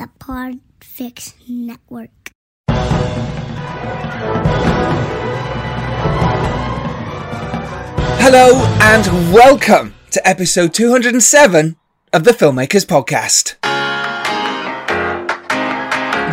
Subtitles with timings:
[0.00, 2.32] The Podfix Network.
[8.16, 11.76] Hello and welcome to episode 207
[12.14, 13.56] of the Filmmakers Podcast.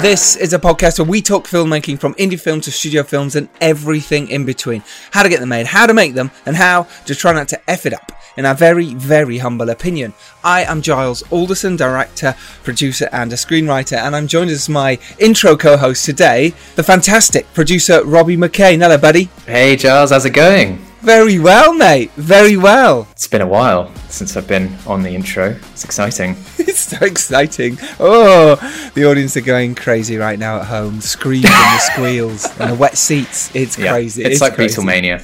[0.01, 3.49] This is a podcast where we talk filmmaking from indie films to studio films and
[3.59, 4.83] everything in between.
[5.09, 7.69] How to get them made, how to make them, and how to try not to
[7.69, 10.13] F it up, in our very, very humble opinion.
[10.43, 15.57] I am Giles Alderson, director, producer, and a screenwriter, and I'm joined as my intro
[15.57, 18.79] co host today, the fantastic producer Robbie McCain.
[18.79, 19.29] Hello, buddy.
[19.47, 20.79] Hey Giles, how's it going?
[21.08, 22.11] Very well, mate.
[22.17, 23.08] Very well.
[23.13, 25.58] It's been a while since I've been on the intro.
[25.72, 26.36] It's exciting.
[26.59, 27.77] It's so exciting.
[27.97, 28.55] Oh,
[28.94, 30.95] the audience are going crazy right now at home.
[30.95, 33.55] And the squeals and the wet seats.
[33.55, 34.23] It's Yeah, crazy.
[34.25, 34.81] It's, like crazy.
[34.81, 35.23] Beatlemania.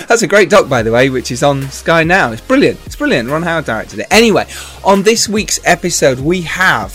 [0.08, 2.32] That's a great doc, by the way, which is on Sky now.
[2.32, 2.80] It's brilliant.
[2.86, 3.28] It's brilliant.
[3.28, 4.06] Ron Howard directed it.
[4.10, 4.46] Anyway,
[4.82, 6.90] on this week's episode, we have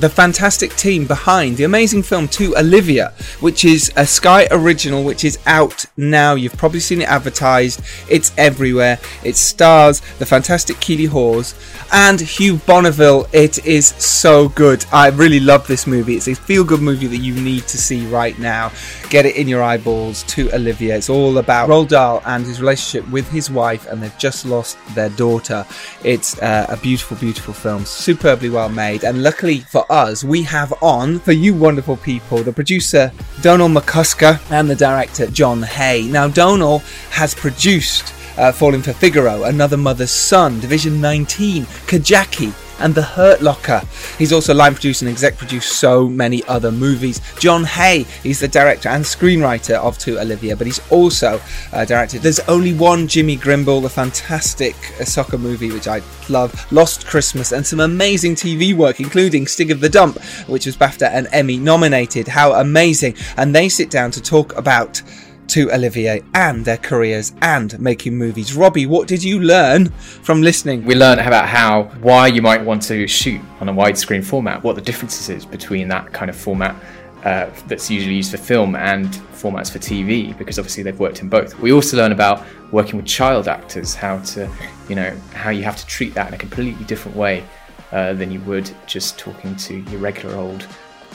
[0.00, 5.24] the fantastic team behind the amazing film To Olivia, which is a Sky original, which
[5.24, 6.34] is out now.
[6.34, 7.80] You've probably seen it advertised.
[8.08, 8.98] It's everywhere.
[9.24, 11.54] It stars the fantastic Keeley Hawes
[11.92, 13.26] and Hugh Bonneville.
[13.32, 14.84] It is so good.
[14.92, 16.14] I really love this movie.
[16.14, 18.72] It's a feel-good movie that you need to see right now.
[19.10, 19.98] Get it in your eyeballs.
[20.28, 20.96] To Olivia.
[20.96, 24.76] It's all about Roald Dahl and his relationship with his wife, and they've just lost
[24.94, 25.66] their daughter.
[26.04, 30.72] It's uh, a beautiful, beautiful film, superbly well made, and luckily for us, we have
[30.82, 36.08] on for you wonderful people the producer Donall McCusker and the director John Hay.
[36.08, 42.94] Now, Donall has produced uh, Falling for Figaro, Another Mother's Son, Division 19, Kajaki, and
[42.94, 43.82] The Hurt Locker.
[44.18, 47.20] He's also line produced and exec produced so many other movies.
[47.38, 51.40] John Hay, he's the director and screenwriter of To Olivia, but he's also
[51.72, 56.70] uh, directed There's Only One Jimmy Grimble, the fantastic uh, soccer movie which I love,
[56.72, 61.10] Lost Christmas, and some amazing TV work, including Stig of the Dump, which was BAFTA
[61.10, 62.28] and Emmy nominated.
[62.28, 63.16] How amazing!
[63.36, 65.02] And they sit down to talk about
[65.48, 68.54] to Olivia and their careers and making movies.
[68.54, 70.84] Robbie, what did you learn from listening?
[70.84, 74.76] We learned about how why you might want to shoot on a widescreen format, what
[74.76, 76.76] the differences is between that kind of format
[77.24, 81.28] uh, that's usually used for film and formats for TV, because obviously they've worked in
[81.28, 81.58] both.
[81.58, 84.48] We also learn about working with child actors, how to,
[84.88, 87.44] you know, how you have to treat that in a completely different way
[87.92, 90.66] uh, than you would just talking to your regular old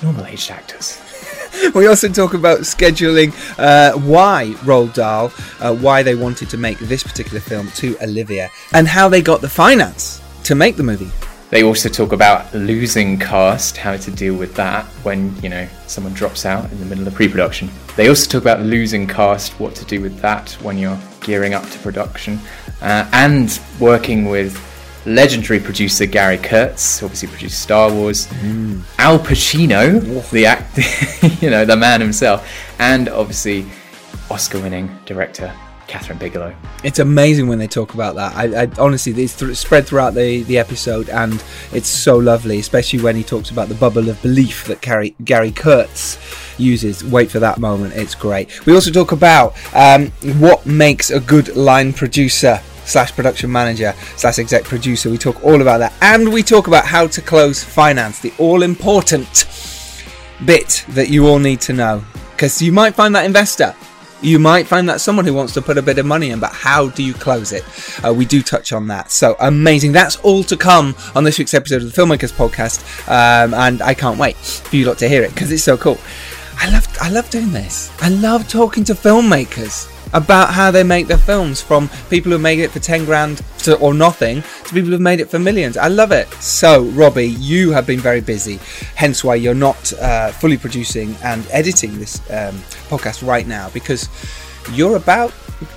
[0.01, 1.12] normal aged actors.
[1.75, 6.79] we also talk about scheduling, uh, why Roald Dahl, uh, why they wanted to make
[6.79, 11.11] this particular film to Olivia, and how they got the finance to make the movie.
[11.49, 16.13] They also talk about losing cast, how to deal with that when, you know, someone
[16.13, 17.69] drops out in the middle of pre-production.
[17.95, 21.69] They also talk about losing cast, what to do with that when you're gearing up
[21.69, 22.39] to production,
[22.81, 24.57] uh, and working with
[25.05, 28.27] legendary producer Gary Kurtz, obviously produced Star Wars,
[28.97, 32.47] Al Pacino, the act, you know, the man himself,
[32.79, 33.65] and obviously
[34.29, 35.53] Oscar-winning director
[35.87, 36.55] Kathryn Bigelow.
[36.83, 38.35] It's amazing when they talk about that.
[38.35, 43.01] I, I honestly, it's th- spread throughout the, the episode, and it's so lovely, especially
[43.01, 46.17] when he talks about the bubble of belief that Gary, Gary Kurtz
[46.57, 47.03] uses.
[47.03, 48.65] Wait for that moment; it's great.
[48.65, 50.07] We also talk about um,
[50.39, 55.09] what makes a good line producer slash production manager slash exec producer.
[55.09, 58.63] We talk all about that, and we talk about how to close finance, the all
[58.63, 59.45] important
[60.45, 63.75] bit that you all need to know, because you might find that investor
[64.23, 66.51] you might find that someone who wants to put a bit of money in, but
[66.53, 67.63] how do you close it?
[68.03, 69.11] Uh, we do touch on that.
[69.11, 69.91] So amazing.
[69.91, 72.81] That's all to come on this week's episode of the Filmmakers Podcast.
[73.07, 75.97] Um, and I can't wait for you lot to hear it because it's so cool.
[76.57, 77.91] I love, I love doing this.
[78.01, 82.59] I love talking to filmmakers about how they make their films from people who made
[82.59, 85.77] it for 10 grand to, or nothing to people who've made it for millions.
[85.77, 86.31] I love it.
[86.35, 88.59] So, Robbie, you have been very busy,
[88.95, 92.55] hence why you're not uh, fully producing and editing this um,
[92.89, 94.09] podcast right now because
[94.71, 95.31] you're about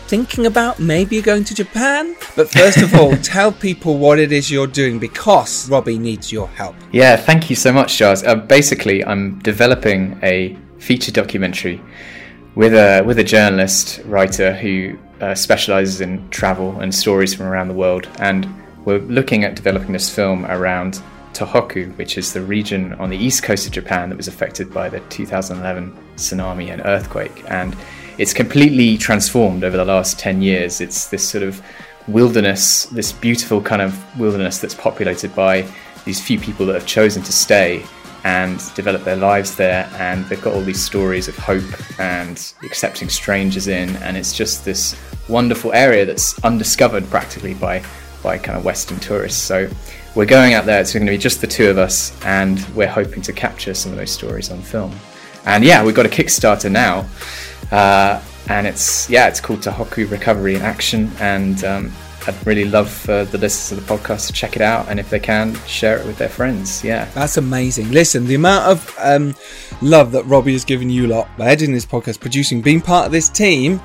[0.08, 2.16] thinking about maybe you're going to Japan.
[2.34, 6.48] But first of all, tell people what it is you're doing because Robbie needs your
[6.48, 6.76] help.
[6.92, 8.22] Yeah, thank you so much, Charles.
[8.22, 11.80] Uh, basically, I'm developing a feature documentary
[12.56, 17.68] with a with a journalist writer who uh, specializes in travel and stories from around
[17.68, 18.48] the world, and
[18.84, 21.00] we're looking at developing this film around
[21.32, 24.88] Tohoku, which is the region on the east coast of Japan that was affected by
[24.88, 27.44] the 2011 tsunami and earthquake.
[27.48, 27.76] And
[28.16, 30.80] it's completely transformed over the last 10 years.
[30.80, 31.60] It's this sort of
[32.08, 35.68] wilderness, this beautiful kind of wilderness that's populated by
[36.06, 37.84] these few people that have chosen to stay
[38.24, 39.88] and develop their lives there.
[39.94, 41.64] And they've got all these stories of hope
[42.00, 43.94] and accepting strangers in.
[43.96, 44.96] And it's just this
[45.28, 47.82] wonderful area that's undiscovered practically by,
[48.22, 49.40] by kind of Western tourists.
[49.42, 49.68] So
[50.14, 50.80] we're going out there.
[50.80, 53.92] It's going to be just the two of us, and we're hoping to capture some
[53.92, 54.92] of those stories on film.
[55.44, 57.06] And yeah, we've got a Kickstarter now.
[57.70, 61.92] Uh, and it's yeah, it's called Tohoku Recovery in Action, and um,
[62.26, 65.10] I'd really love for the listeners of the podcast to check it out, and if
[65.10, 66.82] they can, share it with their friends.
[66.82, 67.92] Yeah, that's amazing.
[67.92, 69.34] Listen, the amount of um,
[69.80, 73.12] love that Robbie has given you lot by editing this podcast, producing, being part of
[73.12, 73.80] this team.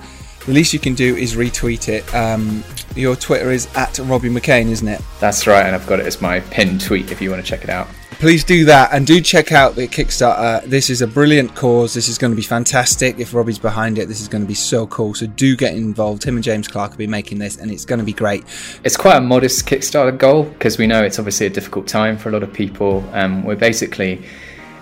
[0.46, 2.16] The least you can do is retweet it.
[2.16, 2.64] Um,
[2.96, 5.02] your Twitter is at Robbie McCain, isn't it?
[5.20, 7.64] That's right, and I've got it as my pinned tweet if you want to check
[7.64, 10.64] it out please do that and do check out the Kickstarter.
[10.66, 11.94] This is a brilliant cause.
[11.94, 13.20] This is going to be fantastic.
[13.20, 15.14] If Robbie's behind it, this is going to be so cool.
[15.14, 16.22] So do get involved.
[16.22, 18.44] Tim and James Clark will be making this, and it's going to be great.
[18.84, 22.30] It's quite a modest Kickstarter goal because we know it's obviously a difficult time for
[22.30, 23.04] a lot of people.
[23.14, 24.24] Um, we're basically,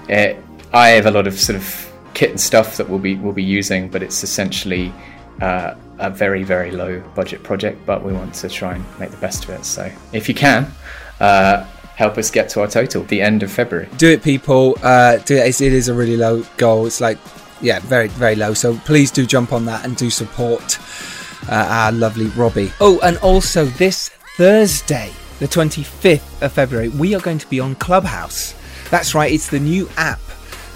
[0.09, 0.33] uh,
[0.73, 3.43] I have a lot of sort of kit and stuff that we'll be we'll be
[3.43, 4.93] using, but it's essentially.
[5.41, 9.17] Uh, a very very low budget project, but we want to try and make the
[9.17, 9.65] best of it.
[9.65, 10.71] So if you can,
[11.19, 11.65] uh,
[12.00, 13.90] help us get to our total the end of February.
[13.98, 14.78] Do it, people.
[14.81, 15.60] Uh, do it.
[15.60, 16.86] It is a really low goal.
[16.86, 17.18] It's like,
[17.60, 18.54] yeah, very, very low.
[18.54, 20.80] So please do jump on that and do support
[21.50, 22.72] uh, our lovely Robbie.
[22.80, 24.07] Oh, and also this
[24.38, 28.56] Thursday, the 25th of February, we are going to be on Clubhouse.
[28.90, 30.22] That's right, it's the new app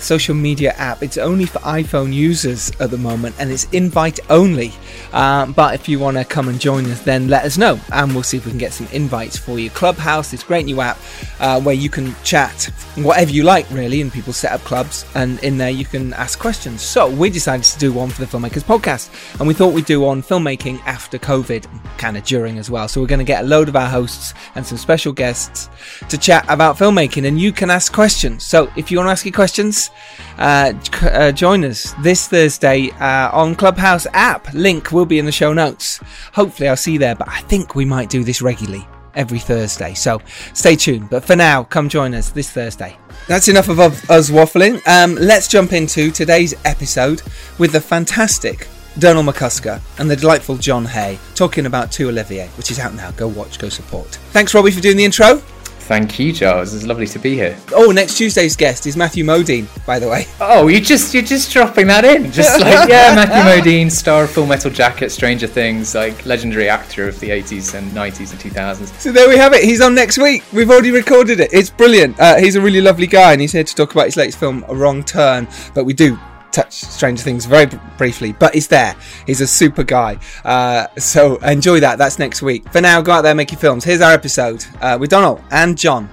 [0.03, 1.01] social media app.
[1.03, 4.73] It's only for iPhone users at the moment and it's invite only.
[5.13, 8.13] Um, but if you want to come and join us, then let us know and
[8.13, 9.69] we'll see if we can get some invites for you.
[9.69, 10.97] Clubhouse, this great new app
[11.39, 12.65] uh, where you can chat
[12.95, 16.39] whatever you like, really, and people set up clubs and in there you can ask
[16.39, 16.81] questions.
[16.81, 19.09] So we decided to do one for the Filmmakers Podcast
[19.39, 21.67] and we thought we'd do on filmmaking after COVID,
[21.97, 22.87] kind of during as well.
[22.87, 25.69] So we're going to get a load of our hosts and some special guests
[26.09, 28.45] to chat about filmmaking and you can ask questions.
[28.45, 29.89] So if you want to ask your questions,
[30.37, 34.53] uh, uh, join us this Thursday uh, on Clubhouse app.
[34.53, 35.99] Link will be in the show notes.
[36.33, 39.93] Hopefully, I'll see you there, but I think we might do this regularly every Thursday.
[39.93, 40.21] So
[40.53, 41.09] stay tuned.
[41.09, 42.97] But for now, come join us this Thursday.
[43.27, 44.85] That's enough of us waffling.
[44.87, 47.21] Um, let's jump into today's episode
[47.57, 48.67] with the fantastic
[48.99, 53.11] Donald McCusker and the delightful John Hay talking about To Olivia, which is out now.
[53.11, 54.07] Go watch, go support.
[54.31, 55.41] Thanks, Robbie, for doing the intro.
[55.83, 56.73] Thank you, Giles.
[56.73, 57.57] It's lovely to be here.
[57.73, 60.27] Oh, next Tuesday's guest is Matthew Modine, by the way.
[60.39, 64.31] Oh, you just you're just dropping that in, just like yeah, Matthew Modine, star of
[64.31, 68.97] Full Metal Jacket, Stranger Things, like legendary actor of the 80s and 90s and 2000s.
[68.97, 69.65] So there we have it.
[69.65, 70.43] He's on next week.
[70.53, 71.51] We've already recorded it.
[71.51, 72.17] It's brilliant.
[72.17, 74.63] Uh, he's a really lovely guy, and he's here to talk about his latest film,
[74.69, 75.49] A Wrong Turn.
[75.73, 76.17] But we do
[76.53, 77.67] touch Stranger Things very
[77.97, 78.95] briefly, but he's there.
[79.25, 80.19] He's a super guy.
[80.45, 81.97] Uh, so enjoy that.
[81.97, 82.71] That's next week.
[82.71, 83.83] For now, go out there, make your films.
[83.83, 86.09] Here's our episode uh, with Donald and John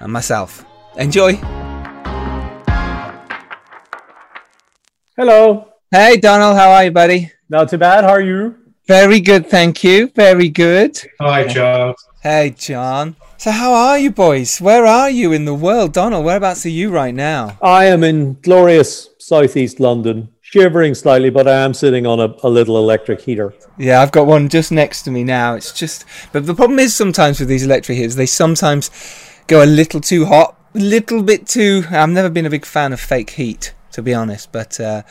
[0.00, 0.64] and myself.
[0.96, 1.34] Enjoy.
[5.16, 5.72] Hello.
[5.90, 6.56] Hey, Donald.
[6.56, 7.32] How are you, buddy?
[7.48, 8.04] Not too bad.
[8.04, 8.54] How are you?
[8.86, 10.08] Very good, thank you.
[10.14, 10.98] Very good.
[11.20, 11.94] Hi, John.
[12.22, 13.16] Hey, John.
[13.36, 14.60] So, how are you, boys?
[14.60, 16.24] Where are you in the world, Donald?
[16.24, 17.56] Whereabouts are you right now?
[17.62, 22.48] I am in glorious southeast London, shivering slightly, but I am sitting on a, a,
[22.48, 23.54] little electric heater.
[23.76, 25.54] Yeah, I've got one just next to me now.
[25.54, 28.90] It's just, but the problem is sometimes with these electric heaters, they sometimes
[29.46, 31.84] go a little too hot, a little bit too.
[31.90, 34.52] I've never been a big fan of fake heat to be honest.
[34.52, 35.02] But uh,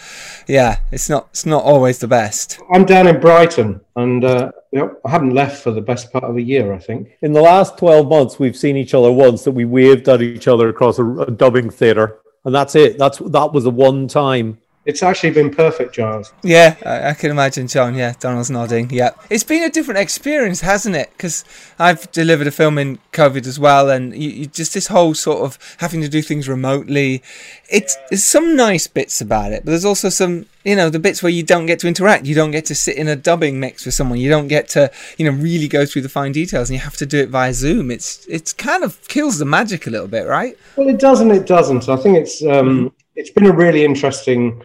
[0.47, 2.59] yeah, it's not it's not always the best.
[2.71, 6.37] I'm down in Brighton, and uh, yep, I haven't left for the best part of
[6.37, 6.73] a year.
[6.73, 10.07] I think in the last twelve months we've seen each other once that we waved
[10.07, 12.97] at each other across a, a dubbing theatre, and that's it.
[12.97, 16.31] That's that was the one time it's actually been perfect, Giles.
[16.43, 17.93] Yeah, I, I, can imagine, John.
[17.93, 18.89] Yeah, Donald's nodding.
[18.89, 21.11] Yeah, it's been a different experience, hasn't it?
[21.11, 21.43] Because
[21.77, 25.39] I've delivered a film in COVID as well, and you, you, just this whole sort
[25.39, 27.21] of having to do things remotely.
[27.69, 31.21] It's there's some nice bits about it, but there's also some, you know, the bits
[31.21, 32.25] where you don't get to interact.
[32.25, 34.19] You don't get to sit in a dubbing mix with someone.
[34.19, 36.95] You don't get to, you know, really go through the fine details, and you have
[36.95, 37.91] to do it via Zoom.
[37.91, 40.57] It's it's kind of kills the magic a little bit, right?
[40.77, 41.31] Well, it doesn't.
[41.31, 41.89] It doesn't.
[41.89, 44.63] I think it's um, it's been a really interesting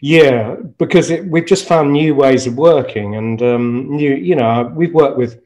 [0.00, 4.72] yeah, because it, we've just found new ways of working, and um, new, you know,
[4.74, 5.40] we've worked with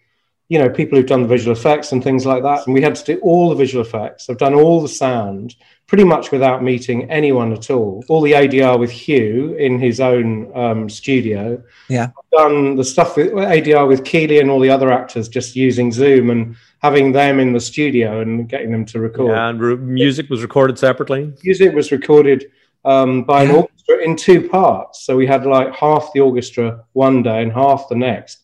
[0.53, 2.67] you know, people who've done the visual effects and things like that.
[2.67, 4.29] And we had to do all the visual effects.
[4.29, 5.57] I've done all the sound
[5.87, 8.05] pretty much without meeting anyone at all.
[8.09, 11.63] All the ADR with Hugh in his own um, studio.
[11.89, 12.11] Yeah.
[12.19, 15.91] I've done the stuff with ADR with Keeley and all the other actors just using
[15.91, 19.31] Zoom and having them in the studio and getting them to record.
[19.31, 21.33] Yeah, and re- music was recorded separately.
[21.43, 22.51] Music was recorded
[22.85, 23.67] um, by an
[24.01, 25.05] In two parts.
[25.05, 28.39] So we had like half the orchestra one day and half the next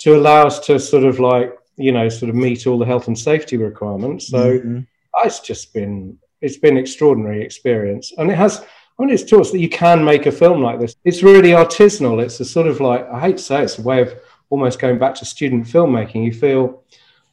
[0.00, 3.06] to allow us to sort of like, you know, sort of meet all the health
[3.08, 4.28] and safety requirements.
[4.28, 4.86] So Mhm.
[5.24, 8.12] it's just been, it's been extraordinary experience.
[8.18, 8.60] And it has,
[8.98, 10.94] I mean, it's taught us that you can make a film like this.
[11.04, 12.22] It's really artisanal.
[12.22, 14.14] It's a sort of like, I hate to say it's a way of
[14.50, 16.24] almost going back to student filmmaking.
[16.24, 16.82] You feel,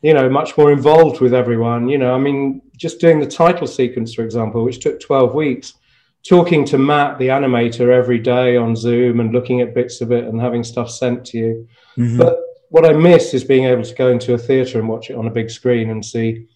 [0.01, 1.87] you know, much more involved with everyone.
[1.89, 5.73] You know, I mean, just doing the title sequence, for example, which took 12 weeks,
[6.27, 10.25] talking to Matt, the animator, every day on Zoom and looking at bits of it
[10.25, 11.67] and having stuff sent to you.
[11.97, 12.17] Mhm.
[12.17, 12.39] But
[12.69, 15.27] what I miss is being able to go into a theatre and watch it on
[15.27, 16.47] a big screen and see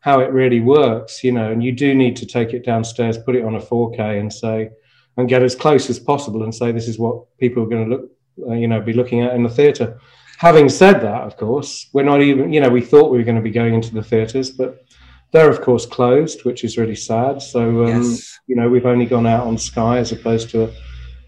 [0.00, 1.50] how it really works, you know.
[1.50, 4.70] And you do need to take it downstairs, put it on a 4K, and say,
[5.16, 7.96] and get as close as possible and say, this is what people are going to
[7.96, 8.10] look,
[8.48, 9.98] uh, you know, be looking at in the theatre.
[10.38, 13.36] Having said that, of course, we're not even, you know, we thought we were going
[13.36, 14.84] to be going into the theatres, but
[15.32, 17.42] they're of course closed, which is really sad.
[17.42, 18.38] So, um, Yes.
[18.46, 20.70] you know, we've only gone out on Sky as opposed to a,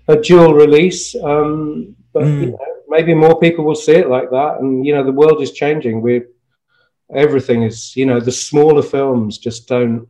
[0.09, 1.15] a dual release.
[1.15, 2.41] Um, but Mm.
[2.41, 4.61] you know, maybe more people will see it like that.
[4.61, 6.01] And you know, the world is changing.
[6.03, 6.23] We
[7.15, 10.09] everything is, you know, the smaller films just don't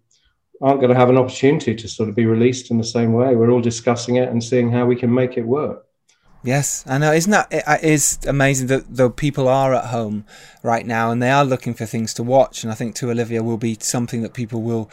[0.62, 3.34] aren't going to have an opportunity to sort of be released in the same way.
[3.34, 5.86] We're all discussing it and seeing how we can make it work.
[6.42, 7.12] Yes, I know.
[7.12, 10.24] Isn't that it is amazing that though people are at home
[10.62, 13.42] right now and they are looking for things to watch, and I think to Olivia
[13.42, 14.90] will be something that people will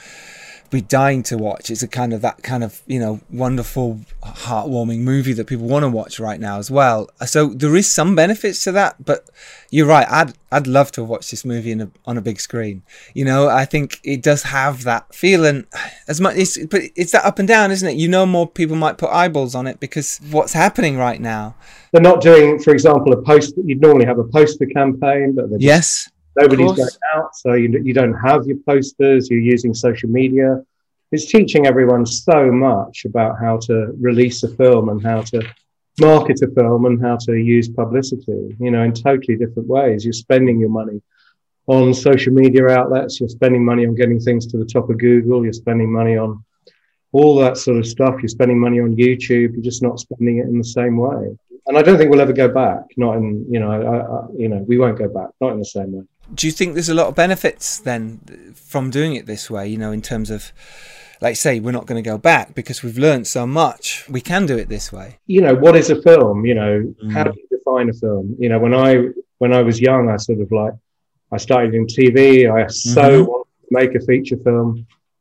[0.69, 1.69] be dying to watch.
[1.69, 5.83] It's a kind of that kind of you know wonderful, heartwarming movie that people want
[5.83, 7.09] to watch right now as well.
[7.25, 9.29] So there is some benefits to that, but
[9.69, 10.07] you're right.
[10.09, 12.83] I'd I'd love to watch this movie in a, on a big screen.
[13.13, 15.65] You know, I think it does have that feeling
[16.07, 16.35] as much.
[16.37, 17.97] It's, but it's that up and down, isn't it?
[17.97, 21.55] You know, more people might put eyeballs on it because what's happening right now.
[21.91, 23.55] They're not doing, for example, a post.
[23.55, 26.09] That you'd normally have a poster campaign, but they're just Yes.
[26.37, 29.29] Nobody's going out, so you, you don't have your posters.
[29.29, 30.63] You're using social media.
[31.11, 35.41] It's teaching everyone so much about how to release a film and how to
[35.99, 38.55] market a film and how to use publicity.
[38.59, 40.05] You know, in totally different ways.
[40.05, 41.01] You're spending your money
[41.65, 43.19] on social media outlets.
[43.19, 45.43] You're spending money on getting things to the top of Google.
[45.43, 46.43] You're spending money on
[47.13, 48.15] all that sort of stuff.
[48.21, 49.53] You're spending money on YouTube.
[49.53, 51.35] You're just not spending it in the same way.
[51.67, 52.83] And I don't think we'll ever go back.
[52.95, 55.29] Not in, you know, I, I, you know, we won't go back.
[55.41, 56.03] Not in the same way.
[56.33, 58.19] Do you think there's a lot of benefits then
[58.55, 59.67] from doing it this way?
[59.67, 60.51] You know, in terms of,
[61.21, 64.07] like, say, we're not going to go back because we've learned so much.
[64.09, 65.19] We can do it this way.
[65.27, 67.33] you know what is a film you know how Mm.
[67.33, 68.89] do you define a film you know when i
[69.41, 70.73] when i was young i sort of like
[71.35, 72.17] i started in tv
[72.57, 73.27] i so Mhm.
[73.27, 74.69] wanted to make a feature film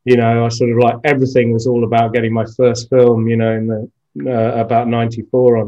[0.05, 3.37] you know i sort of like everything was all about getting my first film you
[3.41, 3.81] know in the
[4.35, 5.67] uh, about 94 on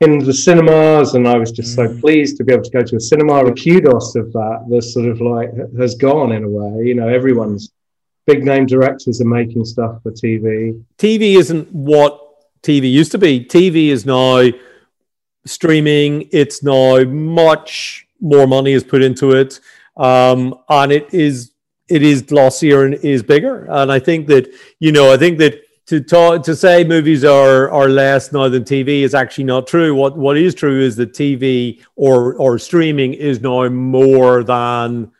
[0.00, 2.00] in the cinemas and i was just so Mm.
[2.00, 5.06] pleased to be able to go to a cinema the kudos of that the sort
[5.06, 7.72] of like has gone in a way you know everyone's
[8.26, 12.20] big name directors are making stuff for tv TV isn't what
[12.62, 13.44] TV used to be.
[13.44, 14.42] TV is now
[15.46, 16.28] streaming.
[16.32, 19.60] It's now much more money is put into it,
[19.96, 21.52] um, and it is
[21.88, 23.64] it is glossier and is bigger.
[23.70, 27.70] And I think that you know, I think that to talk, to say movies are
[27.70, 29.94] are less now than TV is actually not true.
[29.94, 35.10] What what is true is that TV or or streaming is now more than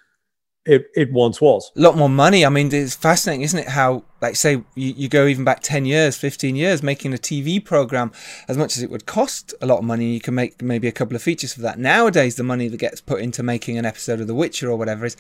[0.68, 1.72] it, it once was.
[1.74, 2.44] A lot more money.
[2.44, 3.68] I mean, it's fascinating, isn't it?
[3.68, 7.64] How, like, say, you, you go even back 10 years, 15 years, making a TV
[7.64, 8.12] program,
[8.48, 10.92] as much as it would cost a lot of money, you can make maybe a
[10.92, 11.78] couple of features for that.
[11.78, 15.06] Nowadays, the money that gets put into making an episode of The Witcher or whatever
[15.06, 15.16] is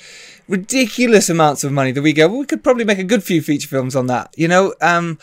[0.48, 3.40] ridiculous amounts of money that we go, well, we could probably make a good few
[3.40, 4.74] feature films on that, you know?
[4.82, 5.18] Um,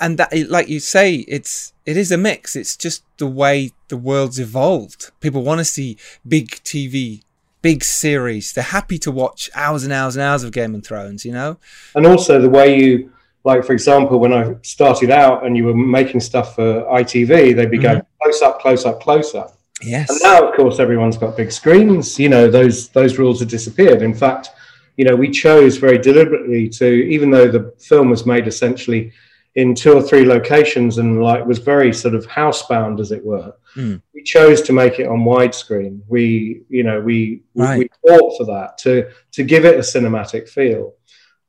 [0.00, 2.54] and that, like you say, it's, it is a mix.
[2.54, 5.12] It's just the way the world's evolved.
[5.20, 5.96] People want to see
[6.28, 7.22] big TV
[7.62, 8.52] big series.
[8.52, 11.58] They're happy to watch hours and hours and hours of Game of Thrones, you know?
[11.94, 13.12] and also the way you
[13.44, 17.70] like for example when i started out and you were making stuff for itv they'd
[17.70, 18.22] be going mm-hmm.
[18.22, 20.10] close up close up close up Yes.
[20.10, 24.02] and now of course everyone's got big screens you know those those rules have disappeared
[24.02, 24.50] in fact
[24.96, 29.12] you know we chose very deliberately to even though the film was made essentially
[29.54, 33.54] in two or three locations and like was very sort of housebound as it were
[33.76, 34.02] Mm.
[34.14, 37.78] we chose to make it on widescreen we you know we Right.
[37.78, 40.92] we fought for that to to give it a cinematic feel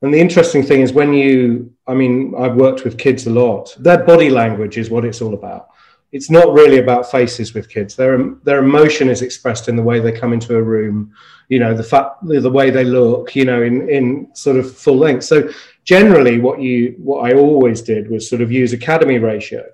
[0.00, 3.76] and the interesting thing is when you i mean i've worked with kids a lot
[3.78, 5.68] their body language is what it's all about
[6.12, 7.96] it's not really about faces with kids.
[7.96, 11.12] Their their emotion is expressed in the way they come into a room,
[11.48, 14.96] you know, the fact the way they look, you know, in in sort of full
[14.96, 15.24] length.
[15.24, 15.50] So
[15.84, 19.64] generally, what you what I always did was sort of use academy ratio,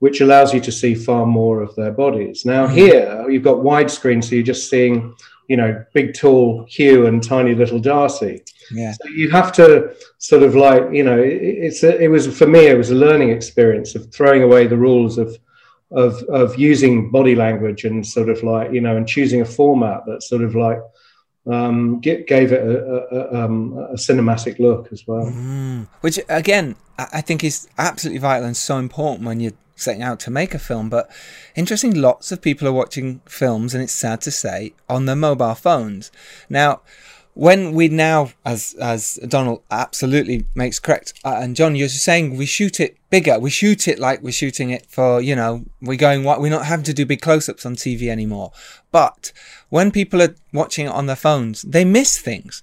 [0.00, 2.44] which allows you to see far more of their bodies.
[2.44, 2.74] Now mm-hmm.
[2.74, 5.14] here you've got widescreen, so you're just seeing,
[5.48, 8.42] you know, big tall Hugh and tiny little Darcy.
[8.70, 8.92] Yeah.
[8.92, 12.46] So you have to sort of like, you know, it, it's a, it was for
[12.46, 15.38] me, it was a learning experience of throwing away the rules of
[15.90, 20.04] of of using body language and sort of like you know and choosing a format
[20.06, 20.78] that sort of like
[21.48, 25.26] um, gave it a, a, um, a, cinematic look as well.
[25.26, 25.88] Mm.
[26.00, 30.30] Which again, I think is absolutely vital and so important when you're setting out to
[30.30, 30.90] make a film.
[30.90, 31.10] But
[31.54, 35.54] interesting, lots of people are watching films, and it's sad to say, on their mobile
[35.54, 36.10] phones.
[36.48, 36.80] Now,
[37.38, 42.46] when we now, as as Donald absolutely makes correct, uh, and John, you're saying we
[42.46, 43.38] shoot it bigger.
[43.38, 46.66] We shoot it like we're shooting it for you know we're going what we're not
[46.66, 48.50] having to do big close-ups on TV anymore.
[48.90, 49.30] But
[49.68, 52.60] when people are watching it on their phones, they miss things.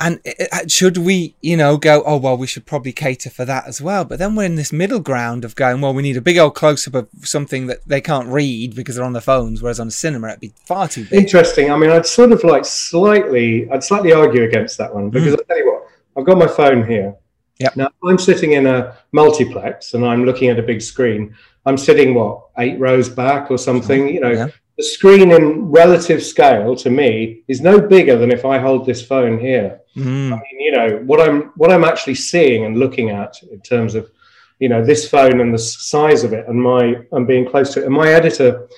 [0.00, 0.20] And
[0.66, 4.04] should we, you know, go, oh, well, we should probably cater for that as well.
[4.04, 6.54] But then we're in this middle ground of going, well, we need a big old
[6.54, 9.88] close up of something that they can't read because they're on their phones, whereas on
[9.88, 11.24] a cinema, it'd be far too big.
[11.24, 11.70] Interesting.
[11.70, 15.38] I mean, I'd sort of like slightly, I'd slightly argue against that one because mm.
[15.38, 17.14] I'll tell you what, I've got my phone here.
[17.60, 17.76] Yep.
[17.76, 21.36] Now, I'm sitting in a multiplex and I'm looking at a big screen.
[21.64, 26.22] I'm sitting, what, eight rows back or something, you know, yeah the screen in relative
[26.22, 29.80] scale to me is no bigger than if I hold this phone here.
[29.96, 30.32] Mm.
[30.32, 33.94] I mean, you know, what I'm what I'm actually seeing and looking at in terms
[33.94, 34.10] of,
[34.58, 37.82] you know, this phone and the size of it and my and being close to
[37.82, 37.86] it.
[37.86, 38.68] And my editor,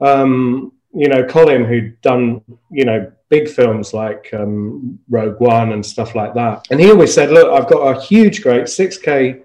[0.00, 5.86] um, you know, Colin, who'd done, you know, big films like um, Rogue One and
[5.86, 6.66] stuff like that.
[6.70, 9.42] And he always said, look, I've got a huge, great 6K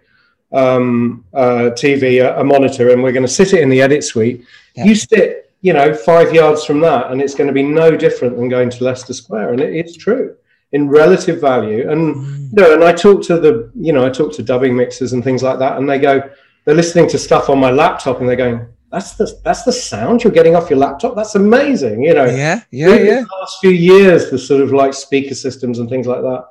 [0.51, 4.03] um, uh, TV, a, a, monitor, and we're going to sit it in the edit
[4.03, 4.45] suite.
[4.75, 4.85] Yeah.
[4.85, 8.37] You sit you know, five yards from that, and it's going to be no different
[8.37, 9.53] than going to Leicester Square.
[9.53, 10.35] And it, it's true
[10.71, 11.89] in relative value.
[11.89, 12.15] And
[12.51, 15.23] you know, and I talk to the, you know, I talk to dubbing mixers and
[15.23, 16.29] things like that, and they go,
[16.65, 20.23] they're listening to stuff on my laptop, and they're going, that's the that's the sound
[20.23, 21.15] you're getting off your laptop.
[21.15, 22.03] That's amazing.
[22.03, 23.21] You know, yeah, yeah, yeah.
[23.21, 26.45] The last few years, the sort of like speaker systems and things like that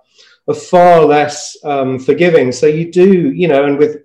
[0.46, 2.52] are far less um, forgiving.
[2.52, 3.98] So you do, you know, and with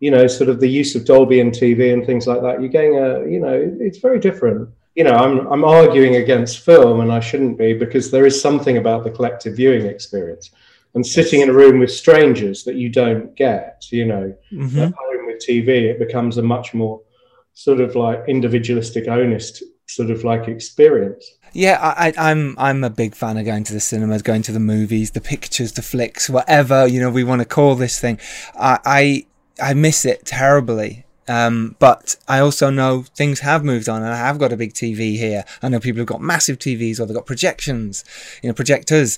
[0.00, 2.70] you know, sort of the use of Dolby and TV and things like that, you're
[2.70, 4.68] getting a, you know, it's very different.
[4.96, 8.76] You know, I'm I'm arguing against film, and I shouldn't be because there is something
[8.76, 10.50] about the collective viewing experience
[10.94, 13.84] and sitting in a room with strangers that you don't get.
[13.90, 14.78] You know, mm-hmm.
[14.78, 17.00] at home with TV, it becomes a much more
[17.54, 21.28] sort of like individualistic, honest sort of like experience.
[21.52, 24.60] Yeah, I, I'm I'm a big fan of going to the cinemas, going to the
[24.60, 28.18] movies, the pictures, the flicks, whatever you know we want to call this thing.
[28.58, 29.26] I, I
[29.62, 31.04] I miss it terribly.
[31.28, 34.72] Um, but I also know things have moved on and I have got a big
[34.72, 35.44] TV here.
[35.62, 38.04] I know people have got massive TVs or they've got projections,
[38.42, 39.16] you know, projectors.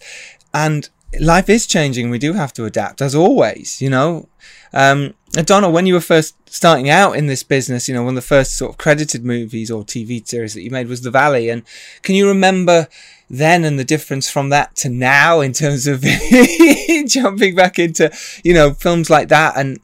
[0.53, 2.11] And life is changing.
[2.11, 4.29] We do have to adapt as always, you know.
[4.75, 8.23] Um, Donna, when you were first starting out in this business, you know, one of
[8.23, 11.49] the first sort of credited movies or TV series that you made was The Valley.
[11.49, 11.63] And
[12.03, 12.89] can you remember
[13.31, 16.03] then and the difference from that to now in terms of
[17.07, 18.13] jumping back into,
[18.45, 19.81] you know, films like that and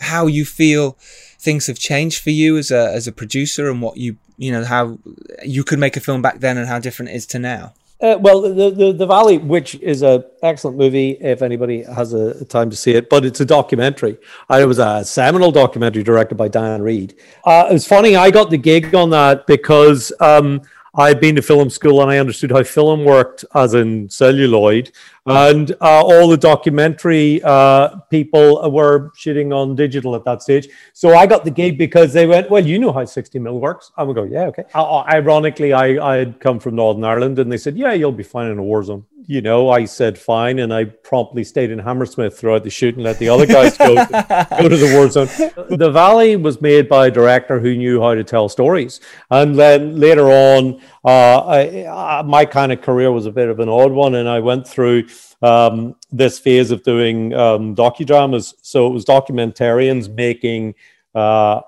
[0.00, 0.96] how you feel
[1.38, 4.64] things have changed for you as a as a producer and what you you know
[4.64, 4.98] how
[5.44, 7.72] you could make a film back then and how different it is to now.
[8.00, 12.46] Uh, well, the, the, the Valley, which is a excellent movie, if anybody has a
[12.46, 14.16] time to see it, but it's a documentary.
[14.48, 17.14] And it was a seminal documentary directed by Dan Reed.
[17.44, 18.16] Uh, it was funny.
[18.16, 20.62] I got the gig on that because um,
[20.94, 24.92] I'd been to film school and I understood how film worked, as in celluloid
[25.26, 30.68] and uh, all the documentary uh, people were shooting on digital at that stage.
[30.92, 33.92] So I got the gig because they went, "Well, you know how 60 mil works."
[33.96, 37.50] I would go, "Yeah, okay." Uh, ironically, I I had come from Northern Ireland, and
[37.50, 40.58] they said, "Yeah, you'll be fine in a war zone." You know, I said fine,
[40.60, 43.94] and I promptly stayed in Hammersmith throughout the shoot and let the other guys go
[43.94, 45.28] to, go to the war zone.
[45.76, 50.00] The Valley was made by a director who knew how to tell stories, and then
[50.00, 53.92] later on, uh, I, uh, my kind of career was a bit of an odd
[53.92, 55.04] one, and I went through
[55.42, 58.54] um, this phase of doing um, docudramas.
[58.62, 60.74] So it was documentarians making
[61.14, 61.60] uh,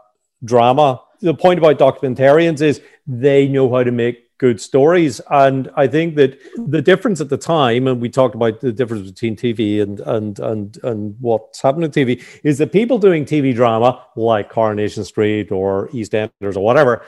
[0.44, 1.02] drama.
[1.20, 5.20] The point about documentarians is they know how to make good stories.
[5.30, 9.08] And I think that the difference at the time, and we talked about the difference
[9.08, 13.54] between TV and and and and what's happening to TV, is that people doing TV
[13.54, 17.04] drama like Coronation Street or EastEnders or whatever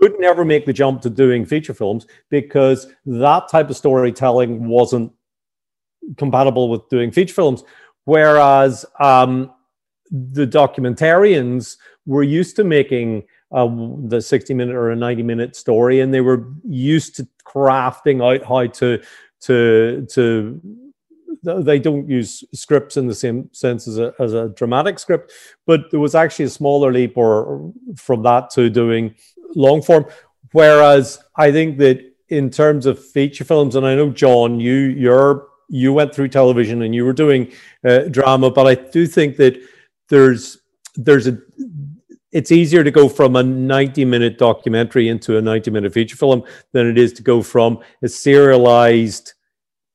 [0.00, 5.12] could never make the jump to doing feature films because that type of storytelling wasn't
[6.18, 7.62] compatible with doing feature films.
[8.06, 9.52] Whereas um,
[10.10, 11.76] the documentarians
[12.06, 13.22] were used to making
[13.52, 18.22] um, the 60 minute or a 90 minute story and they were used to crafting
[18.22, 19.00] out how to
[19.40, 20.60] to to
[21.42, 25.32] they don't use scripts in the same sense as a, as a dramatic script
[25.64, 29.14] but there was actually a smaller leap or from that to doing
[29.54, 30.06] long form.
[30.52, 35.46] Whereas i think that in terms of feature films and i know john you you're
[35.68, 37.52] you went through television and you were doing
[37.84, 39.60] uh, drama but i do think that
[40.08, 40.58] there's
[40.96, 41.38] there's a
[42.32, 46.42] it's easier to go from a 90 minute documentary into a 90 minute feature film
[46.72, 49.32] than it is to go from a serialized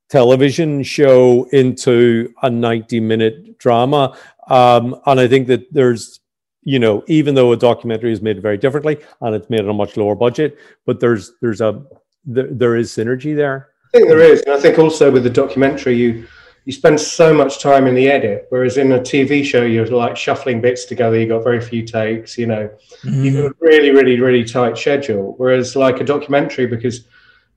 [0.10, 4.18] television show into a 90 minute drama.
[4.50, 6.20] Um, and I think that there's,
[6.64, 9.74] you know, even though a documentary is made very differently and it's made on a
[9.74, 11.82] much lower budget, but there's there's a
[12.26, 13.70] there, there is synergy there.
[13.94, 16.28] I think there is, and I think also with the documentary, you
[16.66, 20.16] you spend so much time in the edit, whereas in a TV show you're like
[20.16, 21.20] shuffling bits together.
[21.20, 22.70] You got very few takes, you know.
[23.04, 23.24] Mm-hmm.
[23.24, 25.34] You got a really, really, really tight schedule.
[25.38, 27.06] Whereas like a documentary, because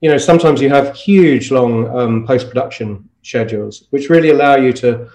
[0.00, 4.72] you know sometimes you have huge, long um, post production schedules, which really allow you
[4.72, 5.10] to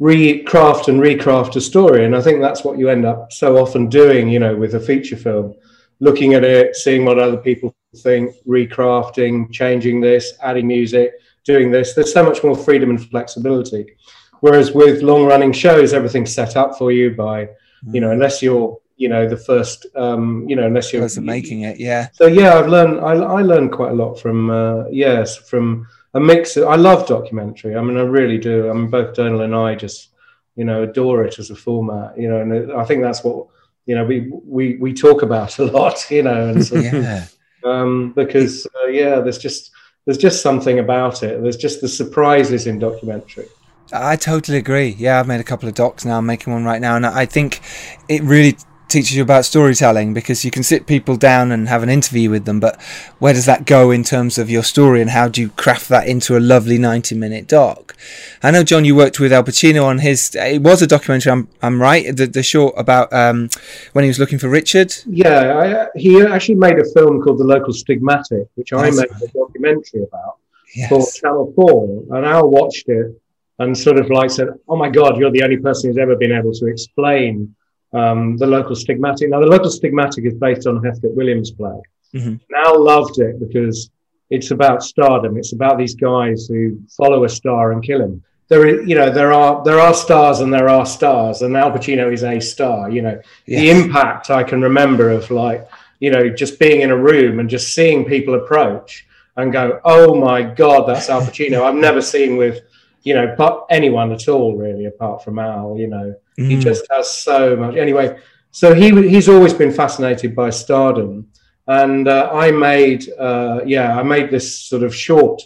[0.00, 2.06] recraft and recraft a story.
[2.06, 4.80] And I think that's what you end up so often doing, you know, with a
[4.80, 5.54] feature film,
[6.00, 11.12] looking at it, seeing what other people think, recrafting, changing this, adding music
[11.46, 11.94] doing this.
[11.94, 13.96] There's so much more freedom and flexibility.
[14.40, 17.48] Whereas with long running shows, everything's set up for you by,
[17.90, 21.62] you know, unless you're, you know, the first, um, you know, unless you're person making
[21.62, 21.78] it.
[21.78, 22.08] Yeah.
[22.12, 26.20] So yeah, I've learned, I, I learned quite a lot from, uh, yes, from a
[26.20, 26.56] mix.
[26.56, 27.76] Of, I love documentary.
[27.76, 28.68] I mean, I really do.
[28.68, 30.10] I mean, both Donall and I just,
[30.56, 33.46] you know, adore it as a format, you know, and I think that's what,
[33.84, 37.26] you know, we, we, we talk about a lot, you know, and so, yeah.
[37.64, 39.70] um, because, uh, yeah, there's just,
[40.06, 41.42] there's just something about it.
[41.42, 43.48] There's just the surprises in documentary.
[43.92, 44.94] I totally agree.
[44.98, 46.18] Yeah, I've made a couple of docs now.
[46.18, 47.60] I'm making one right now, and I think
[48.08, 48.56] it really
[48.88, 52.44] teaches you about storytelling because you can sit people down and have an interview with
[52.44, 52.80] them, but
[53.18, 56.06] where does that go in terms of your story and how do you craft that
[56.06, 57.96] into a lovely 90 minute doc?
[58.42, 61.48] I know, John, you worked with Al Pacino on his, it was a documentary, I'm,
[61.62, 63.50] I'm right, the, the short about um,
[63.92, 64.94] when he was looking for Richard?
[65.06, 69.08] Yeah, I, he actually made a film called The Local Stigmatic, which I made
[69.56, 70.38] documentary about
[70.74, 70.88] yes.
[70.88, 73.20] for Channel 4, and Al watched it
[73.58, 76.32] and sort of like said, oh my God, you're the only person who's ever been
[76.32, 77.54] able to explain
[77.92, 79.30] um, the local stigmatic.
[79.30, 81.80] Now, the local stigmatic is based on Heathcote Williams' play.
[82.14, 82.36] Mm-hmm.
[82.50, 83.90] Now loved it because
[84.30, 85.36] it's about stardom.
[85.36, 88.22] It's about these guys who follow a star and kill him.
[88.48, 91.72] There is, you know, there are there are stars and there are stars, and Al
[91.72, 92.88] Pacino is a star.
[92.88, 93.60] You know, yes.
[93.60, 95.66] the impact I can remember of like,
[95.98, 99.05] you know, just being in a room and just seeing people approach
[99.36, 102.60] and go, "Oh my God, that's Al Pacino." I've never seen with,
[103.02, 105.76] you know, but anyone at all really, apart from Al.
[105.78, 106.50] You know, Mm.
[106.50, 107.76] He just has so much.
[107.76, 108.18] Anyway,
[108.50, 111.28] so he he's always been fascinated by stardom,
[111.66, 115.42] and uh, I made uh, yeah I made this sort of short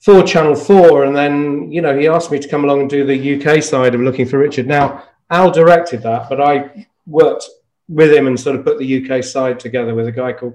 [0.00, 3.04] for Channel Four, and then you know he asked me to come along and do
[3.04, 4.66] the UK side of Looking for Richard.
[4.66, 7.48] Now Al directed that, but I worked
[7.88, 10.54] with him and sort of put the UK side together with a guy called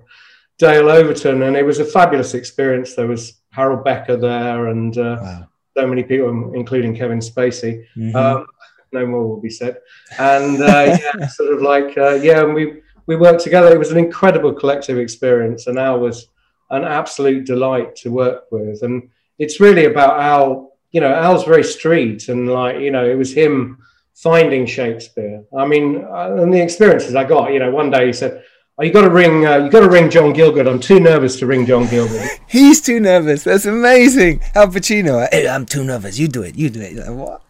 [0.60, 2.94] Dale Overton, and it was a fabulous experience.
[2.94, 5.48] There was Harold Becker there, and uh, wow.
[5.76, 7.86] so many people, including Kevin Spacey.
[7.98, 8.16] Mm-hmm.
[8.16, 8.46] Um,
[8.92, 9.78] no more will be said.
[10.20, 13.74] And uh, yeah, sort of like uh, yeah, and we we worked together.
[13.74, 16.28] It was an incredible collective experience, and Al was
[16.72, 18.84] an absolute delight to work with.
[18.84, 20.74] And it's really about Al.
[20.92, 23.78] You know, Al's very street, and like you know, it was him
[24.14, 25.44] finding Shakespeare.
[25.58, 27.54] I mean, uh, and the experiences I got.
[27.54, 28.44] You know, one day he said.
[28.80, 29.46] Oh, you got to ring.
[29.46, 30.66] Uh, you got to ring John Gielgud.
[30.66, 32.40] I'm too nervous to ring John Gielgud.
[32.48, 33.44] He's too nervous.
[33.44, 34.42] That's amazing.
[34.56, 35.28] Al Pacino.
[35.30, 36.18] Hey, I'm too nervous.
[36.18, 36.56] You do it.
[36.56, 36.96] You do it.
[36.96, 37.42] Like, what?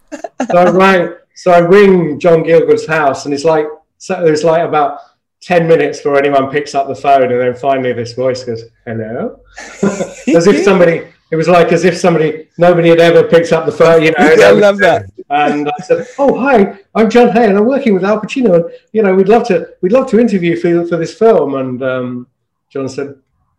[0.50, 1.14] so I rang.
[1.34, 3.66] So I ring John Gielgud's house, and it's like
[3.98, 4.98] so it's like about
[5.40, 9.38] ten minutes before anyone picks up the phone, and then finally this voice goes, "Hello,"
[9.82, 11.06] as if somebody.
[11.30, 14.02] It was like as if somebody nobody had ever picked up the phone.
[14.02, 15.06] You know, I love that.
[15.30, 18.64] And I said, "Oh, hi, I'm John Hay, and I'm working with Al Pacino, and
[18.92, 22.26] you know, we'd love to we'd love to interview for for this film." And um,
[22.68, 23.14] John said,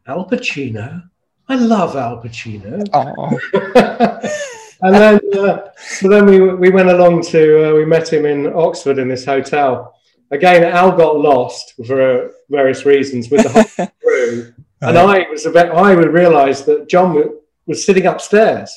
[0.05, 1.09] "Al Pacino."
[1.47, 2.83] I love Al Pacino.
[4.81, 8.47] and then uh, so then we we went along to uh, we met him in
[8.53, 9.95] Oxford in this hotel.
[10.31, 15.45] Again, Al got lost for uh, various reasons with the whole crew, and I was
[15.45, 15.71] a bit.
[15.71, 17.31] I would realise that John
[17.65, 18.73] was sitting upstairs,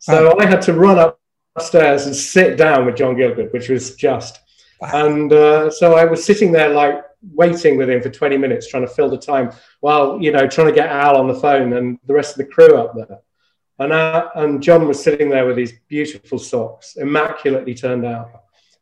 [0.00, 0.98] so I had to run
[1.56, 4.40] upstairs and sit down with John Gielgud, which was just.
[4.80, 5.06] Wow.
[5.06, 8.86] And uh, so I was sitting there like waiting with him for 20 minutes, trying
[8.86, 11.98] to fill the time while you know trying to get Al on the phone and
[12.06, 13.20] the rest of the crew up there.
[13.78, 18.30] And, uh, and John was sitting there with these beautiful socks, immaculately turned out.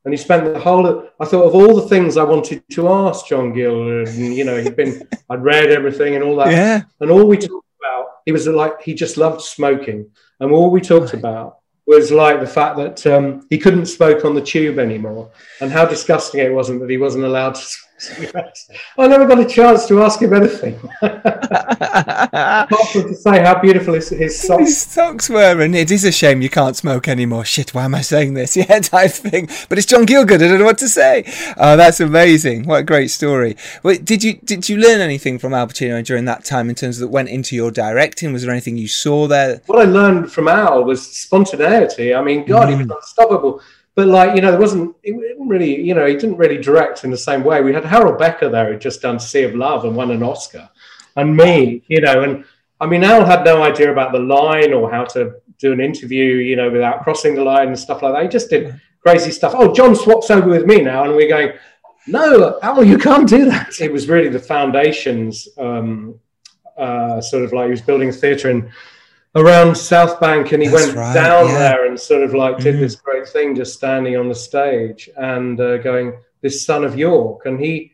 [0.05, 0.87] And he spent the whole.
[0.87, 4.45] Of, I thought of all the things I wanted to ask John Gielgud, and you
[4.45, 5.09] know, he'd been.
[5.31, 6.51] I'd read everything and all that.
[6.51, 6.83] Yeah.
[7.01, 10.11] And all we talked about, he was like he just loved smoking,
[10.41, 14.35] and all we talked about was like the fact that um, he couldn't smoke on
[14.35, 17.67] the tube anymore, and how disgusting it wasn't that he wasn't allowed to.
[18.99, 20.79] I never got a chance to ask him anything.
[21.03, 24.77] Apart from to say how beautiful his, his His socks.
[24.77, 27.45] socks were, and it is a shame you can't smoke anymore.
[27.45, 28.57] Shit, why am I saying this?
[28.65, 29.49] Yeah, type thing.
[29.69, 30.35] But it's John Gielgud.
[30.35, 31.25] I don't know what to say.
[31.57, 32.65] Oh, that's amazing.
[32.65, 33.57] What a great story.
[33.83, 36.97] Wait, did you did you learn anything from Al Pacino during that time in terms
[36.97, 38.33] of that went into your directing?
[38.33, 39.61] Was there anything you saw there?
[39.67, 42.15] What I learned from Al was spontaneity.
[42.15, 42.97] I mean, God, he was mm.
[42.97, 43.61] unstoppable.
[43.95, 44.97] But like, you know, there wasn't.
[45.03, 47.63] It didn't really, you know, he didn't really direct in the same way.
[47.63, 50.69] We had Harold Becker there who'd just done Sea of Love and won an Oscar,
[51.17, 52.45] and me, you know, and
[52.81, 56.35] I mean, Al had no idea about the line or how to do an interview,
[56.37, 58.23] you know, without crossing the line and stuff like that.
[58.23, 59.55] He just did crazy stuff.
[59.57, 61.53] Oh, John swaps over with me now, and we're going,
[62.07, 63.81] no, Al, you can't do that.
[63.81, 66.19] It was really the foundations, um,
[66.77, 68.71] uh, sort of like he was building a theatre in
[69.37, 71.59] around South Bank, and he That's went right, down yeah.
[71.59, 72.81] there and sort of like did Mhm.
[72.81, 77.47] this great thing, just standing on the stage and uh, going, "This son of York,"
[77.47, 77.93] and he,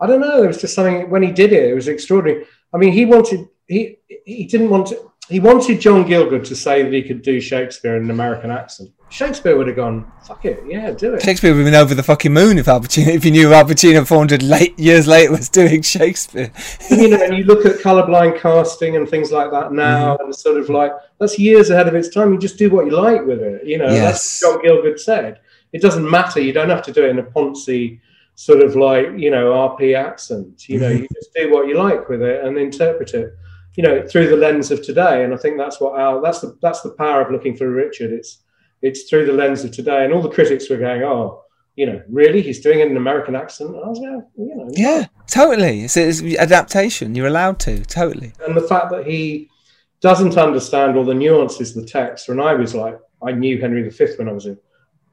[0.00, 2.44] I don't know, there was just something when he did it, it was extraordinary.
[2.74, 5.10] I mean, he wanted he he didn't want to.
[5.28, 8.90] He wanted John Gielgud to say that he could do Shakespeare in an American accent.
[9.12, 12.02] Shakespeare would have gone, "Fuck it, yeah, do it." Shakespeare would have been over the
[12.02, 15.48] fucking moon if Al Pacino, if you knew Al Pacino 400 late, years later was
[15.48, 16.50] doing Shakespeare.
[16.90, 20.22] you know, and you look at colorblind casting and things like that now, Mm-hmm.
[20.22, 22.32] and it's sort of like that's years ahead of its time.
[22.32, 23.66] You just do what you like with it.
[23.66, 24.40] You know, Yes.
[24.40, 25.40] that's what John Gielgud said.
[25.72, 26.40] It doesn't matter.
[26.40, 28.00] You don't have to do it in a poncy
[28.34, 30.68] sort of like you know RP accent.
[30.68, 31.02] You know, Mm-hmm.
[31.02, 33.34] you just do what you like with it and interpret it.
[33.74, 35.24] You know, through the lens of today.
[35.24, 38.10] And I think that's what our that's the that's the power of looking for Richard.
[38.12, 38.38] It's
[38.82, 40.04] it's through the lens of today.
[40.04, 41.38] And all the critics were going, oh.
[41.74, 42.42] You know, really?
[42.42, 43.70] He's doing it in an American accent.
[43.70, 45.84] I was, yeah, you know, Yeah, totally.
[45.84, 47.14] It's, it's adaptation.
[47.14, 48.34] You're allowed to, totally.
[48.46, 49.48] and the fact that he
[50.02, 52.28] doesn't understand all the nuances of the text.
[52.28, 54.58] And I was like, I knew Henry V when I was in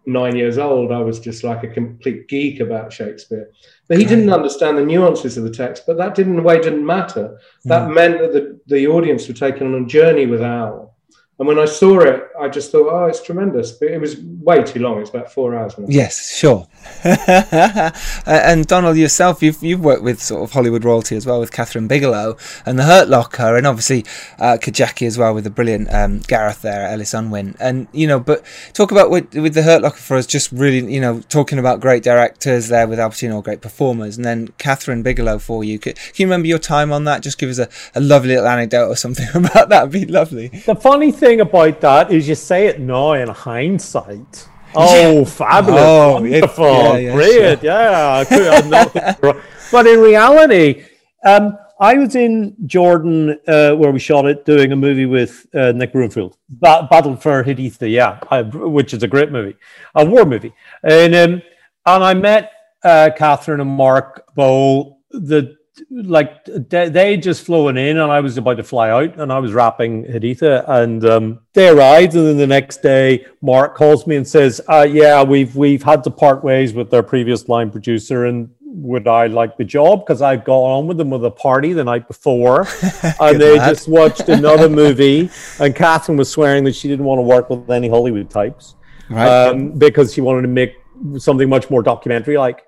[0.06, 0.92] nine years old.
[0.92, 3.52] I was just like a complete geek about Shakespeare.
[3.88, 5.84] But he didn't understand the nuances of the text.
[5.86, 7.40] But that didn't in a way didn't matter.
[7.66, 7.94] That hmm.
[7.94, 10.96] meant that the, the audience were taken on a journey with Al.
[11.38, 13.71] And when I saw it, I just thought, oh, it's tremendous.
[13.71, 14.99] But it was way too long.
[15.02, 15.78] It's about four hours.
[15.78, 16.67] When Yes, sure.
[18.25, 21.88] And Donald, yourself, you've you've worked with sort of Hollywood royalty as well with Kathryn
[21.88, 24.06] Bigelow and The Hurt Locker, and obviously
[24.39, 28.19] uh, Kajaki as well with the brilliant um, Gareth there, Ellis Unwin, and you know.
[28.19, 31.60] But talk about with, with The Hurt Locker for us, just really you know talking
[31.60, 35.80] about great directors there with Al Pacino, great performers, and then Kathryn Bigelow for you.
[35.80, 37.21] Can, can you remember your time on that?
[37.21, 39.84] Just give us a, a lovely little anecdote or something about that.
[39.84, 40.47] Would be lovely.
[40.47, 44.48] The funny thing about that is you say it now in hindsight.
[44.76, 45.82] Oh, fabulous.
[45.84, 46.65] Oh, wonderful.
[46.65, 47.63] yeah, yeah, Great.
[47.63, 48.13] Yeah.
[48.20, 50.86] I could nothing- but in reality,
[51.26, 55.72] um, I was in Jordan uh, where we shot it doing a movie with uh,
[55.72, 59.56] Nick Broomfield, ba- Battle for Haditha, yeah, I, which is a great movie,
[59.96, 60.54] a war movie.
[60.84, 61.42] And, um,
[61.86, 62.52] and I met
[62.84, 64.98] uh, Kathryn and Mark Boal.
[65.12, 65.58] The
[65.92, 69.39] like they, they just flown in and I was about to fly out and I
[69.39, 74.15] was wrapping Haditha and um, they arrived and then the next day Mark calls me
[74.15, 78.26] and says, uh, yeah, we've we've had to part ways with their previous line producer
[78.26, 81.74] and would I like the job because I'd gone on with them with a party
[81.74, 82.68] the night before
[83.20, 83.70] and they lad.
[83.74, 85.22] just watched another movie
[85.60, 88.76] and Kathryn was swearing that she didn't want to work with any Hollywood types
[89.10, 89.48] Right.
[89.48, 90.76] um, because she wanted to make
[91.18, 92.62] something much more documentary, like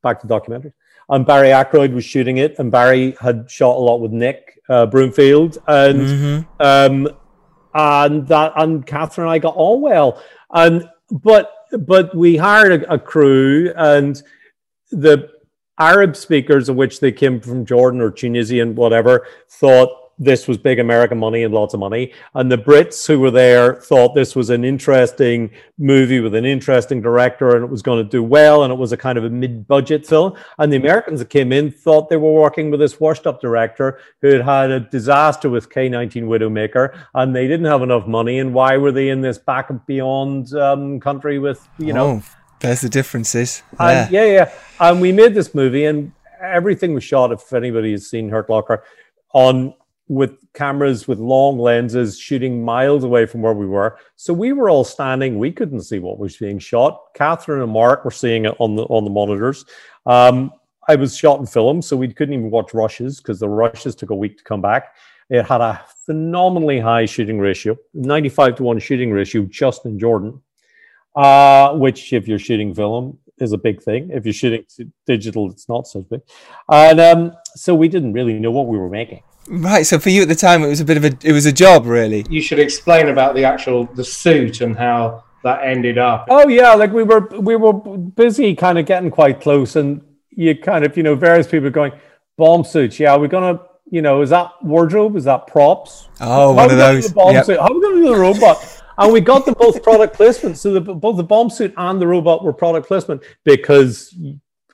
[0.00, 0.72] back to documentaries.
[1.08, 4.86] And Barry Ackroyd was shooting it, and Barry had shot a lot with Nick uh,
[4.86, 6.62] Broomfield, and Mm-hmm.
[6.62, 7.08] um,
[7.74, 12.94] and that and Kathryn and I got on well, and but but we hired a,
[12.94, 14.22] a crew, and
[14.90, 15.28] the
[15.78, 20.78] Arab speakers, of which they came from Jordan or Tunisian, whatever, thought this was big
[20.78, 22.12] American money and lots of money.
[22.34, 27.00] And the Brits who were there thought this was an interesting movie with an interesting
[27.00, 28.64] director and it was going to do well.
[28.64, 30.34] And it was a kind of a mid budget film.
[30.58, 34.00] And the Americans that came in thought they were working with this washed up director
[34.20, 38.38] who had had a disaster with K 19 Widowmaker and they didn't have enough money.
[38.38, 42.22] And why were they in this back and beyond um, country with, you know, oh,
[42.60, 43.62] there's the differences.
[43.78, 44.52] and yeah, yeah.
[44.80, 47.32] And we made this movie, and everything was shot.
[47.32, 48.82] If anybody has seen Hurt Locker,
[49.32, 49.74] on
[50.08, 53.98] with cameras with long lenses, shooting miles away from where we were.
[54.16, 55.38] So we were all standing.
[55.38, 57.14] We couldn't see what was being shot.
[57.14, 59.64] Kathryn and Mark were seeing it on the on the monitors.
[60.06, 60.50] Um,
[60.88, 64.10] I was shot in film, so we couldn't even watch rushes because the rushes took
[64.10, 64.94] a week to come back.
[65.28, 70.40] It had a phenomenally high shooting ratio, 95 to 1 shooting ratio just in Jordan
[71.18, 74.08] uh, which if you're shooting film is a big thing.
[74.12, 74.64] If you're shooting
[75.04, 76.20] digital, it's not so big.
[76.70, 79.22] And um, so we didn't really know what we were making.
[79.48, 79.86] Right.
[79.86, 81.52] So for you at the time, it was a bit of a it was a
[81.52, 82.26] job, really.
[82.28, 86.26] You should explain about the actual the suit and how that ended up.
[86.28, 90.56] Oh yeah, like we were we were busy, kind of getting quite close, and you
[90.56, 91.92] kind of you know various people going
[92.36, 93.00] bomb suits.
[93.00, 95.16] Yeah, we're gonna you know is that wardrobe?
[95.16, 96.08] Is that props?
[96.20, 97.12] Oh, How one of those.
[97.12, 97.46] Bomb yep.
[97.46, 97.58] suit?
[97.58, 98.82] How are we gonna do the robot?
[98.98, 100.58] and we got them both product placement.
[100.58, 104.14] So the, both the bomb suit and the robot were product placement because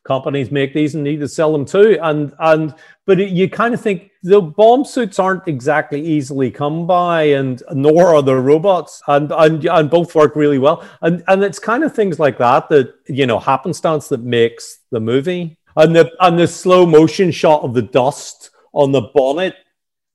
[0.04, 1.98] companies make these and need to sell them too.
[2.00, 2.74] And and
[3.06, 7.62] but it, you kind of think the bomb suits aren't exactly easily come by, and
[7.72, 10.84] nor are the robots, and and and both work really well.
[11.02, 15.00] And and it's kind of things like that that you know happenstance that makes the
[15.00, 15.58] movie.
[15.76, 19.56] And the and the slow motion shot of the dust on the bonnet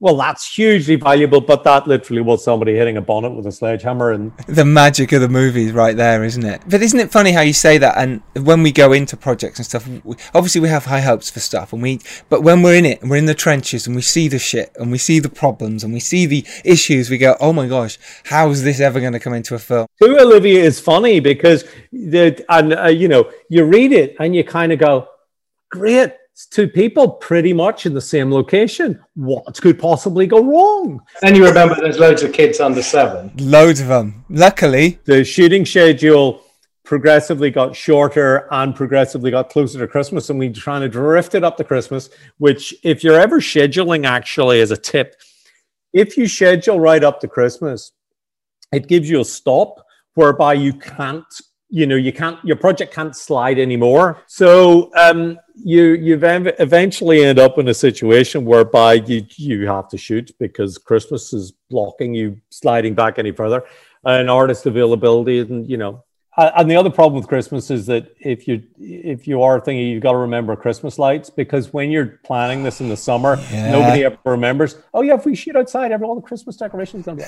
[0.02, 4.12] well, that's hugely valuable, but that literally was somebody hitting a bonnet with a sledgehammer
[4.12, 6.62] and the magic of the movies right there, isn't it?
[6.68, 7.98] But isn't it funny how you say that?
[7.98, 11.42] And when we go into projects and stuff, we, obviously we have high hopes for
[11.42, 14.02] stuff, and we, but when we're in it and we're in the trenches and we
[14.02, 17.36] see the shit and we see the problems and we see the issues, we go,
[17.42, 19.88] oh my gosh, how is this ever going to come into a film?
[20.02, 24.46] To Olivia is funny because the and uh, you know you read it and you
[24.46, 25.10] kind of go,
[25.70, 28.98] great it's two people pretty much in the same location.
[29.16, 31.02] What could possibly go wrong?
[31.22, 33.34] And you remember there's loads of kids under seven.
[33.40, 34.24] Loads of them.
[34.30, 36.42] Luckily, the shooting schedule
[36.86, 41.44] progressively got shorter and progressively got closer to Christmas, and we trying to drift it
[41.44, 42.10] up to Christmas.
[42.38, 45.18] Which, if you're ever scheduling, actually, as a tip,
[45.92, 47.92] if you schedule right up to Christmas,
[48.72, 51.26] it gives you a stop whereby you can't
[51.70, 57.40] you know you can't your project can't slide anymore so um, you you eventually end
[57.40, 62.40] up in a situation whereby you you have to shoot because christmas is blocking you
[62.50, 63.64] sliding back any further
[64.04, 66.04] and artist availability and you know
[66.40, 70.04] and the other problem with Christmas is that if you if you are thinking you've
[70.04, 73.72] got to remember Christmas lights because when you're planning this in the summer, yeah.
[73.72, 74.78] nobody ever remembers.
[74.94, 77.24] Oh yeah, if we shoot outside, every all the Christmas decorations gonna be.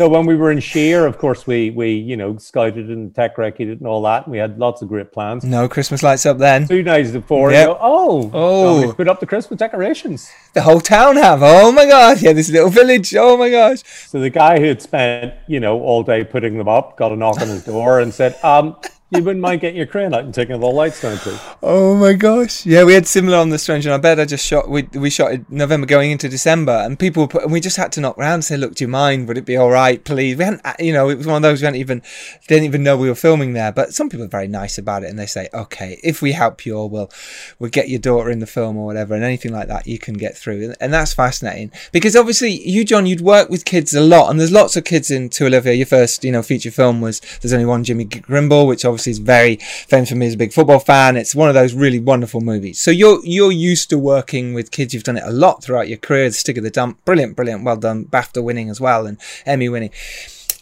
[0.00, 3.36] So when we were in Shere, of course, we we you know scouted and tech
[3.36, 4.24] recce and all that.
[4.24, 5.44] And we had lots of great plans.
[5.44, 6.66] No Christmas lights up then.
[6.66, 7.66] Two nights before, yep.
[7.66, 10.30] go, oh, oh, we put up the Christmas decorations.
[10.54, 11.42] The whole town have.
[11.42, 13.14] Oh my god, yeah, this little village.
[13.14, 13.82] Oh my gosh.
[14.06, 17.16] So the guy who had spent you know all day putting them up got a
[17.16, 18.76] knock on his door and said, um,
[19.10, 21.40] you wouldn't mind getting your crane out and taking the lights down, please.
[21.64, 22.64] Oh my gosh!
[22.64, 24.20] Yeah, we had similar on the Stranger I Bed.
[24.20, 24.68] I just shot.
[24.68, 27.90] We we shot in November going into December, and people put, and we just had
[27.92, 29.26] to knock around and say, "Look, do you mind?
[29.26, 31.60] Would it be all right, please?" We hadn't, you know, it was one of those
[31.60, 32.02] we hadn't even
[32.46, 33.72] didn't even know we were filming there.
[33.72, 36.64] But some people are very nice about it, and they say, "Okay, if we help
[36.64, 37.10] you, or we'll
[37.58, 40.14] we'll get your daughter in the film or whatever, and anything like that, you can
[40.14, 44.00] get through." And, and that's fascinating because obviously you, John, you'd work with kids a
[44.00, 45.72] lot, and there's lots of kids in To Olivia.
[45.72, 49.18] Your first, you know, feature film was there's only one Jimmy Grimble, which obviously is
[49.18, 51.16] very famous for me as a big football fan.
[51.16, 52.80] It's one of those really wonderful movies.
[52.80, 54.94] So you're you're used to working with kids.
[54.94, 56.28] You've done it a lot throughout your career.
[56.28, 58.04] The Stig of the Dump, brilliant, brilliant, well done.
[58.04, 59.90] BAFTA winning as well and Emmy winning.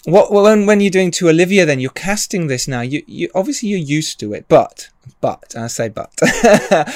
[0.05, 2.81] What when when you're doing to Olivia, then you're casting this now.
[2.81, 4.88] You you obviously you're used to it, but
[5.20, 6.12] but I say but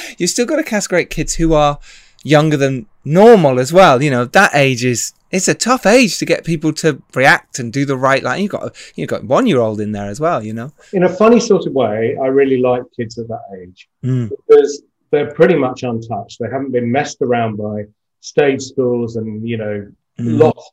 [0.17, 1.79] you still got to cast great kids who are
[2.23, 4.01] younger than normal as well.
[4.01, 7.73] You know that age is it's a tough age to get people to react and
[7.73, 10.41] do the right like you've got you've got one year old in there as well
[10.43, 10.71] you know?
[10.93, 14.29] In a funny sort of way i really like kids at that age mm.
[14.29, 16.39] because they're pretty much untouched.
[16.39, 17.83] They haven't been messed around by
[18.21, 19.87] stage schools and you know
[20.19, 20.39] mm.
[20.39, 20.71] lost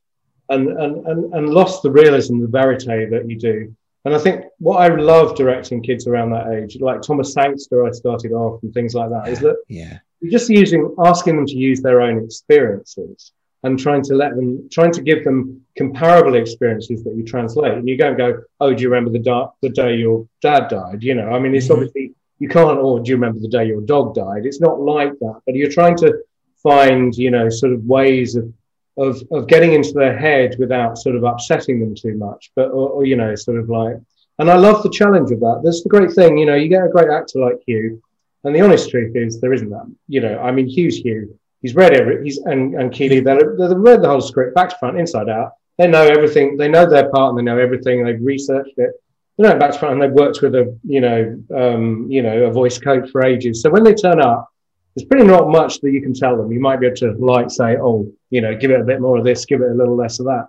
[0.48, 3.76] and, and and and lost the realism the verite that you do.
[4.06, 7.90] And i think what i love directing kids around that age like thomas sangster i
[7.90, 9.98] started off and things like that is that yeah.
[10.20, 14.68] you're just using asking them to use their own experiences and trying to let them,
[14.70, 17.74] trying to give them comparable experiences that you translate.
[17.74, 21.02] And you don't go, oh, do you remember the, da- the day your dad died?
[21.02, 21.74] You know, I mean, it's mm-hmm.
[21.74, 24.46] obviously, you can't, or oh, do you remember the day your dog died?
[24.46, 26.22] It's not like that, but you're trying to
[26.62, 28.52] find, you know, sort of ways of,
[28.96, 32.88] of, of getting into their head without sort of upsetting them too much, but, or,
[32.88, 33.96] or, you know, sort of like,
[34.38, 35.60] and I love the challenge of that.
[35.62, 38.02] That's the great thing, you know, you get a great actor like Hugh,
[38.44, 39.94] and the honest truth is there isn't that.
[40.08, 42.24] You know, I mean, Hugh's Hugh He's read every.
[42.24, 43.20] He's and and Keeley.
[43.20, 45.52] They've, read the whole script, back to front, inside out.
[45.78, 46.56] They know everything.
[46.56, 48.04] They know their part, and they know everything.
[48.04, 48.90] They've researched it.
[49.36, 52.44] They know back to front, and they've worked with a you know um, you know
[52.44, 53.62] a voice coach for ages.
[53.62, 54.48] So when they turn up,
[54.94, 56.50] there's pretty not much that you can tell them.
[56.50, 59.18] You might be able to like say, oh, you know, give it a bit more
[59.18, 60.48] of this, give it a little less of that.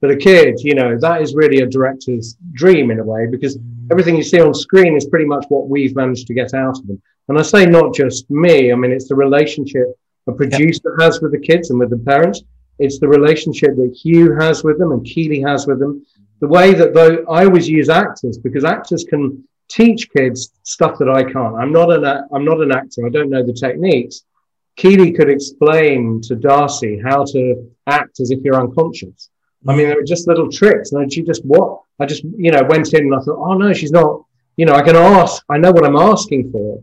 [0.00, 3.58] But a kid, you know, that is really a director's dream in a way because
[3.90, 6.86] everything you see on screen is pretty much what we've managed to get out of
[6.86, 7.00] them.
[7.28, 8.72] And I say not just me.
[8.72, 9.88] I mean, it's the relationship
[10.26, 11.00] a producer yep.
[11.00, 12.42] has with the kids and with the parents.
[12.78, 16.04] It's the relationship that Hugh has with them and Keeley has with them.
[16.40, 21.08] The way that though I always use actors because actors can teach kids stuff that
[21.08, 21.56] I can't.
[21.56, 23.06] I'm not an I'm not an actor.
[23.06, 24.24] I don't know the techniques.
[24.76, 29.30] Keeley could explain to Darcy how to act as if you're unconscious.
[29.66, 32.62] I mean, there were just little tricks, and she just what I just you know
[32.68, 34.24] went in and I thought, oh no, she's not.
[34.56, 35.42] You know, I can ask.
[35.50, 36.82] I know what I'm asking for,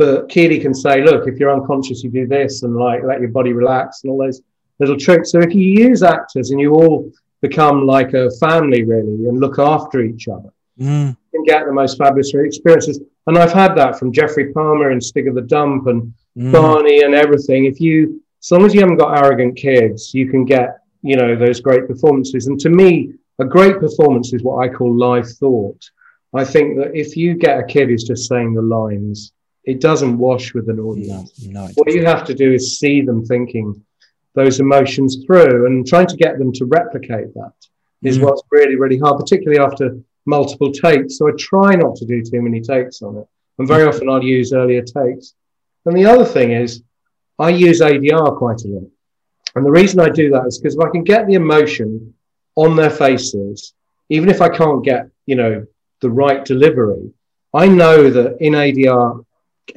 [0.00, 3.28] but Keeley can say, look, if you're unconscious, you do this, and like let your
[3.28, 4.40] body relax, and all those
[4.78, 5.30] little tricks.
[5.30, 9.58] So if you use actors and you all become like a family really and look
[9.58, 10.48] after each other,
[10.80, 11.08] mm.
[11.08, 12.98] you can get the most fabulous experiences.
[13.26, 16.50] And I've had that from Geoffrey Palmer and Stig of the Dump and mm.
[16.50, 17.66] Barney and everything.
[17.66, 21.36] If you, as long as you haven't got arrogant kids, you can get you know
[21.36, 22.46] those great performances.
[22.46, 25.82] And to me, a great performance is what I call live thought.
[26.32, 29.34] I think that if you get a kid who's just saying the lines,
[29.64, 31.46] it doesn't wash with an audience.
[31.46, 33.84] No, no, what you have to do is see them thinking
[34.34, 37.52] those emotions through and trying to get them to replicate that
[38.02, 38.22] is mm.
[38.22, 41.18] what's really, really hard, particularly after multiple takes.
[41.18, 43.26] So I try not to do too many takes on it.
[43.58, 45.34] And very often I'll use earlier takes.
[45.84, 46.82] And the other thing is
[47.38, 48.90] I use ADR quite a lot.
[49.54, 52.14] And the reason I do that is because if I can get the emotion
[52.54, 53.74] on their faces,
[54.08, 55.66] even if I can't get, you know,
[56.00, 57.12] the right delivery,
[57.52, 59.24] I know that in ADR,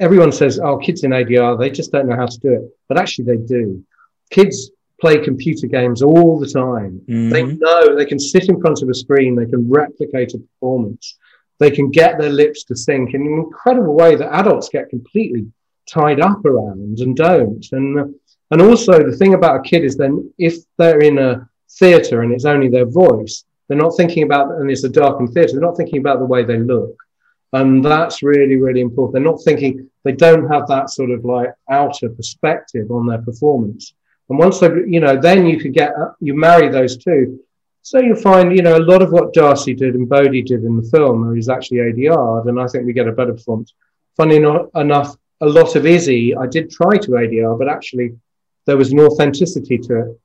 [0.00, 2.78] everyone says, oh, kids in ADR, they just don't know how to do it.
[2.88, 3.84] But actually, they do.
[4.30, 4.70] Kids
[5.00, 7.00] play computer games all the time.
[7.08, 7.30] Mm-hmm.
[7.30, 11.18] They know they can sit in front of a screen, they can replicate a performance,
[11.58, 15.46] they can get their lips to sync in an incredible way that adults get completely
[15.86, 17.66] tied up around and don't.
[17.72, 18.14] And
[18.50, 22.32] and also the thing about a kid is then if they're in a theatre and
[22.32, 25.52] it's only their voice, they're not thinking about and it's a darkened theatre.
[25.52, 26.96] They're not thinking about the way they look,
[27.54, 29.14] and that's really really important.
[29.14, 29.88] They're not thinking.
[30.04, 33.94] They don't have that sort of like outer perspective on their performance.
[34.28, 37.40] And once they, you know, then you could get you marry those two.
[37.82, 40.76] So you find, you know, a lot of what Darcy did and Bodhi did in
[40.76, 43.74] the film is actually ADR, and I think we get a better performance.
[44.16, 48.16] Funny enough, a lot of Izzy, I did try to ADR, but actually
[48.66, 50.20] there was an authenticity to it.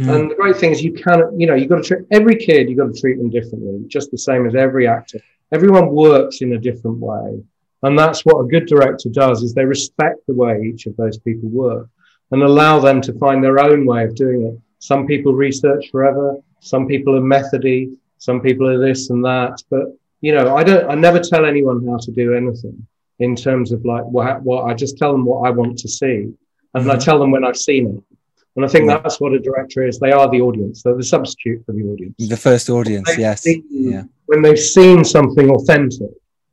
[0.00, 0.14] Mm.
[0.14, 2.68] And the great thing is you can, you know, you've got to treat every kid,
[2.68, 5.20] you've got to treat them differently, just the same as every actor.
[5.52, 7.42] Everyone works in a different way.
[7.82, 11.18] And that's what a good director does is they respect the way each of those
[11.18, 11.88] people work
[12.30, 14.58] and allow them to find their own way of doing it.
[14.78, 19.62] Some people research forever, some people are methody, some people are this and that.
[19.68, 19.86] But
[20.20, 22.86] you know, I don't I never tell anyone how to do anything
[23.18, 26.32] in terms of like what, what I just tell them what I want to see
[26.74, 26.98] and I mm-hmm.
[27.00, 28.11] tell them when I've seen it.
[28.56, 29.98] And I think that's what a director is.
[29.98, 30.82] They are the audience.
[30.82, 32.14] They're the substitute for the audience.
[32.18, 33.42] The first audience, yes.
[33.42, 34.02] Seen, yeah.
[34.26, 36.10] When they've seen something authentic,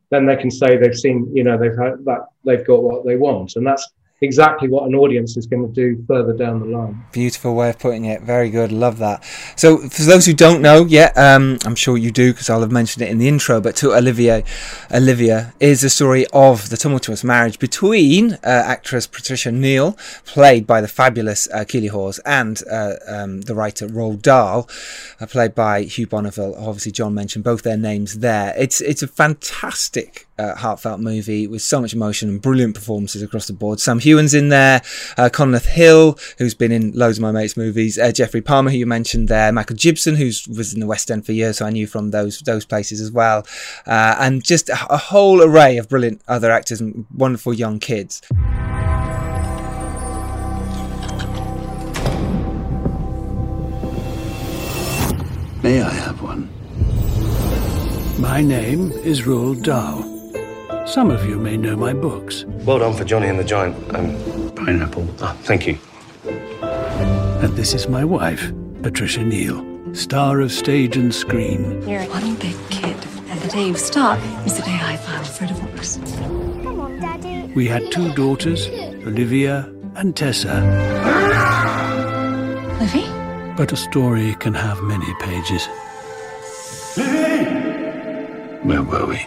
[0.10, 3.18] then they can say they've seen, you know, they've had that, they've got what they
[3.18, 3.58] want.
[3.58, 3.88] And that's
[4.22, 7.04] exactly what an audience is going to do further down the line.
[7.12, 8.22] Beautiful way of putting it.
[8.22, 8.72] Very good.
[8.72, 9.24] Love that.
[9.56, 12.72] So, for those who don't know yet, um, I'm sure you do because I'll have
[12.72, 13.62] mentioned it in the intro.
[13.62, 14.44] But to Olivia,
[14.92, 20.82] Olivia is the story of the tumultuous marriage between uh, actress Patricia Neal, played by
[20.82, 24.70] the fabulous uh, Keeley Hawes, and uh, um, the writer Roald Dahl,
[25.20, 26.56] uh, played by Hugh Bonneville.
[26.56, 28.54] Obviously, John mentioned both their names there.
[28.58, 33.48] It's it's a fantastic uh, heartfelt movie with so much emotion and brilliant performances across
[33.48, 33.80] the board.
[33.80, 34.82] Sam Heughan's in there,
[35.18, 38.78] uh, Conleth Hill, who's been in loads of my mates' movies, uh, Geoffrey Palmer, who
[38.78, 41.70] you mentioned there, Michael Gibson, who was in the West End for years, so I
[41.70, 43.46] knew from those those places as well,
[43.86, 48.22] uh, and just a, a whole array of brilliant other actors and wonderful young kids.
[55.62, 56.50] May I have one?
[58.20, 60.09] My name is Roald Dahl.
[60.90, 62.46] Some of you may know my books.
[62.66, 63.78] Well done for Johnny and the Giant.
[63.96, 65.08] Um, pineapple.
[65.22, 65.78] Oh, thank you.
[66.64, 69.64] And this is my wife, Patricia Neal,
[69.94, 71.88] star of stage and screen.
[71.88, 75.46] You're one big kid, and the day you start is the day I file for
[75.46, 75.98] divorce.
[76.64, 77.54] Come on, Daddy.
[77.54, 78.68] We had two daughters,
[79.06, 80.56] Olivia and Tessa.
[82.80, 83.06] Livy?
[83.56, 85.68] But a story can have many pages.
[86.98, 87.46] Livy!
[88.64, 89.24] Where were we?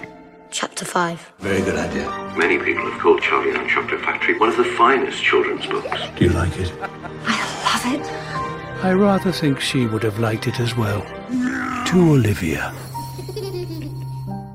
[0.53, 1.33] Chapter 5.
[1.39, 2.11] Very good idea.
[2.37, 5.99] Many people have called Charlie and the Chocolate Factory one of the finest children's books.
[6.17, 6.71] Do you like it?
[7.25, 8.85] I love it.
[8.85, 11.01] I rather think she would have liked it as well.
[11.87, 12.75] To Olivia.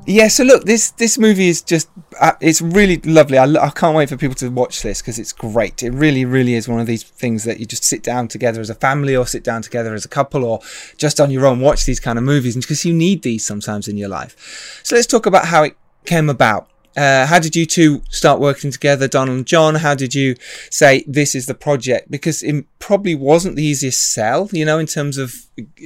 [0.06, 1.90] Yeah, so look, this this movie is just
[2.22, 3.40] uh, it's really lovely.
[3.40, 5.82] I, I can't wait for people to watch this because it's great.
[5.82, 8.70] It really, really is one of these things that you just sit down together as
[8.70, 10.60] a family or sit down together as a couple or
[10.98, 13.98] just on your own watch these kind of movies because you need these sometimes in
[13.98, 14.80] your life.
[14.84, 15.76] So let's talk about how it
[16.08, 16.70] came about.
[16.96, 19.76] Uh, how did you two start working together, Donall and John?
[19.76, 20.36] How did you
[20.72, 22.10] say this is the project?
[22.10, 25.36] Because it probably wasn't the easiest sell, you know, in terms of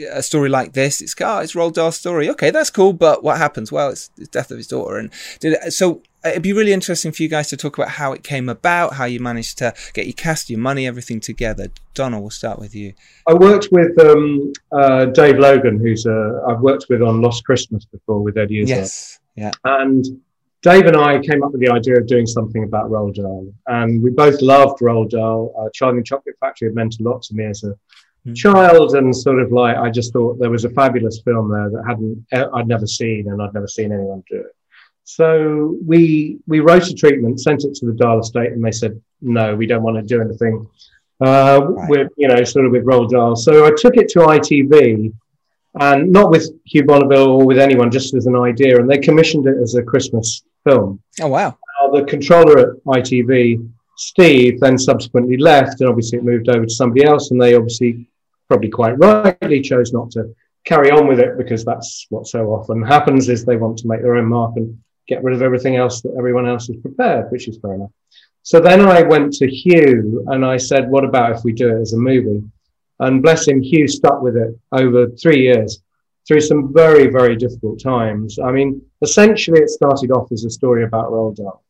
[0.10, 1.02] a story like this.
[1.02, 2.30] It's oh, it's Roald Dahl's story.
[2.30, 3.74] Okay, that's cool, but what happens?
[3.74, 5.12] Well, it's the death of his daughter, and
[5.42, 6.02] did it, so.
[6.24, 9.06] It'd be really interesting for you guys to talk about how it came about, how
[9.06, 11.70] you managed to get your cast, your money, everything together.
[11.96, 12.94] Donall, we'll start with you.
[13.28, 17.86] I worked with um, uh, Dave Logan, who's uh, I've worked with on Lost Christmas
[17.86, 18.78] before with Eddie Izzard.
[18.78, 20.06] Yes, yeah, and
[20.62, 24.02] Dave and I came up with the idea of doing something about Roald Dahl, and
[24.02, 25.54] we both loved Roald Dahl.
[25.58, 27.74] Uh, Charlie and Chocolate Factory had meant a lot to me as a
[28.28, 28.36] mm.
[28.36, 31.84] child, and sort of like I just thought there was a fabulous film there that
[31.88, 34.56] hadn't I'd never seen, and I'd never seen anyone do it.
[35.04, 39.02] So we we wrote a treatment, sent it to the Dahl estate, and they said
[39.22, 40.68] no, we don't want to do anything.
[41.20, 41.90] Uh, right.
[41.90, 43.36] with you know sort of with Roald Dahl.
[43.36, 45.12] So I took it to ITV
[45.80, 48.80] and not with Hugh Bonneville or with anyone, just as an idea.
[48.80, 51.02] And they commissioned it as a Christmas film.
[51.22, 51.58] Oh wow!
[51.82, 53.68] Uh, the controller at ITV,
[53.98, 58.08] Steve, then subsequently left, and obviously it moved over to somebody else, and they obviously,
[58.48, 62.82] probably quite rightly, chose not to carry on with it because that's what so often
[62.82, 66.02] happens: is they want to make their own mark and get rid of everything else
[66.02, 67.92] that everyone else has prepared, which is fair enough.
[68.44, 71.82] So then I went to Hugh and I said, "What about if we do it
[71.82, 72.44] as a movie?"
[73.02, 75.82] And bless him, Hugh stuck with it over three years
[76.28, 78.38] through some very, very difficult times.
[78.40, 81.64] I mean, essentially, it started off as a story about Roald Dahl.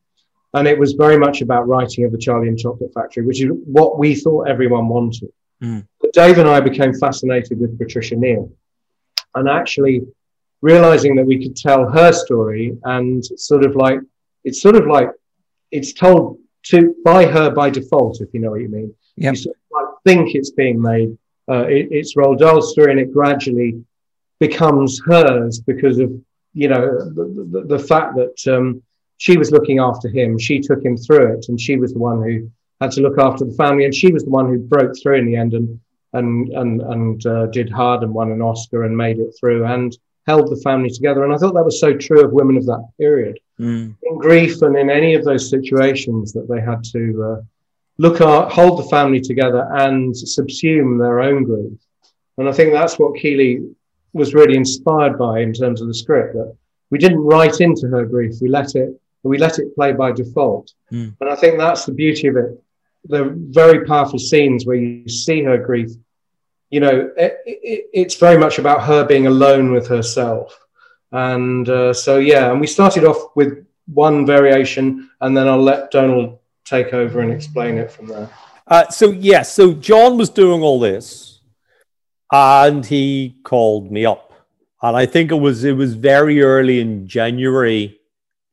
[0.54, 3.50] And it was very much about writing of the Charlie and Chocolate Factory, which is
[3.64, 5.32] what we thought everyone wanted.
[5.64, 5.88] Mm.
[6.02, 8.52] But Dave and I became fascinated with Patricia Neal
[9.36, 10.02] and actually
[10.62, 14.00] realizing that we could tell her story and sort of like,
[14.44, 15.10] it's sort of like,
[15.72, 18.94] it's told to by her by default, if you know what you mean.
[19.16, 19.34] Yep.
[19.34, 21.18] You sort of like think it's being made
[21.52, 23.84] uh, it, it's Roald Dahl's story, and it gradually
[24.40, 26.12] becomes hers because of
[26.54, 26.86] you know
[27.18, 28.82] the, the, the fact that um,
[29.18, 30.38] she was looking after him.
[30.38, 32.50] She took him through it, and she was the one who
[32.80, 35.26] had to look after the family, and she was the one who broke through in
[35.26, 35.80] the end and
[36.14, 39.98] and and and uh, did hard and won an Oscar and made it through and
[40.28, 41.24] held the family together.
[41.24, 43.40] And I thought that was so true of women of that period.
[43.60, 43.96] Mm.
[44.04, 47.42] In grief and in any of those situations that they had to uh,
[48.02, 51.78] look at, hold the family together and subsume their own grief.
[52.38, 53.54] And I think that's what Keeley
[54.14, 56.52] was really inspired by in terms of the script that
[56.90, 58.34] we didn't write into her grief.
[58.42, 58.90] We let it,
[59.22, 60.74] we let it play by default.
[60.92, 61.16] Mm.
[61.22, 62.52] And I think that's the beauty of it.
[63.06, 65.92] The very powerful scenes where you see her grief,
[66.72, 70.60] you know, it, it, it's very much about her being alone with herself.
[71.12, 75.92] And uh, so, yeah, and we started off with one variation, and then I'll let
[75.94, 76.41] Donall
[76.72, 78.30] take over and explain it from there.
[78.68, 81.42] Uh, so yes, so John was doing all this,
[82.32, 84.34] and he called me up,
[84.82, 88.01] and I think it was it was very early in January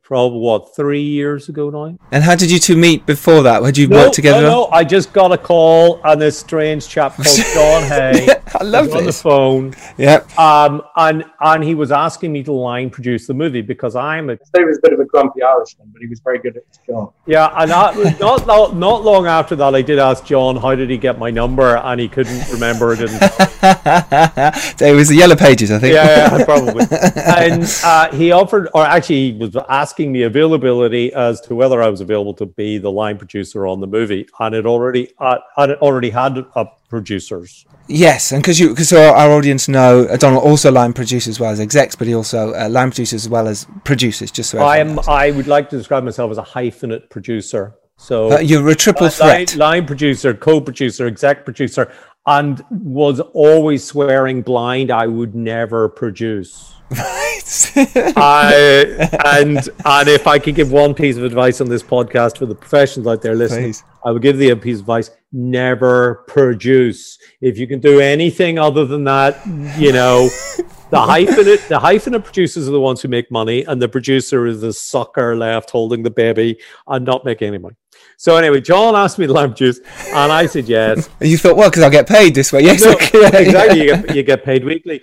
[0.08, 1.94] probably what three years ago now.
[2.12, 3.62] And how did you two meet before that?
[3.62, 4.40] Had you no, worked together?
[4.40, 8.26] No, no, I just got a call and this strange chap called John Hay.
[8.58, 8.94] I love this.
[8.94, 9.74] on the phone.
[9.98, 10.24] Yeah.
[10.38, 14.38] Um, and and he was asking me to line produce the movie because I'm a.
[14.56, 16.78] He was a bit of a grumpy Irishman, but he was very good at his
[16.86, 17.12] job.
[17.26, 20.96] Yeah, and not not not long after that, I did ask John how did he
[20.96, 22.94] get my number, and he couldn't remember.
[22.94, 23.20] It didn't.
[24.80, 25.92] it was the Yellow Pages, I think.
[25.94, 26.86] Yeah, yeah probably.
[27.16, 31.82] and uh, he offered, or actually, he was asking asking me availability as to whether
[31.82, 35.38] I was available to be the line producer on the movie, and it already uh,
[35.56, 37.66] had already had uh, producers.
[37.88, 41.50] Yes, and because you because our, our, audience know Donall also line produces as well
[41.50, 44.30] as execs, but he also uh, line produces as well as producers.
[44.30, 47.74] Just so I am, I would like to describe myself as a hyphenate producer.
[47.96, 51.90] So uh, you're a triple threat: line, line producer, co-producer, exec producer,
[52.24, 56.77] and was always swearing blind I would never produce.
[56.90, 57.72] Right.
[58.16, 59.08] I,
[59.40, 62.54] and and if I could give one piece of advice on this podcast for the
[62.54, 63.84] professionals out there listening, Please.
[64.04, 67.18] I would give the piece of advice: never produce.
[67.40, 69.44] If you can do anything other than that,
[69.78, 70.28] you know,
[70.90, 74.62] the hyphenate the hyphenate producers are the ones who make money, and the producer is
[74.62, 77.76] the sucker left holding the baby and not making any money.
[78.16, 79.78] So anyway, John asked me to lamp juice,
[80.08, 81.08] and I said yes.
[81.20, 82.62] And you thought, well, because I'll get paid this way.
[82.62, 83.46] Yes, no, okay.
[83.46, 83.80] exactly.
[83.80, 85.02] You get, you get paid weekly.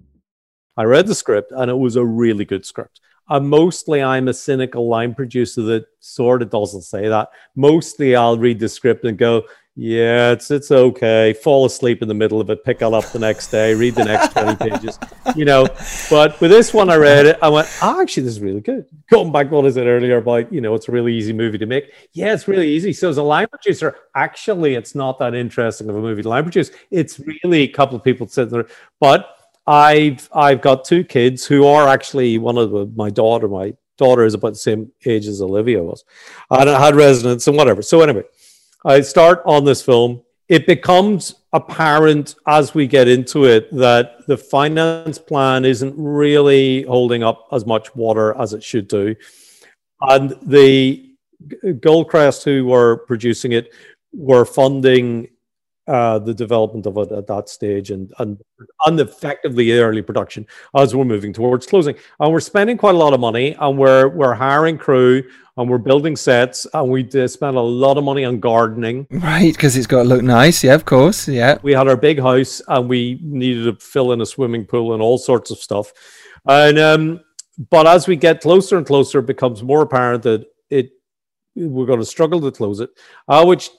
[0.77, 3.01] I read the script and it was a really good script.
[3.29, 7.29] And mostly I'm a cynical line producer that sort of doesn't say that.
[7.55, 9.43] Mostly I'll read the script and go,
[9.75, 11.31] yeah, it's it's okay.
[11.31, 14.03] Fall asleep in the middle of it, pick it up the next day, read the
[14.03, 14.99] next 20 pages,
[15.33, 15.65] you know.
[16.09, 18.85] But with this one, I read it, I went, oh, actually, this is really good.
[19.09, 21.65] Going back what I said earlier about, you know, it's a really easy movie to
[21.65, 21.93] make.
[22.11, 22.91] Yeah, it's really easy.
[22.91, 26.43] So as a line producer, actually, it's not that interesting of a movie to line
[26.43, 26.71] produce.
[26.89, 28.67] It's really a couple of people sitting there.
[28.99, 29.37] But
[29.67, 34.25] I've I've got two kids who are actually one of the, my daughter, my daughter
[34.25, 36.03] is about the same age as Olivia was.
[36.49, 37.81] I had residence and whatever.
[37.81, 38.23] So anyway.
[38.83, 40.23] I start on this film.
[40.47, 47.23] It becomes apparent as we get into it that the finance plan isn't really holding
[47.23, 49.15] up as much water as it should do.
[50.01, 51.11] And the
[51.63, 53.71] Goldcrest, who were producing it,
[54.13, 55.29] were funding
[55.87, 58.39] uh, the development of it at that stage and, and
[58.85, 61.95] and effectively early production as we're moving towards closing.
[62.19, 65.23] And we're spending quite a lot of money and we're we're hiring crew
[65.57, 69.07] and we're building sets and we spent a lot of money on gardening.
[69.11, 70.63] Right, because it's got to look nice.
[70.63, 71.27] Yeah, of course.
[71.27, 71.57] Yeah.
[71.61, 75.01] We had our big house and we needed to fill in a swimming pool and
[75.01, 75.91] all sorts of stuff.
[76.47, 77.21] And um,
[77.69, 80.91] but as we get closer and closer, it becomes more apparent that it
[81.55, 82.91] we're going to struggle to close it.
[83.27, 83.69] Uh, which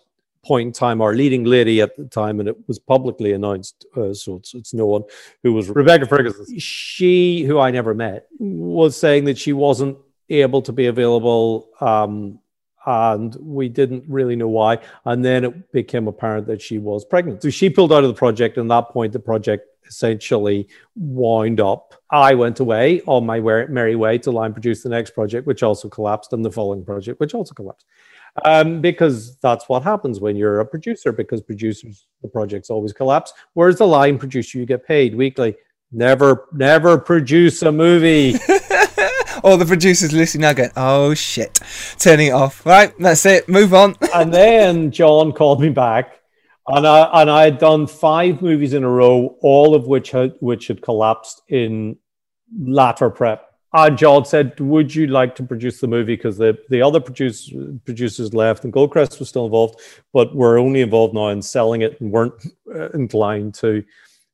[0.45, 4.13] point in time, our leading lady at the time, and it was publicly announced, uh,
[4.13, 5.05] so it's, it's no one
[5.43, 6.59] who was Rebecca Ferguson.
[6.59, 11.69] She, who I never met, was saying that she wasn't able to be available.
[11.81, 12.41] Um,
[12.85, 14.79] and we didn't really know why.
[15.05, 17.43] And then it became apparent that she was pregnant.
[17.43, 18.59] So she pulled out of the project.
[18.59, 21.95] And at that point, the project essentially wound up.
[22.11, 25.89] I went away on my merry way to line produce the next project, which also
[25.89, 27.87] collapsed, and the following project, which also collapsed.
[28.45, 33.33] Um, because that's what happens when you're a producer, because producers, the projects always collapse.
[33.53, 35.55] Whereas the line producer, you get paid weekly.
[35.93, 38.35] Never, never produce a movie.
[39.45, 41.61] All the producers listening now going, oh shit,
[41.99, 42.65] turning it off.
[42.65, 43.97] Right, that's it, move on.
[44.15, 46.19] and then John called me back.
[46.69, 50.35] And I and I had done five movies in a row, all of which had
[50.39, 51.97] which had collapsed in
[52.57, 53.52] latter prep.
[53.75, 57.51] And John said, "Would you like to produce the movie?" Because the the other produce,
[57.85, 59.81] producers left, and Goldcrest was still involved,
[60.13, 62.35] but were only involved now in selling it and weren't
[62.75, 63.83] uh, inclined to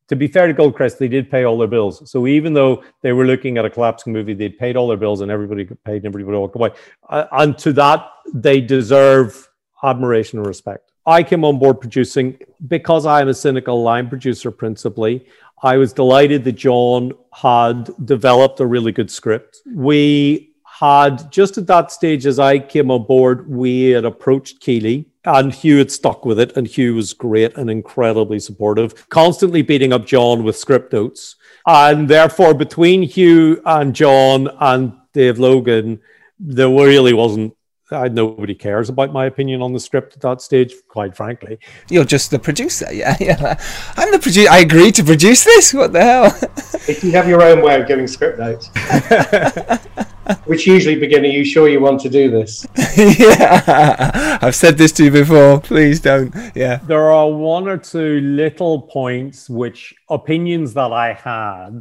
[0.08, 2.10] to be fair to Goldcrest, they did pay all their bills.
[2.10, 5.20] So even though they were looking at a collapsing movie, they paid all their bills
[5.20, 6.70] and everybody got paid and everybody walked away.
[7.08, 9.48] Uh, and to that, they deserve
[9.84, 10.92] admiration and respect.
[11.06, 15.26] I came on board producing because I am a cynical line producer principally.
[15.62, 19.58] I was delighted that John had developed a really good script.
[19.74, 25.06] We had just at that stage as I came on board, we had approached Keeley
[25.24, 29.92] and Hugh had stuck with it, and Hugh was great and incredibly supportive, constantly beating
[29.92, 31.36] up John with script notes.
[31.66, 36.00] And therefore, between Hugh and John and Dave Logan,
[36.38, 37.54] there really wasn't
[37.90, 41.58] I, nobody cares about my opinion on the script at that stage, quite frankly.
[41.88, 43.16] You're just the producer, yeah.
[43.20, 43.58] yeah.
[43.96, 44.50] I'm the producer.
[44.50, 45.72] I agreed to produce this.
[45.72, 46.26] What the hell?
[46.88, 48.68] if you have your own way of giving script notes,
[50.44, 52.66] which usually begin, "Are you sure you want to do this?"
[52.96, 55.60] yeah, I've said this to you before.
[55.60, 56.34] Please don't.
[56.54, 56.80] Yeah.
[56.86, 61.80] There are one or two little points, which opinions that I had,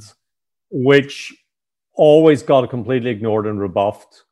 [0.72, 1.36] which
[1.95, 4.24] always got completely ignored and rebuffed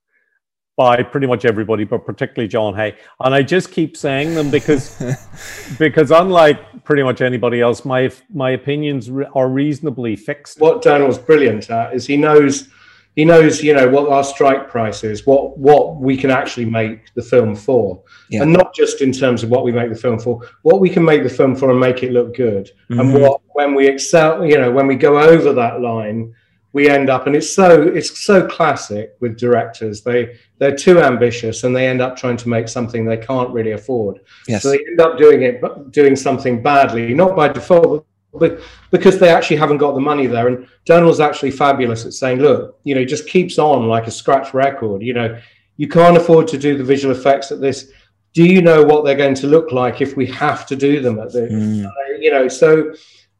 [0.77, 2.95] by pretty much everybody, but particularly John Hay.
[3.21, 5.01] And I just keep saying them because,
[5.79, 10.59] because unlike pretty much anybody else, my my opinions are reasonably fixed.
[10.59, 12.69] What Donall's brilliant at is he knows
[13.15, 17.13] he knows you know what our strike price is, what what we can actually make
[17.13, 18.41] the film for, yeah.
[18.41, 21.03] and not just in terms of what we make the film for, what we can
[21.03, 22.99] make the film for and make it look good, mm-hmm.
[22.99, 26.33] and what when we excel, you know, when we go over that line
[26.75, 30.03] we end up and it's so it's so classic with directors.
[30.03, 33.71] They they're too ambitious and they end up trying to make something they can't really
[33.71, 34.19] afford.
[34.45, 34.61] Yes.
[34.61, 35.61] so they end up doing it
[35.91, 38.59] doing something badly not by default but
[38.91, 40.49] because they actually haven't got the money there.
[40.49, 44.53] And donall's actually fabulous at saying look you know just keeps on like a scratch
[44.53, 45.01] record.
[45.01, 45.39] You know
[45.77, 47.89] you can't afford to do the visual effects at this.
[48.33, 51.19] Do you know what they're going to look like if we have to do them
[51.19, 51.85] at the mm.
[51.85, 52.93] uh, you know so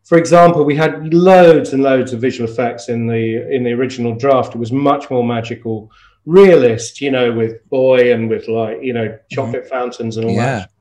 [0.06, 4.16] for example, we had loads and loads of visual effects in the in the original
[4.16, 4.54] draft.
[4.54, 5.92] It was much more magical,
[6.26, 9.74] realist, you know, with boy and with like you know chocolate mm-hmm.
[9.74, 10.46] fountains and all yeah.
[10.46, 10.72] that.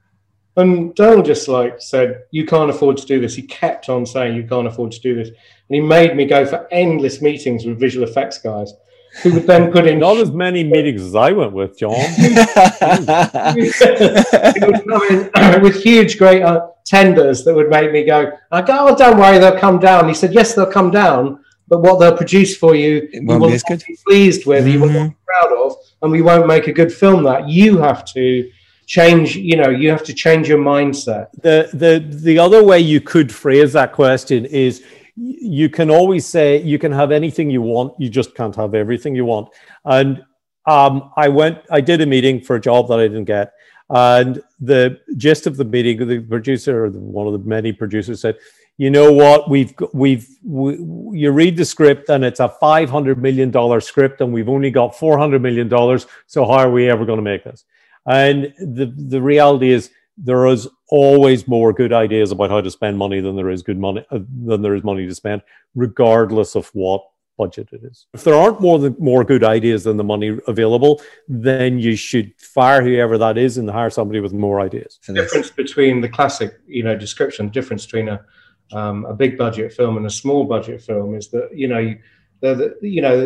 [0.56, 4.36] And Donall just like said, "You can't afford to do this." He kept on saying,
[4.36, 5.36] "You can't afford to do this," and
[5.74, 8.74] he made me go for endless meetings with visual effects guys
[9.22, 11.90] who would then put in not as many meetings as I went with, John.
[15.62, 19.38] with huge, great uh, tenders that would make me go, I go, oh, don't worry,
[19.38, 20.08] they'll come down.
[20.08, 23.52] He said, yes, they'll come down, but what they'll produce for you, you won't be
[23.52, 23.84] not good.
[23.86, 26.92] be pleased with, you will not be proud of, and we won't make a good
[26.92, 27.24] film.
[27.24, 28.50] That you have to
[28.86, 29.36] change.
[29.36, 31.28] You know, you have to change your mindset.
[31.40, 36.26] the the the other way you could phrase that question is y- you can always
[36.26, 39.48] say you can have anything you want you just can't have everything you want.
[39.84, 40.24] And
[40.66, 43.52] um, i went i did a meeting for a job that i didn't get
[43.90, 48.38] and the gist of the meeting the producer or one of the many producers said
[48.76, 49.48] you know what?
[49.48, 50.74] We've we've we,
[51.18, 54.98] you read the script and it's a 500 million dollar script and we've only got
[54.98, 57.64] 400 million dollars so how are we ever going to make this?
[58.06, 62.96] And the the reality is there is always more good ideas about how to spend
[62.96, 65.42] money than there is good money uh, than there is money to spend,
[65.74, 67.02] regardless of what
[67.36, 68.06] budget it is.
[68.14, 72.32] If there aren't more than more good ideas than the money available, then you should
[72.38, 75.00] fire whoever that is and hire somebody with more ideas.
[75.08, 75.16] this.
[75.24, 78.24] difference between the classic, you know, description, difference between a
[78.72, 81.94] um, a big budget film and a small budget film is that you know,
[82.40, 83.16] the, you know,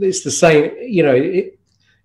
[0.00, 0.72] it's the same.
[0.80, 1.58] You know, it,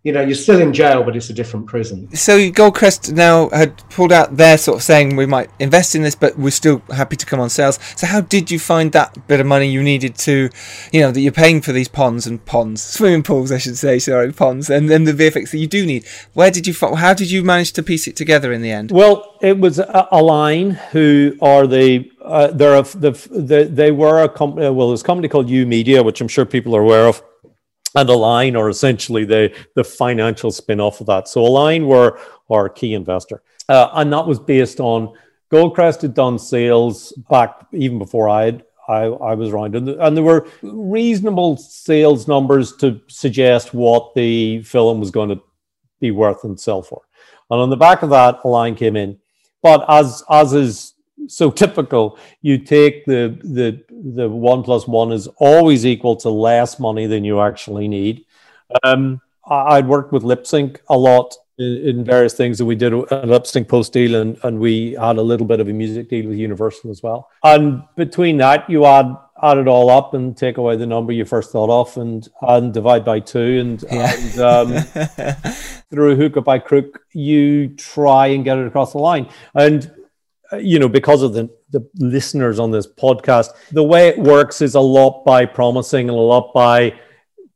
[0.08, 2.16] you know, you're still in jail, but it's a different prison.
[2.16, 6.16] So Goldcrest now had pulled out their sort of saying we might invest in this,
[6.16, 7.78] but we're still happy to come on sales.
[7.98, 10.50] So how did you find that bit of money you needed to,
[10.94, 14.00] you know, that you're paying for these ponds and ponds, swimming pools, I should say,
[14.00, 16.06] sorry, ponds, and then the VFX that you do need.
[16.34, 18.92] Where did you, fi- how did you manage to piece it together in the end?
[18.92, 24.24] Well, it was a, Align who are the uh, they're a, the, the they were
[24.24, 24.70] a company.
[24.70, 27.22] Well, there's a company called Umedia, which I'm sure people are aware of,
[27.98, 31.28] and Align are essentially the the financial spin off of that.
[31.28, 32.20] So Align were
[32.50, 35.14] our key investor, uh, and that was based on
[35.52, 38.62] Goldcrest had done sales back even before I.
[38.90, 44.62] I, I was around, and, and there were reasonable sales numbers to suggest what the
[44.64, 45.42] film was going to
[46.00, 47.02] be worth and sell for.
[47.50, 49.20] And on the back of that, Align came in.
[49.62, 50.94] But as as is
[51.28, 56.80] so typical, you take the the the one plus one is always equal to less
[56.80, 58.26] money than you actually need.
[58.84, 62.94] Um, I, I'd worked with LipSync a lot in, in various things, and we did
[62.94, 66.28] a LipSync post deal, and and we had a little bit of a music deal
[66.28, 67.30] with Universal as well.
[67.44, 71.26] And between that, you add add it all up and take away the number you
[71.26, 74.74] first thought of, and and divide by two, and, and um,
[75.92, 79.30] through hook or by crook, you try and get it across the line.
[79.56, 79.92] And
[80.52, 84.62] Uh, you know, because of the the listeners on this podcast, the way it works
[84.62, 86.94] is a lot by promising and a lot by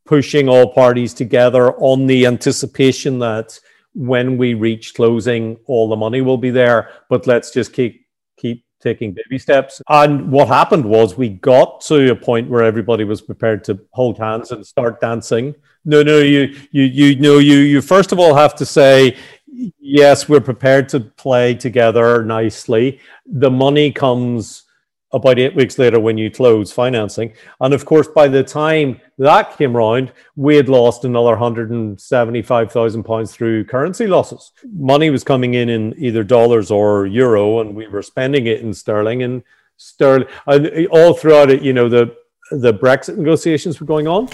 [0.04, 3.58] pushing all parties together on the anticipation that
[3.94, 6.90] when we reach closing, all the money will be there.
[7.08, 9.80] But let's just keep keep taking baby steps.
[9.88, 14.18] And what happened was we got to a point where everybody was prepared to hold
[14.18, 15.54] hands and start dancing.
[15.84, 19.16] No, no, you you you know you you first of all have to say
[19.52, 23.00] yes, we're prepared to play together nicely.
[23.26, 24.64] The money comes
[25.12, 27.34] about eight weeks later when you close financing.
[27.60, 33.64] And of course, by the time that came round, we had lost another £175,000 through
[33.66, 34.52] currency losses.
[34.74, 38.72] Money was coming in in either dollars or euro, and we were spending it in
[38.72, 39.22] sterling.
[39.22, 39.42] And
[39.76, 42.16] sterling, and all throughout it, you know, the
[42.50, 44.28] the Brexit negotiations were going on.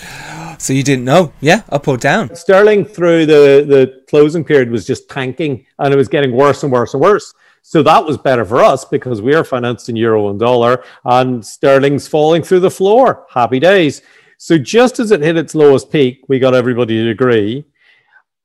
[0.58, 2.34] So you didn't know, yeah, up or down?
[2.34, 6.72] Sterling through the, the closing period was just tanking and it was getting worse and
[6.72, 7.32] worse and worse.
[7.62, 11.44] So that was better for us because we are financed in euro and dollar and
[11.44, 13.26] sterling's falling through the floor.
[13.30, 14.02] Happy days.
[14.36, 17.64] So just as it hit its lowest peak, we got everybody to agree.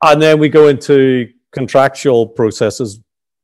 [0.03, 2.99] And then we go into contractual processes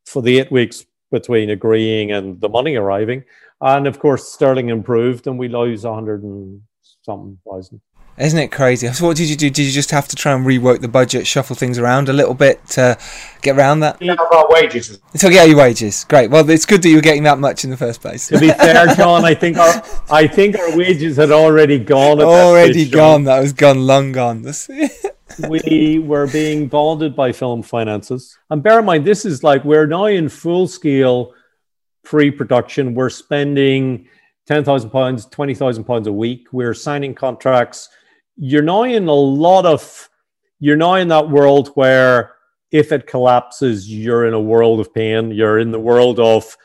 [0.05, 3.24] for the eight weeks between agreeing and the money arriving.
[3.61, 6.61] And of course, sterling improved and we lose a hundred and
[7.03, 7.82] something thousand.
[8.20, 8.86] Isn't it crazy?
[8.91, 9.49] So what did you do?
[9.49, 12.34] Did you just have to try and rework the budget, shuffle things around a little
[12.34, 12.97] bit to
[13.41, 14.01] get around that?
[14.01, 14.99] You have our wages.
[15.15, 16.03] So get your wages.
[16.03, 16.30] Great.
[16.30, 18.28] Well, it's good that you were getting that much in the first place.
[18.28, 22.20] To be fair, John, I think our I think our wages had already gone.
[22.20, 23.20] At that Already stage, gone.
[23.20, 23.24] John.
[23.24, 24.45] That was gone, long gone.
[25.47, 28.38] We were being bonded by film finances.
[28.49, 31.34] And bear in mind, this is like we're now in full scale
[32.03, 32.93] pre production.
[32.93, 34.09] We're spending
[34.49, 36.47] £10,000, £20,000 a week.
[36.51, 37.88] We're signing contracts.
[38.42, 40.10] You're now in a lot of,
[40.60, 42.36] you're now in that world where
[42.72, 45.32] if it collapses, you're in a world of pain.
[45.32, 46.56] You're in the world of,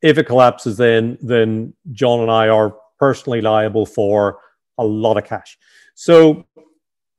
[0.00, 4.38] if it collapses, then, then John and I are personally liable for
[4.78, 5.58] a lot of cash.
[5.94, 6.46] So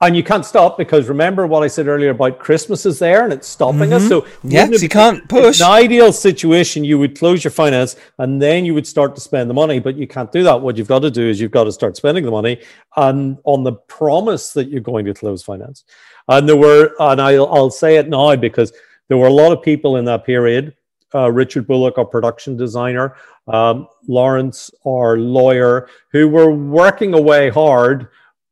[0.01, 3.33] and you can't stop because remember what I said earlier about Christmas is there and
[3.33, 4.03] it's stopping us.
[4.03, 4.07] Mhm.
[4.07, 5.59] So Yes, you can't push.
[5.59, 9.21] In an ideal situation, you would close your finance and then you would start to
[9.21, 10.61] spend the money, but you can't do that.
[10.61, 12.61] What you've got to do is you've got to start spending the money
[12.95, 15.83] and on the promise that you're going to close finance.
[16.29, 18.71] And there were, and I'll, I'll say it now because
[19.09, 20.75] there were a lot of people in that period
[21.15, 23.15] uh, Richard Bullock, our production designer,
[23.47, 28.09] um, Lawrence, our lawyer, who were working away hard.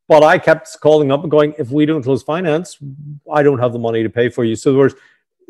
[0.07, 2.77] But I kept calling up and going, if we don't close finance,
[3.31, 4.55] I don't have the money to pay for you.
[4.55, 4.95] So there was,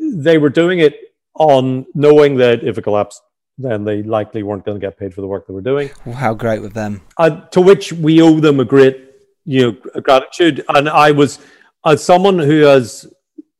[0.00, 3.22] they were doing it on knowing that if it collapsed,
[3.56, 5.90] then they likely weren't going to get paid for the work they were doing.
[6.12, 7.02] How great with them.
[7.16, 9.12] Uh, to which we owe them a great,
[9.44, 10.64] you know, gratitude.
[10.68, 11.38] And I was,
[11.84, 13.06] as someone who has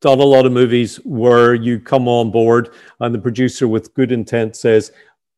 [0.01, 2.69] done a lot of movies where you come on board
[3.01, 4.91] and the producer with good intent says,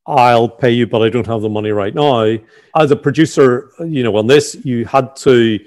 [0.08, 2.38] I'll pay you, but I don't have the money right now.
[2.76, 5.60] As a producer, you know, on this, you had to,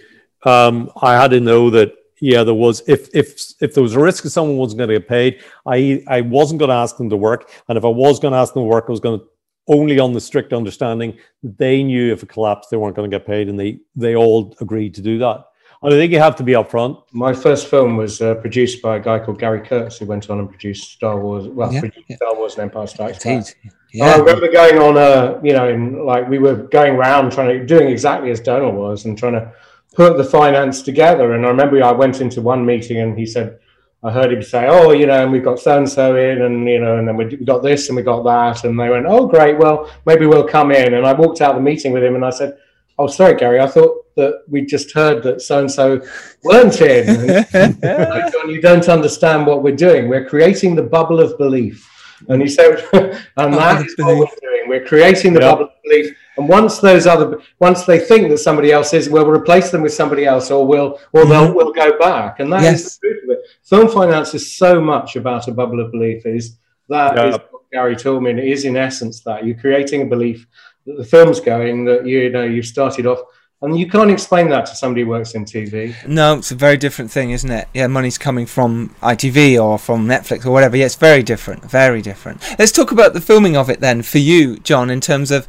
[0.45, 4.01] um, I had to know that yeah, there was if if if there was a
[4.01, 7.11] risk that someone wasn't going to get paid, I I wasn't going to ask them
[7.11, 9.21] to work, and if I was going to ask them to work, I was going
[9.21, 9.27] to
[9.69, 13.15] only on the strict understanding that they knew if it collapsed, they weren't going to
[13.15, 15.45] get paid, and they they all agreed to do that.
[15.83, 17.03] And I think you have to be upfront.
[17.13, 20.39] My first film was uh, produced by a guy called Gary Kurtz, who went on
[20.39, 21.47] and produced Star Wars.
[21.47, 22.17] Well, Yeah, produced yeah.
[22.17, 23.55] Star Wars and Empire Strikes Back.
[23.95, 24.09] Indeed.
[24.09, 27.65] I remember going on a, you know, in, like we were going around trying to
[27.65, 29.53] doing exactly as Donall was and trying to
[29.95, 31.35] put the finance together.
[31.35, 33.61] And I remember I went into one meeting and he said,
[34.03, 36.69] I heard him say, "Oh, you know, and we've got so and so in, and
[36.69, 39.07] you know, and then we we got this and we got that." And they went,
[39.07, 39.57] "Oh, great.
[39.57, 42.25] Well, maybe we'll come in." And I walked out of the meeting with him and
[42.25, 42.59] I said,
[42.99, 43.61] "Oh, sorry, Gary.
[43.61, 46.03] I thought that we just heard that so and so
[46.43, 47.09] weren't in."
[47.55, 50.09] And like, John, you don't understand what we're doing.
[50.09, 51.91] We're creating the bubble of belief.
[52.29, 54.69] And he said, and oh, that is what we're doing.
[54.69, 55.51] We're creating the Yeah.
[55.53, 56.17] bubble of belief.
[56.37, 59.95] And once those other, once they think that somebody else is, we'll replace them with
[59.95, 61.31] somebody else, or we'll, or mm-hmm.
[61.31, 62.41] they'll, we'll go back.
[62.41, 62.99] And that is Yes.
[62.99, 63.39] the truth of it.
[63.63, 66.27] Film finance is so much about a bubble of belief.
[66.27, 66.57] Is
[66.89, 67.29] that Yeah.
[67.29, 70.47] is what Gary told me, it is in essence that you're creating a belief
[70.87, 73.21] that the film's going, that you know you've started off,
[73.65, 75.95] and you can't explain that to somebody who works in TV.
[76.07, 77.69] No, it's a very different thing, isn't it?
[77.73, 80.77] Yeah, money's coming from ITV or from Netflix or whatever.
[80.77, 81.71] Yeah, it's very different.
[81.71, 82.43] Very different.
[82.59, 85.47] Let's talk about the filming of it then for you, John, in terms of,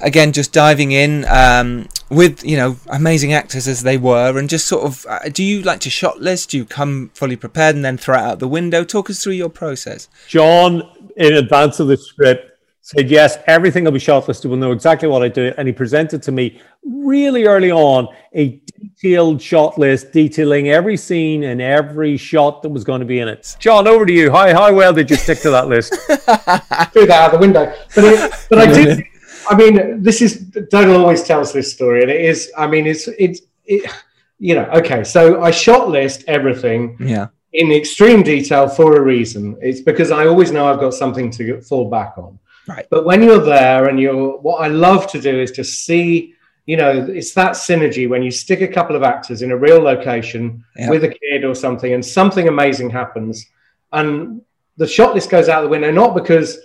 [0.00, 4.66] again, just diving in um, with, you know, amazing actors as they were and just
[4.66, 6.50] sort of, uh, do you like to shot list?
[6.50, 8.84] Do you come fully prepared and then throw it out the window?
[8.84, 10.08] Talk us through your process.
[10.28, 10.82] John,
[11.16, 12.55] in advance of the script,
[12.86, 14.44] said, Yes, everything will be shortlisted.
[14.46, 15.52] We'll know exactly what I do.
[15.58, 21.42] And he presented to me really early on a detailed shot list detailing every scene
[21.42, 23.56] and every shot that was going to be in it.
[23.58, 24.30] John, over to you.
[24.30, 25.94] How, how well did you stick to that list?
[26.06, 27.74] threw that out the window.
[27.96, 29.04] But it, but I did.
[29.50, 32.52] I mean, this is Donall always tells this story, and it is.
[32.56, 33.90] I mean, it's it's it.
[34.38, 35.02] You know, okay.
[35.02, 37.28] So I shot list everything Yeah.
[37.52, 39.56] in extreme detail for a reason.
[39.60, 42.38] It's because I always know I've got something to fall back on.
[42.68, 42.86] Right.
[42.90, 46.34] But when you're there and you're, what I love to do is to see,
[46.66, 49.80] you know, it's that synergy when you stick a couple of actors in a real
[49.80, 50.90] location Yeah.
[50.90, 53.46] with a kid or something, and something amazing happens,
[53.92, 54.40] and
[54.76, 56.58] the shot list goes out the window, not because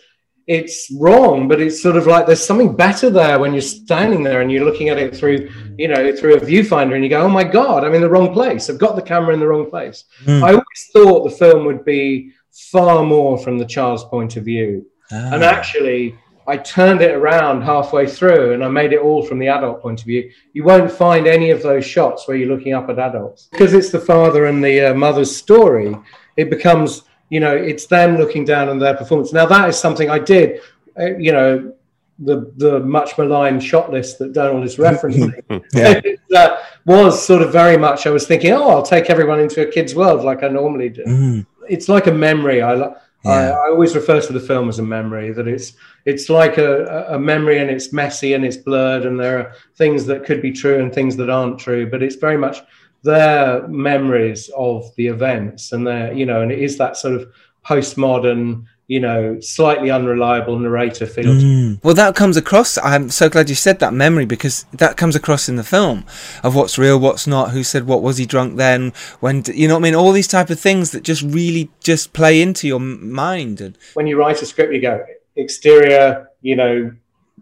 [0.48, 4.42] it's wrong, but it's sort of like there's something better there when you're standing there
[4.42, 5.48] and you're looking at it through,
[5.78, 8.34] you know, through a viewfinder, and you go, "Oh my God, I'm in the wrong
[8.34, 8.70] place.
[8.70, 10.42] I've got the camera in the wrong place." Mm.
[10.44, 12.32] I always thought the film would be
[12.72, 15.34] far more from the child's point of view, Ah.
[15.34, 16.16] and actually,
[16.48, 20.00] I turned it around halfway through, and I made it all from the adult point
[20.00, 20.32] of view.
[20.54, 23.90] You won't find any of those shots where you're looking up at adults because it's
[23.90, 25.96] the father and the uh, mother's story.
[26.38, 29.32] It becomes you know, it's them looking down on their performance.
[29.32, 30.60] Now that is something I did,
[31.00, 31.74] uh, you know,
[32.20, 35.34] the the much maligned shot list that Donall is referencing
[35.74, 36.02] Yeah.
[36.04, 38.06] it, uh, was sort of very much.
[38.06, 41.06] I was thinking, oh, I'll take everyone into a kid's world like I normally do.
[41.06, 41.46] Mm.
[41.70, 42.62] It's like a memory.
[42.62, 42.94] I,
[43.24, 45.32] li- I I always refer to the film as a memory.
[45.32, 45.74] That it's
[46.06, 50.06] it's like a, a memory and it's messy and it's blurred and there are things
[50.08, 51.90] that could be true and things that aren't true.
[51.90, 52.60] But it's very much
[53.04, 57.32] their memories of the events and their you know, and it is that sort of
[57.66, 61.34] postmodern, you know, slightly unreliable narrator feel.
[61.34, 61.82] Mm.
[61.82, 62.78] Well, that comes across.
[62.80, 66.04] I'm so glad you said that memory because that comes across in the film
[66.44, 69.76] of what's real, what's not, who said what, was he drunk then, when, you know
[69.76, 69.96] what I mean?
[69.96, 73.62] All these type of things that just really just play into your mind.
[73.62, 75.06] And when you write a script, you go
[75.38, 76.92] exterior, you know,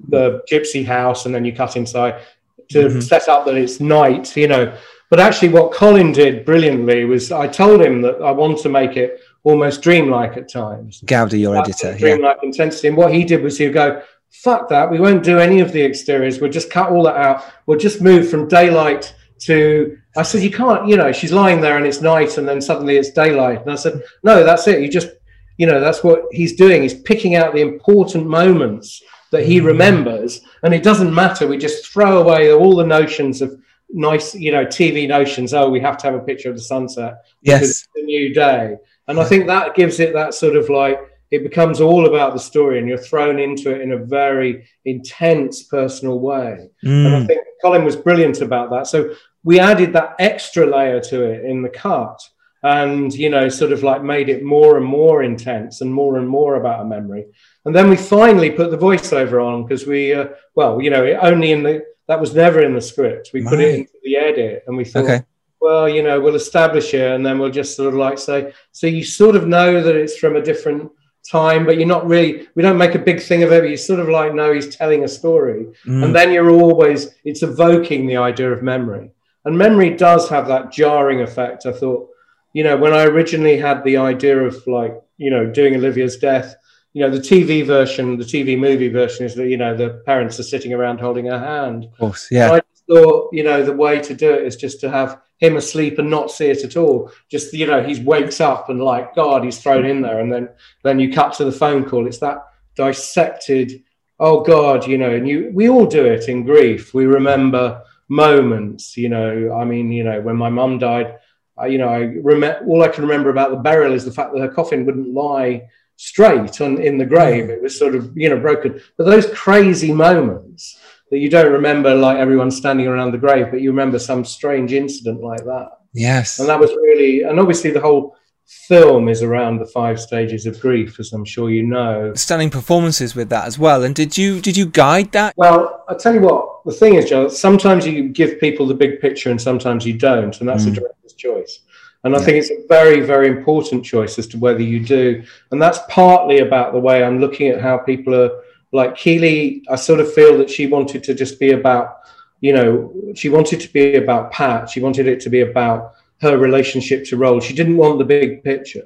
[0.08, 2.22] the Gipsy House, and then you cut inside
[2.70, 4.78] to set up that it's night, you know.
[5.10, 8.98] But actually, what Colin did brilliantly was I told him that I want to make
[8.98, 11.02] it almost dreamlike at times.
[11.06, 12.16] Goudie, your That's editor, the yeah.
[12.16, 12.90] dreamlike intensity.
[12.90, 15.82] And what he did was he'd go, fuck that, we won't do any of the
[15.82, 17.44] exteriors, we'll just cut all that out.
[17.66, 21.78] We'll just move from daylight to I said, you can't, you know, she's lying there
[21.78, 23.62] and it's night and then suddenly it's daylight.
[23.62, 24.82] And I said, no, that's it.
[24.82, 25.10] You just,
[25.58, 26.82] you know, that's what he's doing.
[26.82, 29.66] He's picking out the important moments that he mm.
[29.66, 30.42] remembers.
[30.64, 31.48] And it doesn't matter.
[31.48, 33.58] We just throw away all the notions of
[33.90, 35.54] nice, you know, TV notions.
[35.54, 37.24] Oh, we have to have a picture of the sunset.
[37.42, 37.64] Yes.
[37.64, 38.78] It's a new day.
[39.10, 41.00] And I think that gives it that sort of like,
[41.32, 45.64] it becomes all about the story and you're thrown into it in a very intense
[45.64, 46.70] personal way.
[46.84, 47.06] Mm.
[47.06, 48.88] And I think Colin was brilliant about that.
[48.88, 52.20] So we added that extra layer to it in the cut
[52.62, 56.28] and, you know, sort of like made it more and more intense and more and
[56.28, 57.26] more about a memory.
[57.66, 61.18] And then we finally put the voiceover on because we, uh, well, you know, it
[61.22, 63.32] only in the, that was never in the script.
[63.34, 65.24] We put it into the edit and we thought, Okay.
[65.62, 68.88] Well, you know, we'll establish it and then we'll just sort of like say, so
[68.88, 70.92] you sort of know that it's from a different
[71.30, 73.78] time, but you're not really, we don't make a big thing of it, but you
[73.78, 75.68] sort of like know he's telling a story.
[75.86, 76.06] Mm.
[76.06, 79.12] And then you're always, it's evoking the idea of memory.
[79.46, 81.66] And memory does have that jarring effect.
[81.66, 82.10] I thought,
[82.54, 86.56] you know, when I originally had the idea of like, you know, doing Olivia's death,
[86.94, 90.40] you know, the TV version, the TV movie version is that, you know, the parents
[90.40, 91.86] are sitting around holding her hand.
[91.86, 92.52] Of course, yeah.
[92.52, 95.56] I just thought, you know, the way to do it is just to have him
[95.56, 97.12] asleep and not see it at all.
[97.30, 100.20] Just, you know, he wakes up and like, God, he's thrown in there.
[100.20, 100.50] And then,
[100.84, 102.08] then you cut to the phone call.
[102.08, 103.84] It's that dissected,
[104.20, 106.94] oh God, you know, and you, we all do it in grief.
[106.94, 111.18] We remember moments, you know, I mean, you know, when my mum died,
[111.58, 114.34] I, you know, I remember, all I can remember about the burial is the fact
[114.34, 117.50] that her coffin wouldn't lie straight on in the grave.
[117.50, 118.82] It was sort of, you know, broken.
[118.98, 120.79] But those crazy moments
[121.12, 124.74] that you don't remember like everyone standing around the grave, but you remember some strange
[124.74, 125.70] incident like that.
[125.94, 126.40] Yes.
[126.40, 130.60] And that was really, and obviously the whole film is around the five stages of
[130.60, 132.14] grief, as I'm sure you know.
[132.16, 133.84] Stunning performances with that as well.
[133.84, 135.34] And did you did you guide that?
[135.38, 139.02] Well, I tell you what, the thing is, Joe, sometimes you give people the big
[139.02, 140.76] picture and sometimes you don't, and that's a Mm.
[140.76, 141.60] director's choice.
[142.06, 145.22] And I think it's a very, very important choice as to whether you do.
[145.52, 148.32] And that's partly about the way I'm looking at how people are
[148.72, 149.64] like Keeley.
[149.70, 152.00] I sort of feel that she wanted to just be about,
[152.42, 154.70] you know, she wanted to be about Pat.
[154.70, 157.44] She wanted it to be about her relationship to Roald.
[157.44, 158.84] She didn't want the big picture.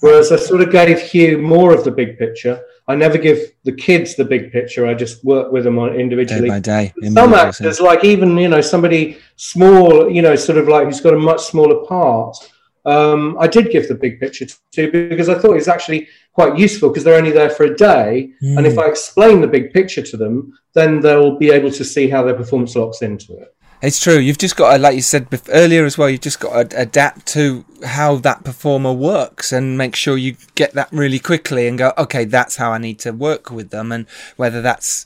[0.00, 2.60] Whereas I sort of gave Hugh more of the big picture.
[2.88, 4.86] I never give the kids the big picture.
[4.86, 6.48] I just work with them on individually.
[6.48, 6.92] Day by day.
[7.10, 11.14] some actors, like even you know somebody small, you know, sort of like who's got
[11.14, 12.36] a much smaller part.
[12.84, 16.88] Um, I did give the big picture to because I thought it's actually quite useful
[16.88, 18.82] because they're only there for a day, and if Mm.
[18.82, 22.34] I explain the big picture to them, then they'll be able to see how their
[22.34, 23.54] performance locks into it.
[23.82, 24.18] It's true.
[24.18, 27.26] You've just got to, like you said earlier as well, you've just got to adapt
[27.34, 31.92] to how that performer works and make sure you get that really quickly and go,
[31.98, 33.90] okay, that's how I need to work with them.
[33.90, 34.06] And
[34.36, 35.04] whether that's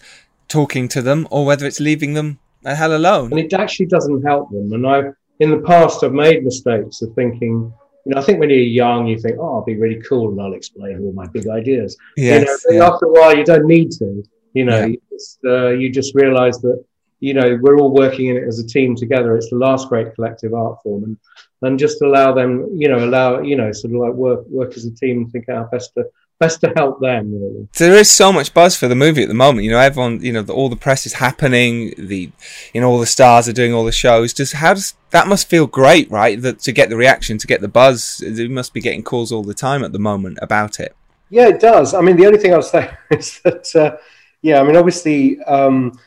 [0.48, 3.32] talking to them or whether it's leaving them the hell alone.
[3.32, 4.70] and it actually doesn't help them.
[4.72, 5.04] And I,
[5.40, 7.72] in the past, I've made mistakes of thinking,
[8.04, 10.40] you know, I think when you're young, you think, oh, I'll be really cool and
[10.40, 11.96] I'll explain all my big ideas.
[12.40, 12.86] you know, yeah.
[12.88, 14.22] after a while, you don't need to.
[14.54, 14.86] You know, Yeah.
[14.86, 16.82] you, just, uh, you just realize that,
[17.20, 19.36] you know, we're all working in it as a team together.
[19.36, 21.04] It's the last great collective art form.
[21.04, 21.16] And,
[21.62, 24.84] and just allow them, you know, allow, you know, sort of like work, work as
[24.84, 26.06] a team and think out best to,
[26.38, 27.68] best to help them, really.
[27.76, 29.64] There is so much buzz for the movie at the moment.
[29.64, 31.94] You know, everyone, you know, the, all the press is happening.
[31.96, 32.30] The,
[32.72, 34.32] you know, all the stars are doing all the shows.
[34.32, 36.40] Just how does that must feel great, right?
[36.40, 38.22] That to get the reaction, to get the buzz.
[38.24, 40.94] You must be getting calls all the time at the moment about it.
[41.30, 41.94] Yeah, it does.
[41.94, 43.96] I mean, the only thing I'll say is that, uh,
[44.42, 45.98] yeah, I mean, obviously, um,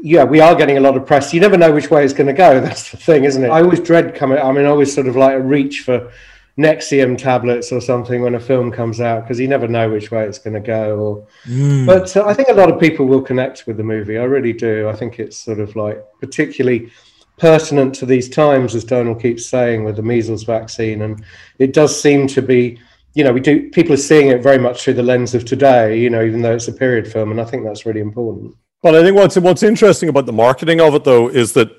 [0.00, 1.32] yeah, we are getting a lot of press.
[1.32, 2.60] You never know which way it's going to go.
[2.60, 3.48] That's the thing, isn't it?
[3.48, 4.38] I always dread coming.
[4.38, 6.12] I mean, I always sort of like a reach for
[6.58, 10.24] Nexium tablets or something when a film comes out because you never know which way
[10.24, 10.98] it's going to go.
[10.98, 11.86] Or, Mm.
[11.86, 14.18] but uh, I think a lot of people will connect with the movie.
[14.18, 14.88] I really do.
[14.88, 16.90] I think it's sort of like particularly
[17.38, 21.24] pertinent to these times, as Donall keeps saying, with the measles vaccine, and
[21.60, 22.78] it does seem to be.
[23.14, 23.70] You know, we do.
[23.70, 25.98] People are seeing it very much through the lens of today.
[25.98, 28.54] You know, even though it's a period film, and I think that's really important.
[28.82, 31.70] But I think what's what's interesting about the marketing of it though is that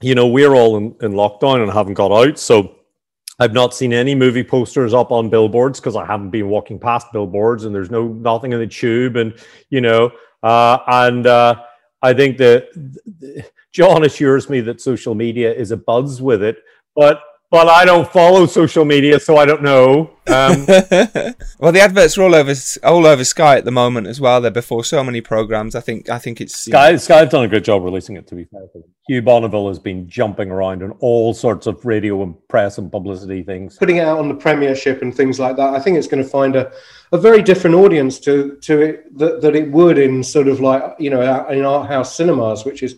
[0.00, 2.74] you know we're all in, in lockdown and haven't got out, so
[3.38, 7.12] I've not seen any movie posters up on billboards because I haven't been walking past
[7.12, 9.34] billboards and there's no nothing in the tube and
[9.68, 10.10] you know
[10.42, 11.62] uh, and uh,
[12.02, 12.68] I think that
[13.72, 16.58] John assures me that social media is a buzz with it,
[16.94, 17.20] but
[17.50, 20.10] but I don't follow social media, so I don't know.
[20.26, 20.66] Um,
[21.58, 24.40] well, the adverts are all over all over Sky at the moment as well.
[24.40, 25.76] They're before so many programs.
[25.76, 28.26] I think I think it's Sky Sky's done a good job releasing it.
[28.28, 28.62] To be fair,
[29.06, 33.44] Hugh Bonneville has been jumping around in all sorts of radio and press and publicity
[33.44, 33.76] things.
[33.76, 36.28] putting it out on the Premiership and things like that, I think it's going to
[36.28, 36.72] find a,
[37.12, 40.82] a very different audience to to it that, that it would in sort of like
[40.98, 42.96] you know in art house cinemas, which is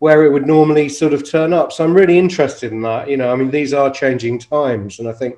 [0.00, 1.72] where it would normally sort of turn up.
[1.72, 3.08] So I'm really interested in that.
[3.10, 5.36] You know, I mean, these are changing times, and I think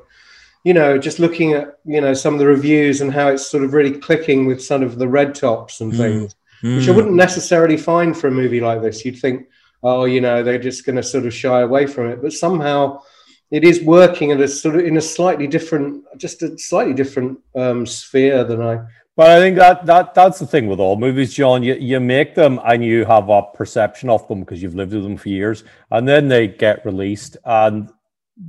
[0.65, 3.65] you know just looking at you know some of the reviews and how it's sort
[3.65, 5.97] of really clicking with some of the red tops and Mm.
[5.97, 6.97] things, which I Mm.
[6.97, 9.05] wouldn't necessarily find for a movie like this.
[9.05, 9.47] You'd think,
[9.83, 13.01] oh, you know, they're just going to sort of shy away from it, but somehow
[13.51, 17.39] it is working at a sort of in a slightly different, just a slightly different
[17.57, 18.81] um, sphere than I.
[19.17, 21.63] But I think that that that's the thing with all movies, John.
[21.63, 25.03] You you make them and you have a perception of them because you've lived with
[25.03, 27.91] them for years, and then they get released, and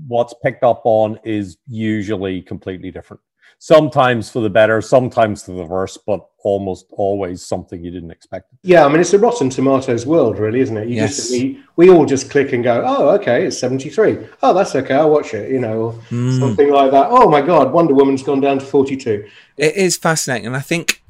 [0.07, 3.21] what's picked up on is usually completely different.
[3.63, 8.49] Sometimes for the better, sometimes for the worse, but almost always something you didn't expect.
[8.63, 10.87] Yeah, I mean it's a Rotten Tomatoes world, really, isn't it?
[10.87, 11.15] You Yes.
[11.15, 14.17] just we, we all just click and go, oh, okay, it's seventy three.
[14.41, 15.51] Oh, that's okay, I'll watch it.
[15.51, 16.39] You know, or Mm.
[16.39, 17.05] something like that.
[17.11, 19.27] Oh my God, Wonder Woman's gone down to forty two.
[19.57, 21.03] It is fascinating, and I think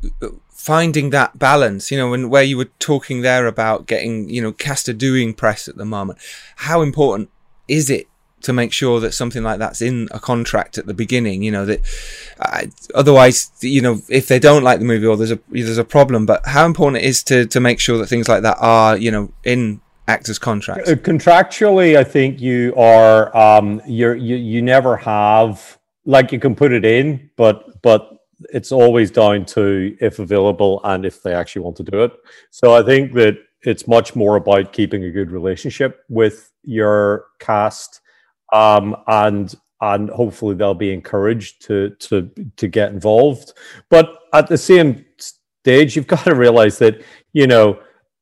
[0.50, 4.52] finding that balance, you know, and where you were talking there about getting, you know,
[4.52, 6.20] cast a doing press at the moment,
[6.58, 7.30] how important
[7.70, 8.08] is it
[8.42, 11.44] to make sure that something like that's in a contract at the beginning?
[11.44, 11.80] You know that
[12.96, 16.26] otherwise, you know, if they don't like the movie or there's a there's a problem,
[16.26, 19.12] but how important it is to to make sure that things like that are, you
[19.12, 20.90] know, in actors' contracts.
[20.90, 26.56] Uh, Contractually, I think you are um, you're you you never have like you can
[26.56, 28.10] put it in, but but
[28.54, 32.12] it's always down to if available and if they actually want to do it.
[32.50, 38.02] So I think that it's much more about keeping a good relationship with your cast,
[38.52, 43.54] um, and and hopefully they'll be encouraged to to to get involved.
[43.90, 47.02] But at the same stage, you've got to realize that
[47.34, 47.80] you know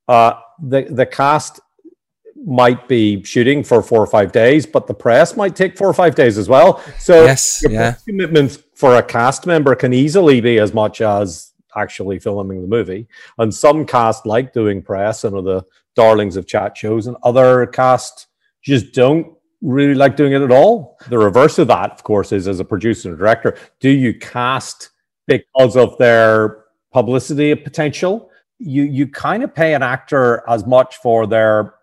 [0.07, 1.60] uh, the the cast
[2.45, 5.93] might be shooting for four or five days, but the press might take four or
[5.93, 6.82] five days as well.
[6.97, 7.95] So Yes, your yeah.
[8.07, 13.07] commitments for a cast member can easily be as much as actually filming the movie.
[13.38, 17.68] And some cast like doing press and are the darlings of chat shows, and other
[17.68, 18.28] cast
[18.62, 20.97] just don't really like doing it at all.
[21.10, 24.89] The reverse of that, of course, is as a producer and director, do you cast
[25.28, 28.30] because of their publicity potential?
[28.57, 31.76] You you kind of pay an actor as much for their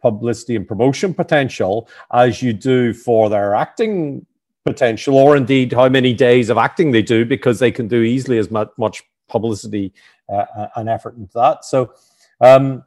[0.00, 4.26] publicity and promotion potential as you do for their acting
[4.64, 8.38] potential, or indeed how many days of acting they do, because they can do easily
[8.38, 9.92] as much, much publicity
[10.32, 11.64] uh, and effort into that.
[11.64, 11.92] So,
[12.40, 12.82] um,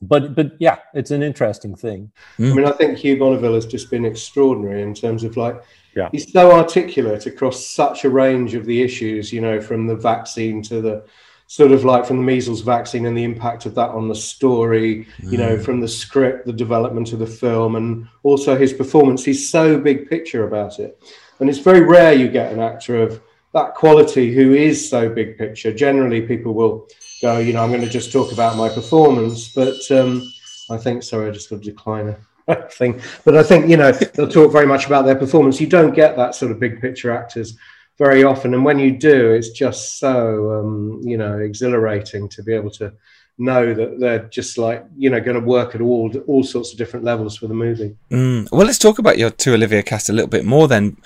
[0.00, 2.10] but but yeah, it's an interesting thing.
[2.36, 2.52] Hmm.
[2.52, 5.60] I mean, I think Hugh Bonneville has just been extraordinary in terms of like,
[5.96, 6.08] Yeah.
[6.12, 10.62] he's so articulate across such a range of the issues, you know, from the vaccine
[10.64, 11.04] to the
[11.48, 15.06] sort of like from the measles vaccine and the impact of that on the story,
[15.22, 15.62] you know, hmm.
[15.62, 19.24] from the script, the development of the film, and also his performance.
[19.24, 21.02] He's so big picture about it.
[21.40, 23.20] And it's very rare you get an actor of
[23.54, 25.72] that quality who is so big picture.
[25.72, 26.88] Generally, people will
[27.20, 30.30] go, you know, I'm going to just talk about my performance, but um,
[30.70, 32.16] I think, sorry, I just got a decliner
[32.72, 33.00] thing.
[33.24, 35.60] But I think, you know, they'll talk very much about their performance.
[35.60, 37.56] You don't get that sort of big picture actors
[37.98, 38.54] very often.
[38.54, 42.92] And when you do, it's just so, um, you know, exhilarating to be able to
[43.38, 46.78] know that they're just like, you know, going to work at all, all sorts of
[46.78, 47.96] different levels for the movie.
[48.10, 48.50] Mm.
[48.50, 50.96] Well, let's talk about your To Olivia cast a little bit more then.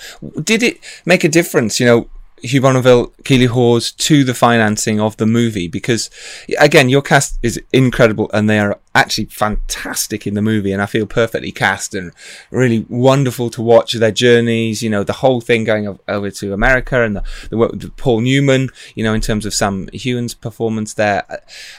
[0.43, 2.09] Did it make a difference, you know,
[2.43, 5.69] Hugh Bonneville, Keeley Hawes to the financing of the movie?
[5.69, 6.11] Because
[6.59, 10.87] again, your cast is incredible and they are actually fantastic in the movie and I
[10.87, 12.13] feel perfectly cast and
[12.51, 17.03] really wonderful to watch their journeys, you know, the whole thing going over to America
[17.03, 20.95] and the, the work with Paul Newman, you know, in terms of Sam Heughan's performance
[20.95, 21.25] there.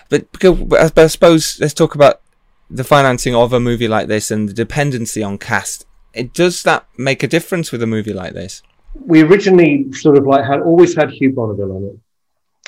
[0.09, 2.21] But, but I suppose let's talk about
[2.69, 5.85] the financing of a movie like this and the dependency on cast.
[6.13, 8.63] It does that make a difference with a movie like this?
[8.95, 11.99] We originally sort of like had always had Hugh Bonneville on it.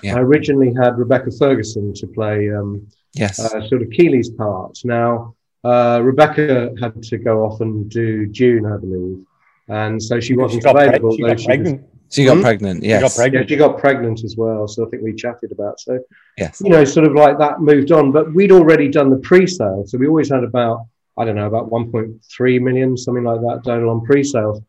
[0.04, 0.18] Yeah.
[0.18, 3.40] I originally had Rebecca Ferguson to play um, Yes.
[3.40, 4.78] uh, sort of Keeley's part.
[4.84, 9.26] Now uh, Rebecca had to go off and do Dune, I believe,
[9.70, 11.16] and so she wasn't got preg- available.
[11.16, 11.86] she got she was- pregnant.
[12.12, 12.42] she got Hmm?
[12.44, 12.84] pregnant.
[12.84, 13.50] She got pregnant.
[13.50, 14.68] yeah, she got pregnant as well.
[14.68, 15.80] So I think we chatted about.
[15.80, 16.00] So
[16.38, 16.62] Yes.
[16.64, 18.12] you know, sort of like that moved on.
[18.12, 20.86] But we'd already done the pre-sale, so we always had about
[21.18, 24.60] I don't know about 1.3 million, something like that, total on pre-sales,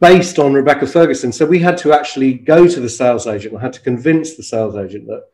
[0.00, 1.32] based on Rebecca Ferguson.
[1.32, 3.56] So we had to actually go to the sales agent.
[3.56, 5.24] I had to convince the sales agent that,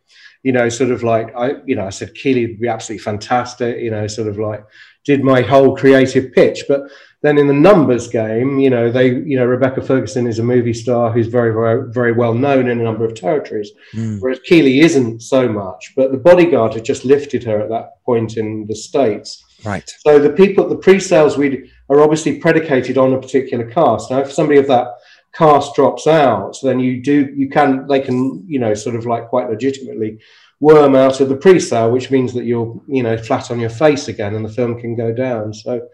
[0.42, 3.78] you know, sort of like I, you know, I said Keeley would be absolutely fantastic.
[3.78, 4.64] You know, sort of like
[5.04, 6.82] did my whole creative pitch, but
[7.22, 10.72] then in the numbers game, you know, they, you know, Rebecca Ferguson is a movie
[10.72, 14.20] star who's very, very, very well known in a number of territories Mm.
[14.20, 15.92] whereas Keeley isn't so much.
[15.96, 19.44] But the bodyguard had just lifted her at that point in the States.
[19.64, 19.90] Right.
[20.06, 24.10] So the people, the pre-sales we are obviously predicated on a particular cast.
[24.10, 24.86] Now, if somebody of that
[25.34, 29.28] cast drops out, then you do, you can, they can, you know, sort of like
[29.28, 30.18] quite legitimately
[30.60, 34.08] worm out of the pre-sale, which means that you're, you know, flat on your face
[34.08, 35.52] again, and the film can go down.
[35.52, 35.88] So.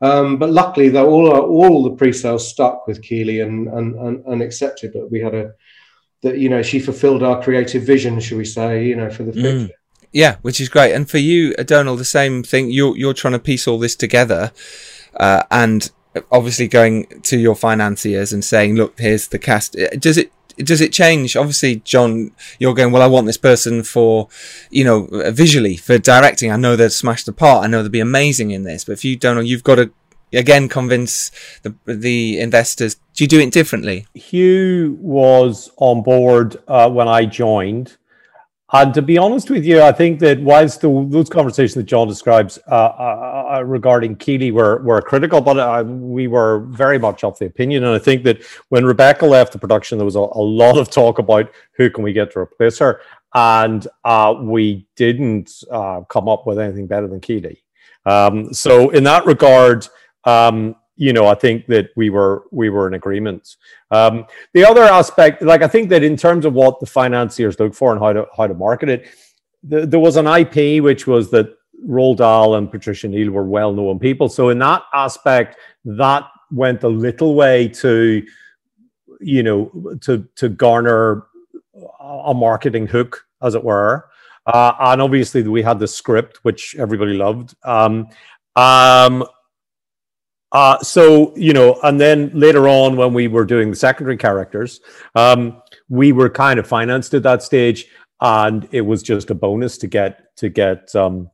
[0.00, 4.42] Um, but luckily, though, all all the pre-sales stuck with Keeley and, and and and
[4.42, 5.52] accepted that we had a
[6.22, 9.32] that you know she fulfilled our creative vision, shall we say, you know, for the
[9.32, 9.70] Mm.
[10.12, 10.92] Yeah, which is great.
[10.92, 12.70] And for you, Donall, the same thing.
[12.70, 14.52] You're you're trying to piece all this together,
[15.16, 15.90] uh, and
[16.30, 20.92] obviously going to your financiers and saying, "Look, here's the cast." Does it does it
[20.92, 21.36] change?
[21.36, 22.92] Obviously, John, you're going.
[22.92, 24.28] Well, I want this person for,
[24.70, 26.50] you know, visually for directing.
[26.50, 27.64] I know they'd smash the part.
[27.64, 28.84] I know they'd be amazing in this.
[28.84, 29.90] But if you don't know, you've got to
[30.32, 31.30] again convince
[31.62, 32.96] the the investors.
[33.14, 34.06] Do you do it differently?
[34.14, 37.96] Hugh was on board uh, when I joined.
[38.74, 42.08] And to be honest with you, I think that whilst the, those conversations that John
[42.08, 47.22] describes uh, uh, uh regarding Keeley were, were critical, but uh, we were very much
[47.22, 47.84] of the opinion.
[47.84, 50.90] And I think that when Rebecca left the production, there was a, a lot of
[50.90, 53.02] talk about who can we get to replace her.
[53.34, 57.62] And uh, we didn't uh, come up with anything better than Keeley.
[58.06, 59.86] Um, so in that regard,
[60.24, 63.56] um, you know, I think that we were we were in agreement.
[63.90, 67.74] Um, the other aspect, like I think that in terms of what the financiers look
[67.74, 69.08] for and how to how to market it,
[69.64, 73.72] the, there was an IP which was that Roald Dahl and Patricia Neal were well
[73.72, 74.28] known people.
[74.28, 76.22] So in that aspect, that
[76.52, 78.24] went a little way to,
[79.20, 79.72] you know,
[80.02, 81.26] to to garner
[82.00, 84.08] a marketing hook, as it were.
[84.46, 87.56] Uh, and obviously, we had the script, which everybody loved.
[87.64, 88.06] Um,
[88.54, 89.24] um,
[90.52, 94.80] uh, so you know, and then later on, when we were doing the secondary characters,
[95.14, 97.86] um, we were kind of financed at that stage,
[98.20, 101.30] and it was just a bonus to get to get um,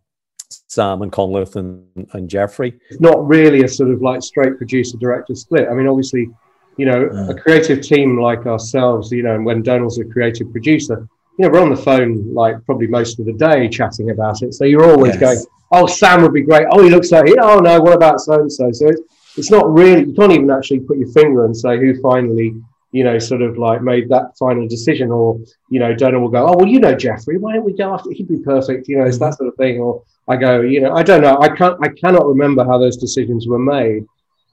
[0.49, 2.79] Sam and Conleth and, and Jeffrey.
[3.01, 5.69] Not really a sort of like straight producer director split.
[5.69, 6.31] I mean, obviously,
[6.77, 11.09] you know, a creative team like ourselves, you know, and when Donall's a creative producer,
[11.39, 14.55] you know, we're on the phone like probably most of the day chatting about it.
[14.55, 15.21] So you're always yes.
[15.21, 16.67] going, oh, Sam would be great.
[16.71, 17.37] Oh, he looks like he.
[17.41, 18.71] Oh no, what about so and so?
[18.73, 19.01] So it's,
[19.37, 20.07] it's not really.
[20.07, 22.55] You can't even actually put your finger and say who finally,
[22.93, 25.11] you know, sort of like made that final decision.
[25.11, 25.39] Or
[25.71, 27.39] you know, Donall will go, oh well, you know, Jeffrey.
[27.39, 28.11] Why don't we go after?
[28.11, 28.89] He'd be perfect.
[28.89, 29.81] You know, it's that sort of thing.
[29.81, 31.39] Or I go, you know, I don't know.
[31.41, 31.79] I can't.
[31.83, 34.05] I cannot remember how those decisions were made.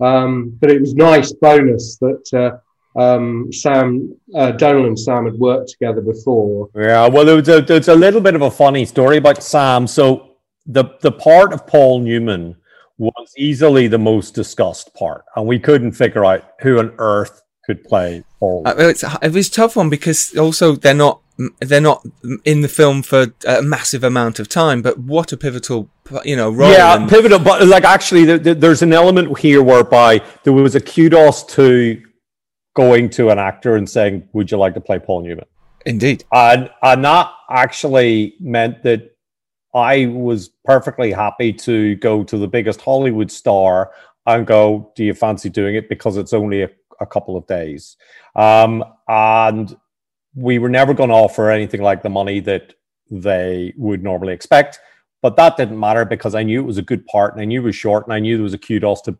[0.01, 2.33] Um, but it was nice bonus that.
[2.33, 2.57] Uh,
[2.97, 6.69] um, Sam, uh, Donall and Sam had worked together before.
[6.73, 9.43] Yeah, well, there was, a, there was a little bit of a funny story about
[9.43, 9.85] Sam.
[9.85, 10.34] So
[10.65, 12.55] the the part of Paul Newman
[12.97, 17.83] was easily the most discussed part, and we couldn't figure out who on earth could
[17.83, 18.63] play Paul.
[18.65, 21.21] Uh, it's, it was a tough one because also they're not
[21.59, 22.05] they're not
[22.45, 25.89] in the film for a massive amount of time, but what a pivotal
[26.23, 26.71] you know role.
[26.71, 27.39] Yeah, and- pivotal.
[27.39, 32.01] But like actually, the, the, there's an element here whereby there was a kudos to
[32.75, 35.45] going to an actor and saying, "Would you like to play Paul Newman?"
[35.85, 39.14] Indeed, and and that actually meant that
[39.75, 43.91] I was perfectly happy to go to the biggest Hollywood star
[44.25, 45.89] and go, Do you fancy doing it?
[45.89, 46.69] Because it's only a,
[47.01, 47.97] a couple of days.
[48.35, 49.75] Um, and
[50.33, 52.73] we were never going to offer anything like the money that
[53.11, 54.79] they would normally expect.
[55.21, 57.61] But that didn't matter because I knew it was a good part and I knew
[57.61, 59.17] it was short and I knew there was a kudos to,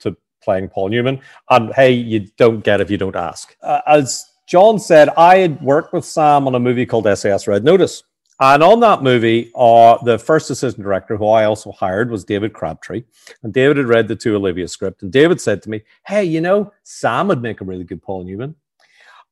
[0.00, 1.20] to playing Paul Newman.
[1.50, 3.56] And hey, you don't get if you don't ask.
[3.62, 7.64] Uh, as John said, I had worked with Sam on a movie called SAS Red
[7.64, 8.02] Notice.
[8.40, 12.52] And on that movie, uh, the first assistant director, who I also hired, was David
[12.52, 13.02] Crabtree.
[13.42, 15.02] And David had read the To Olivia script.
[15.02, 18.24] And David said to me, Hey, you know, Sam would make a really good Paul
[18.24, 18.54] Newman.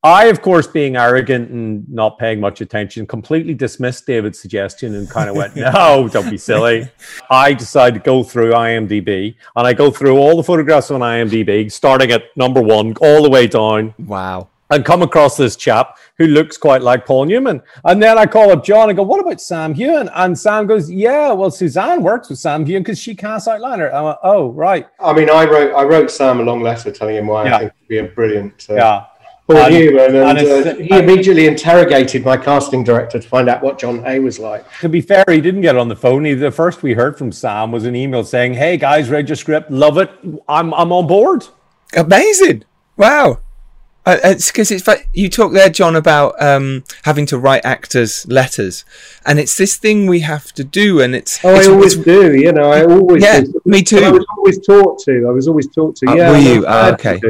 [0.03, 5.09] I, of course, being arrogant and not paying much attention, completely dismissed David's suggestion and
[5.09, 6.89] kind of went, No, don't be silly.
[7.31, 11.71] I decided to go through IMDb and I go through all the photographs on IMDb,
[11.73, 13.95] starting at number one all the way down.
[13.99, 17.63] Wow and come across this chap who looks quite like Paul Newman.
[17.85, 20.11] And then I call up John and go, What about Sam Heughan?
[20.15, 23.93] And Sam goes, Yeah, well, Suzanne works with Sam Heughan because she casts Outlander.
[23.95, 24.87] I went, Oh, right.
[25.01, 27.57] I mean, I wrote I wrote Sam a long letter telling him why yeah.
[27.57, 29.05] I think he'd be a brilliant uh, yeah.
[29.47, 30.17] Paul and, Newman.
[30.17, 34.19] And, and uh, he immediately interrogated my casting director to find out what John Hay
[34.19, 34.65] was like.
[34.81, 36.25] To be fair, he didn't get on the phone.
[36.25, 39.37] He, the first we heard from Sam was an email saying, Hey, guys, read your
[39.37, 39.71] script.
[39.71, 40.11] Love it.
[40.49, 41.47] I'm, I'm on board.
[41.97, 42.65] Amazing.
[42.97, 43.39] Wow.
[44.07, 48.25] Uh, it's because it's like you talk there, John, about um, having to write actors
[48.29, 48.85] letters,
[49.27, 51.45] and it's this thing we have to do, and it's.
[51.45, 52.37] Oh, it's, I always do.
[52.37, 53.21] You know, I always.
[53.21, 53.61] Yeah, do.
[53.65, 53.99] me too.
[53.99, 55.27] I was always taught to.
[55.29, 56.11] I was always taught to.
[56.11, 56.31] Uh, yeah.
[56.31, 56.65] Were you?
[56.65, 57.21] Uh, okay.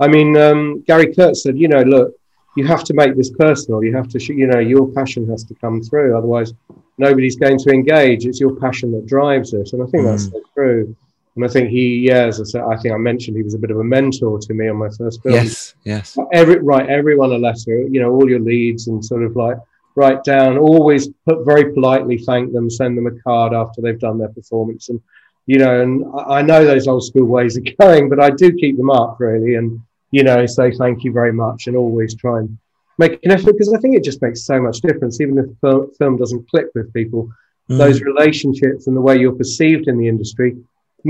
[0.00, 2.12] I mean, um, Gary Kurtz said, you know, look,
[2.56, 3.82] you have to make this personal.
[3.82, 6.18] You have to, sh- you know, your passion has to come through.
[6.18, 6.52] Otherwise,
[6.98, 8.26] nobody's going to engage.
[8.26, 10.10] It's your passion that drives it, and I think mm.
[10.10, 10.96] that's so true.
[11.36, 13.58] And I think he, yeah, as I said, I think I mentioned he was a
[13.58, 15.34] bit of a mentor to me on my first film.
[15.34, 16.16] Yes, yes.
[16.32, 19.58] Every write everyone a letter, you know, all your leads, and sort of like
[19.96, 20.56] write down.
[20.56, 24.88] Always put very politely thank them, send them a card after they've done their performance,
[24.88, 24.98] and
[25.44, 28.78] you know, and I know those old school ways of going, but I do keep
[28.78, 29.78] them up really, and
[30.12, 32.56] you know, say thank you very much, and always try and
[32.96, 35.94] make an effort because I think it just makes so much difference, even if the
[35.98, 37.30] film doesn't click with people.
[37.68, 37.78] Mm.
[37.78, 40.56] Those relationships and the way you're perceived in the industry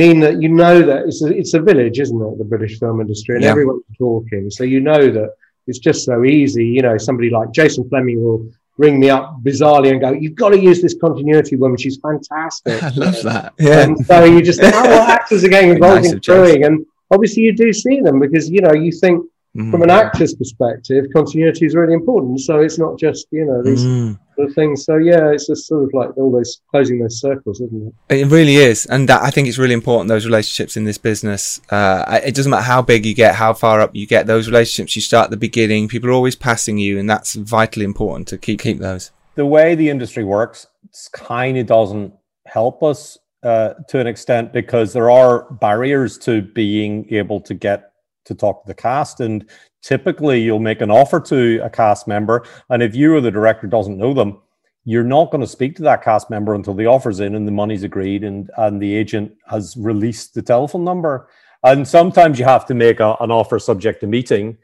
[0.03, 2.39] mean that you know that it's a, it's a village, isn't it?
[2.39, 3.51] The British film industry, and Yeah.
[3.55, 5.31] everyone's talking, so you know that
[5.69, 6.65] it's just so easy.
[6.77, 8.41] You know, somebody like Jason Flemyng will
[8.79, 11.77] ring me up bizarrely and go, "You've got to use this continuity woman.
[11.79, 13.55] She's fantastic." I love that.
[13.59, 13.81] Yeah.
[13.85, 16.43] And so you just think, oh, well, actors are getting involved Nice in of Jason.
[16.45, 19.25] crewing, and obviously you do see them because you know you think
[19.57, 19.71] Mm.
[19.71, 22.39] from an actor's perspective, continuity is really important.
[22.43, 24.19] So it's not just you know these Mm.
[24.37, 24.85] Sort of things.
[24.85, 28.21] So yeah, it's just sort of like all those closing those circles, isn't it?
[28.21, 31.61] It really is, and that, I think it's really important those relationships in this business.
[31.71, 34.27] Uh, it doesn't matter how big you get, how far up you get.
[34.27, 35.89] Those relationships you start at the beginning.
[35.89, 39.11] People are always passing you, and that's vitally important to keep keep those.
[39.35, 40.67] the way the industry works
[41.13, 42.13] kind of doesn't
[42.47, 47.93] help us uh, to an extent because there are barriers to being able to get
[48.27, 49.49] to talk to the cast and
[49.83, 53.67] typically you'll make an offer to a cast member and if you or the director
[53.67, 54.41] doesn't know them
[54.85, 57.53] you're not going to speak to that cast member until the offer's in and the
[57.53, 61.29] money's agreed and and the agent has released the telephone number.
[61.65, 64.57] And sometimes you have to make a, an offer subject to meeting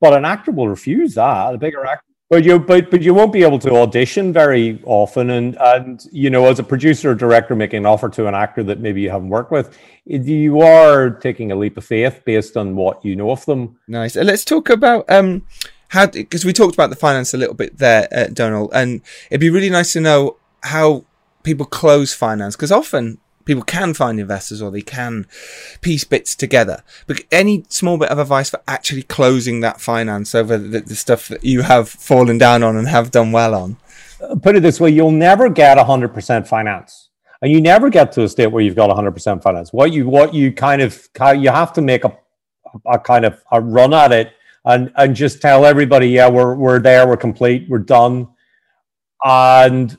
[0.00, 1.54] but an actor will refuse that.
[1.54, 5.28] A bigger actor but you but but you won't be able to audition very often.
[5.28, 8.62] And and you know as a producer or director making an offer to an actor
[8.62, 9.76] that maybe you haven't worked with
[10.10, 13.78] you are taking a leap of faith based on what you know of them.
[13.86, 14.16] Nice.
[14.16, 15.46] Let's talk about um
[15.88, 19.40] how because we talked about the finance a little bit there, uh, Donall, and it'd
[19.40, 21.04] be really nice to know how
[21.42, 25.26] people close finance because often people can find investors or they can
[25.80, 26.82] piece bits together.
[27.06, 31.28] But any small bit of advice for actually closing that finance over the, the stuff
[31.28, 33.76] that you have fallen down on and have done well on.
[34.22, 37.08] Uh, put it this way you'll never get 100% finance
[37.42, 40.34] and you never get to a state where you've got 100% finance what you what
[40.34, 42.14] you kind of you have to make a,
[42.86, 44.32] a kind of a run at it
[44.64, 48.28] and and just tell everybody yeah we're we're there we're complete we're done
[49.24, 49.96] and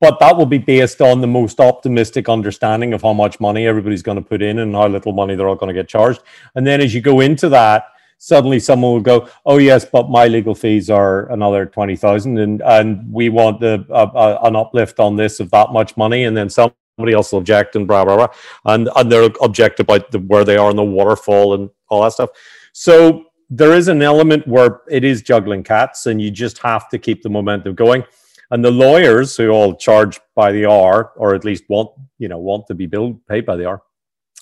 [0.00, 4.02] but that will be based on the most optimistic understanding of how much money everybody's
[4.02, 6.22] going to put in and how little money they're all going to get charged
[6.54, 7.84] and then as you go into that
[8.20, 12.62] suddenly someone will go, "Oh yes, but my legal fees are another twenty thousand, and
[12.62, 16.36] and we want the uh, uh, an uplift on this of that much money," and
[16.36, 18.28] then somebody else will object and blah blah blah,
[18.66, 22.12] and and they'll object about the, where they are in the waterfall and all that
[22.12, 22.30] stuff.
[22.72, 26.98] So there is an element where it is juggling cats, and you just have to
[26.98, 28.04] keep the momentum going.
[28.50, 32.38] And the lawyers who all charge by the hour, or at least want you know
[32.38, 33.82] want to be billed paid by the hour,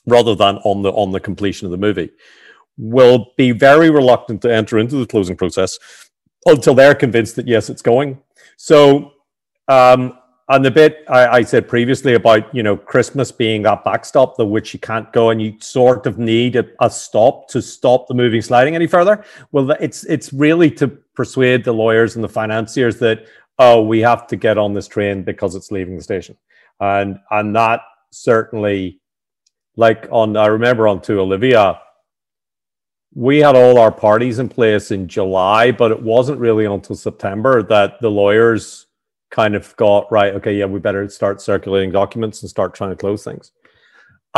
[0.07, 2.11] rather than on the on the completion of the movie
[2.79, 5.79] will be very reluctant to enter into the closing process
[6.47, 8.19] until they're convinced that yes, it's going.
[8.57, 9.13] So,
[9.67, 10.17] um,
[10.51, 14.47] and the bit I, I said previously about you know Christmas being that backstop, the
[14.47, 18.15] which you can't go, and you sort of need a, a stop to stop the
[18.15, 19.25] moving sliding any further.
[19.53, 23.27] Well, it's it's really to persuade the lawyers and the financiers that
[23.59, 26.37] oh, we have to get on this train because it's leaving the station,
[26.81, 27.81] and and that
[28.11, 29.01] certainly,
[29.77, 31.81] like on I remember on to Olivia
[33.15, 37.63] we had all our parties in place in July, but it wasn't really until September
[37.65, 38.87] that the lawyers
[39.31, 40.35] kind of got right.
[40.35, 43.53] Okay, yeah, we better start circulating documents and start trying to close things.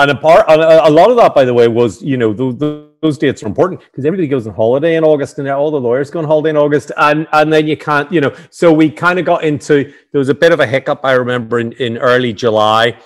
[0.01, 2.57] And a part, and a lot of that, by the way, was you know those,
[3.03, 6.11] those dates are important because everybody goes on holiday in August, and all the lawyers
[6.11, 8.35] go on holiday in August, and and then you can't, you know.
[8.49, 11.01] So we kind of got into there was a bit of a hiccup.
[11.05, 12.97] I remember in, in early July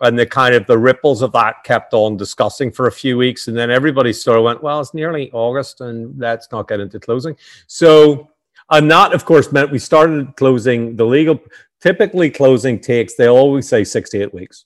[0.00, 3.48] and the kind of the ripples of that kept on discussing for a few weeks
[3.48, 6.98] and then everybody sort of went well it's nearly august and let's not get into
[6.98, 7.36] closing
[7.66, 8.28] so
[8.70, 11.38] and that of course meant we started closing the legal
[11.80, 14.64] typically closing takes they always say six to eight weeks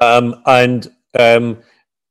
[0.00, 1.58] um, and um,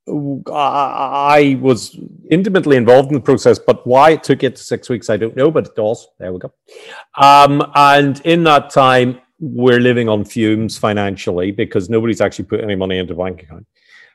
[0.08, 1.98] I, was
[2.30, 5.50] intimately involved in the process, but why it took it six weeks, I don't know,
[5.50, 6.08] but it does.
[6.20, 6.54] There we go.
[7.18, 12.76] Um, and in that time, we're living on fumes financially because nobody's actually put any
[12.76, 13.66] money into bank account.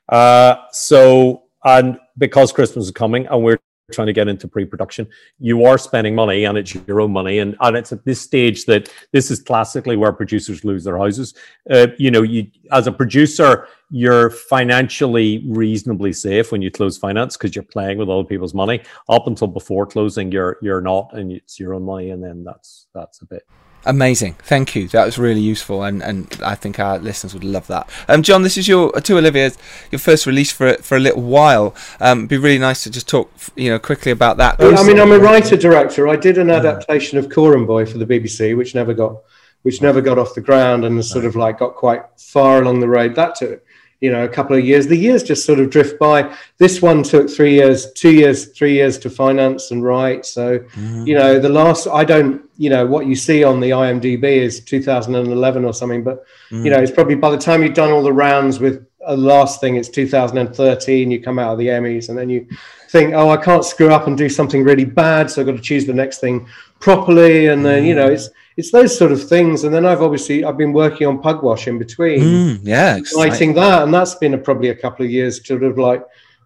[0.09, 3.59] Uh, so, and because Christmas is coming and we're
[3.91, 5.07] trying to get into pre-production,
[5.39, 7.39] you are spending money and it's your own money.
[7.39, 11.33] And, and it's at this stage that this is classically where producers lose their houses.
[11.69, 17.37] Uh, you know, you as a producer, you're financially reasonably safe when you close finance
[17.37, 18.81] because you're playing with other people's money.
[19.09, 22.87] Up until before closing, you're you're not, and it's your own money, and then that's
[22.93, 23.45] that's a bit.
[23.85, 24.87] Amazing, thank you.
[24.89, 27.89] That was really useful, and, and I think our listeners would love that.
[28.07, 29.51] Um, John, this is your to Olivia,
[29.91, 31.75] your first release for for a little while.
[31.99, 34.57] Um, it'd be really nice to just talk, you know, quickly about that.
[34.59, 36.07] I mean, I'm a writer director.
[36.07, 39.17] I did an adaptation of Coram Boy for the BBC, which never got
[39.63, 42.87] which never got off the ground and sort of like got quite far along the
[42.87, 43.15] road.
[43.15, 43.63] That took
[44.01, 44.87] you know a couple of years.
[44.87, 46.35] The years just sort of drift by.
[46.57, 50.25] This one took three years, two years, three years to finance and write.
[50.25, 51.07] So mm.
[51.07, 54.63] you know the last I don't you know what you see on the IMDb is
[54.65, 56.71] 2011 or something, but you mm.
[56.71, 59.75] know it's probably by the time you've done all the rounds with a last thing.
[59.75, 61.11] It's 2013.
[61.11, 62.47] You come out of the Emmys, and then you
[62.89, 65.61] think, oh, I can't screw up and do something really bad, so I've got to
[65.61, 66.47] choose the next thing
[66.79, 67.47] properly.
[67.47, 68.13] And then you know, mm.
[68.13, 69.63] it's it's those sort of things.
[69.63, 73.83] And then I've obviously I've been working on Pugwash in between, Mm, yeah, writing that,
[73.83, 76.03] and that's been a, probably a couple of years sort of like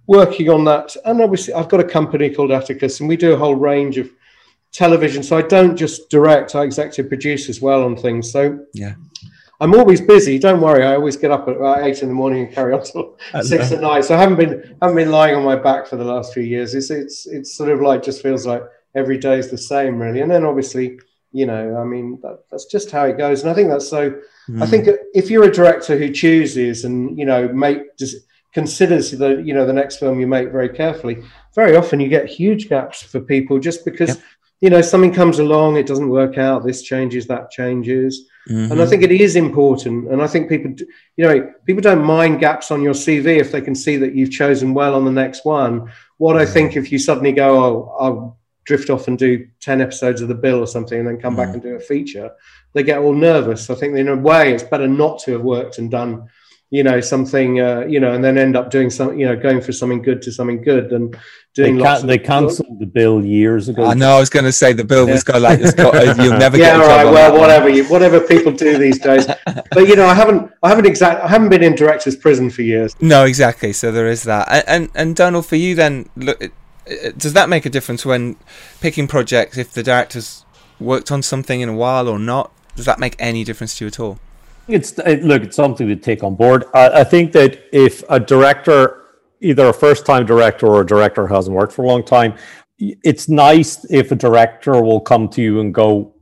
[0.07, 0.95] working on that.
[1.06, 4.10] And obviously, I've got a company called Atticus, and we do a whole range of
[4.72, 5.23] television.
[5.23, 8.32] So I don't just direct; I executive produce as well on things.
[8.32, 8.95] So Yeah.
[9.61, 10.38] I'm always busy.
[10.38, 10.84] Don't worry.
[10.84, 13.72] I always get up at about eight in the morning and carry on till six
[13.72, 14.03] at night.
[14.03, 16.76] So I haven't been haven't been lying on my back for the last few years.
[16.76, 18.64] It's it's it's sort of like just feels like
[18.95, 20.19] every day is the same, really.
[20.19, 20.99] And then obviously,
[21.36, 23.41] you know, I mean, that, that's just how it goes.
[23.41, 24.22] And I think that's so.
[24.48, 24.64] I hmm.
[24.64, 28.16] think if you're a director who chooses and you know make just
[28.53, 31.22] considers the you know the next film you make very carefully,
[31.53, 34.22] very often you get huge gaps for people just because
[34.62, 38.30] you know something comes along, it doesn't work out, this changes, that changes.
[38.48, 38.90] And I mm-hmm.
[38.90, 40.12] think it is important.
[40.12, 40.72] And I think people,
[41.18, 44.30] you know, people don't mind gaps on your CV if they can see that you've
[44.30, 45.91] chosen well on the next one.
[46.18, 46.53] What I mm-hmm.
[46.53, 50.36] think if you suddenly go, oh, I'll drift off and do 10 episodes of The
[50.36, 52.32] Bill or something and then come back and do a feature,
[52.74, 53.70] they get all nervous.
[53.70, 56.28] I think in a way it's better not to have worked and done,
[56.72, 59.62] you know, something, uh, you know, and then end up doing some, you know, going
[59.62, 61.18] for something good to something good than They,
[61.54, 63.86] doing lots can- of they cancelled the bill years ago.
[63.86, 64.18] I know.
[64.18, 65.74] I was going to say the bill was got like this.
[65.76, 66.80] Got, you'll never yeah, get.
[66.80, 67.14] a all job right.
[67.14, 69.28] Well, whatever you, whatever people do these days.
[69.72, 72.62] But you know, I haven't, I haven't exact, I haven't been in director's prison for
[72.62, 72.96] years.
[73.02, 73.72] No, exactly.
[73.74, 74.48] So there is that.
[74.50, 76.48] And and, and Donall, for you then, look, uh,
[77.18, 78.36] does that make a difference when
[78.80, 79.57] picking projects?
[79.57, 80.45] If the director's
[80.80, 83.88] worked on something in a while or not, does that make any difference to you
[83.88, 84.20] at all?
[84.68, 86.66] It's it, look, it's something to take on board.
[86.74, 89.03] I, I think that if a director,
[89.41, 92.36] either a first-time director or a director who hasn't worked for a long time,
[92.78, 96.14] it's nice if a director will come to you and go,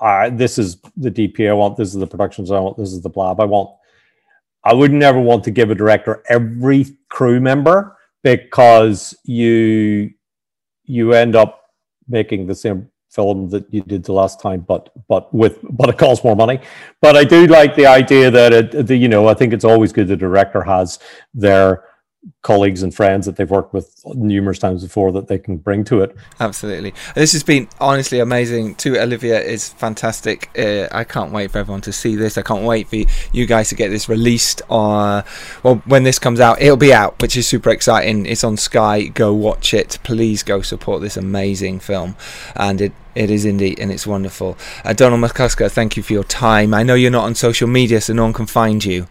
[0.00, 1.76] uh, "This is the DP I want.
[1.76, 2.76] This is the productions I want.
[2.76, 3.70] This is the blab I want."
[4.64, 10.10] I would never want to give a director every crew member because you
[10.84, 11.62] you end up
[12.08, 15.98] making the same film that you did the last time, but but with but it
[15.98, 16.60] costs more money.
[17.00, 19.92] But I do like the idea that it, the, you know I think it's always
[19.92, 20.98] good the director has
[21.34, 21.84] their
[22.42, 26.02] colleagues and friends that they've worked with numerous times before that they can bring to
[26.02, 26.14] it.
[26.38, 26.92] Absolutely.
[27.14, 28.74] This has been honestly amazing.
[28.76, 30.50] To Olivia is fantastic.
[30.58, 32.36] Uh, I can't wait for everyone to see this.
[32.36, 32.96] I can't wait for
[33.32, 34.62] you guys to get this released.
[34.68, 35.24] On,
[35.62, 38.26] well, when this comes out, it'll be out, which is super exciting.
[38.26, 39.04] It's on Sky.
[39.04, 39.98] Go watch it.
[40.02, 42.16] Please go support this amazing film.
[42.54, 44.56] And it it is indeed, and it's wonderful.
[44.84, 46.72] Uh, Donall McCusker, thank you for your time.
[46.74, 49.06] I know you're not on social media, so no one can find you.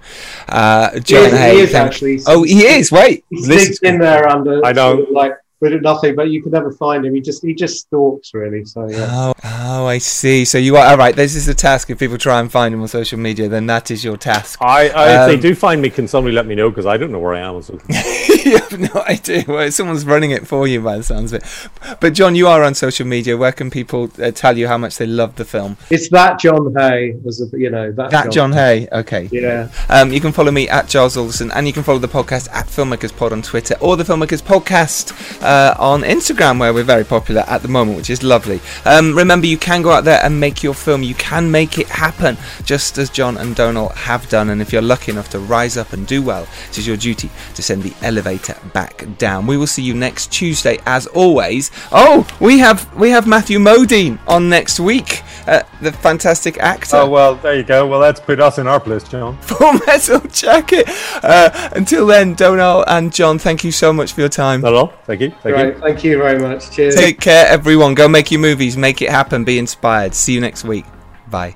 [0.48, 2.20] Uh, John is- he is thank- actually.
[2.28, 2.92] Oh, he is.
[2.92, 4.66] Wait, He Listen- in there under.
[4.66, 4.96] I know.
[4.98, 7.14] sort of like with nothing, but you can never find him.
[7.16, 8.66] He just, he just stalks really.
[8.66, 9.08] So yeah.
[9.12, 10.46] Oh, oh, I see.
[10.46, 11.16] So you are all right.
[11.16, 11.90] This is the task.
[11.90, 14.60] If people try and find him on social media, then that is your task.
[14.62, 16.98] I, I if Um, they do find me, can somebody let me know because I
[16.98, 17.56] don't know where I am.
[17.56, 17.82] on social
[18.46, 19.44] you have no idea.
[19.48, 22.00] Well, someone's running it for you by the sounds of it.
[22.00, 23.36] But John, you are on social media.
[23.36, 25.78] Where can people uh, tell you how much they love the film?
[25.90, 28.88] It's that John Hay, as a, you know, that, That John Hay.
[28.92, 29.28] Okay.
[29.32, 29.70] Yeah.
[29.90, 32.68] Um, you can follow me at Giles Alderson, and you can follow the podcast at
[32.68, 35.12] Filmmakers Pod on Twitter or the Filmmakers Podcast
[35.44, 38.60] uh, on Instagram, where we're very popular at the moment, which is lovely.
[38.86, 41.04] Um, remember, you can go out there and make your film.
[41.04, 44.50] You can make it happen, just as John and Donall have done.
[44.50, 47.30] And if you're lucky enough to rise up and do well, it is your duty
[47.56, 49.48] to send the elevator back down.
[49.48, 51.72] We will see you next Tuesday, as always.
[51.92, 56.98] Oh, we have we have Matthew Modine on next week, uh, the fantastic actor.
[56.98, 57.88] Oh well, there you go.
[57.88, 59.38] Well, let's put us in our place, John.
[59.42, 60.86] Full Metal Jacket.
[61.24, 64.62] Uh, until then, Donall and John, thank you so much for your time.
[64.62, 65.68] Hello, thank you, thank Right.
[65.76, 65.82] you.
[65.82, 66.72] Thank you very much.
[66.72, 66.96] Cheers.
[66.96, 67.94] Take care, everyone.
[67.96, 70.14] Go make your movies, make it happen, be inspired.
[70.16, 70.86] See you next week.
[71.30, 71.56] Bye.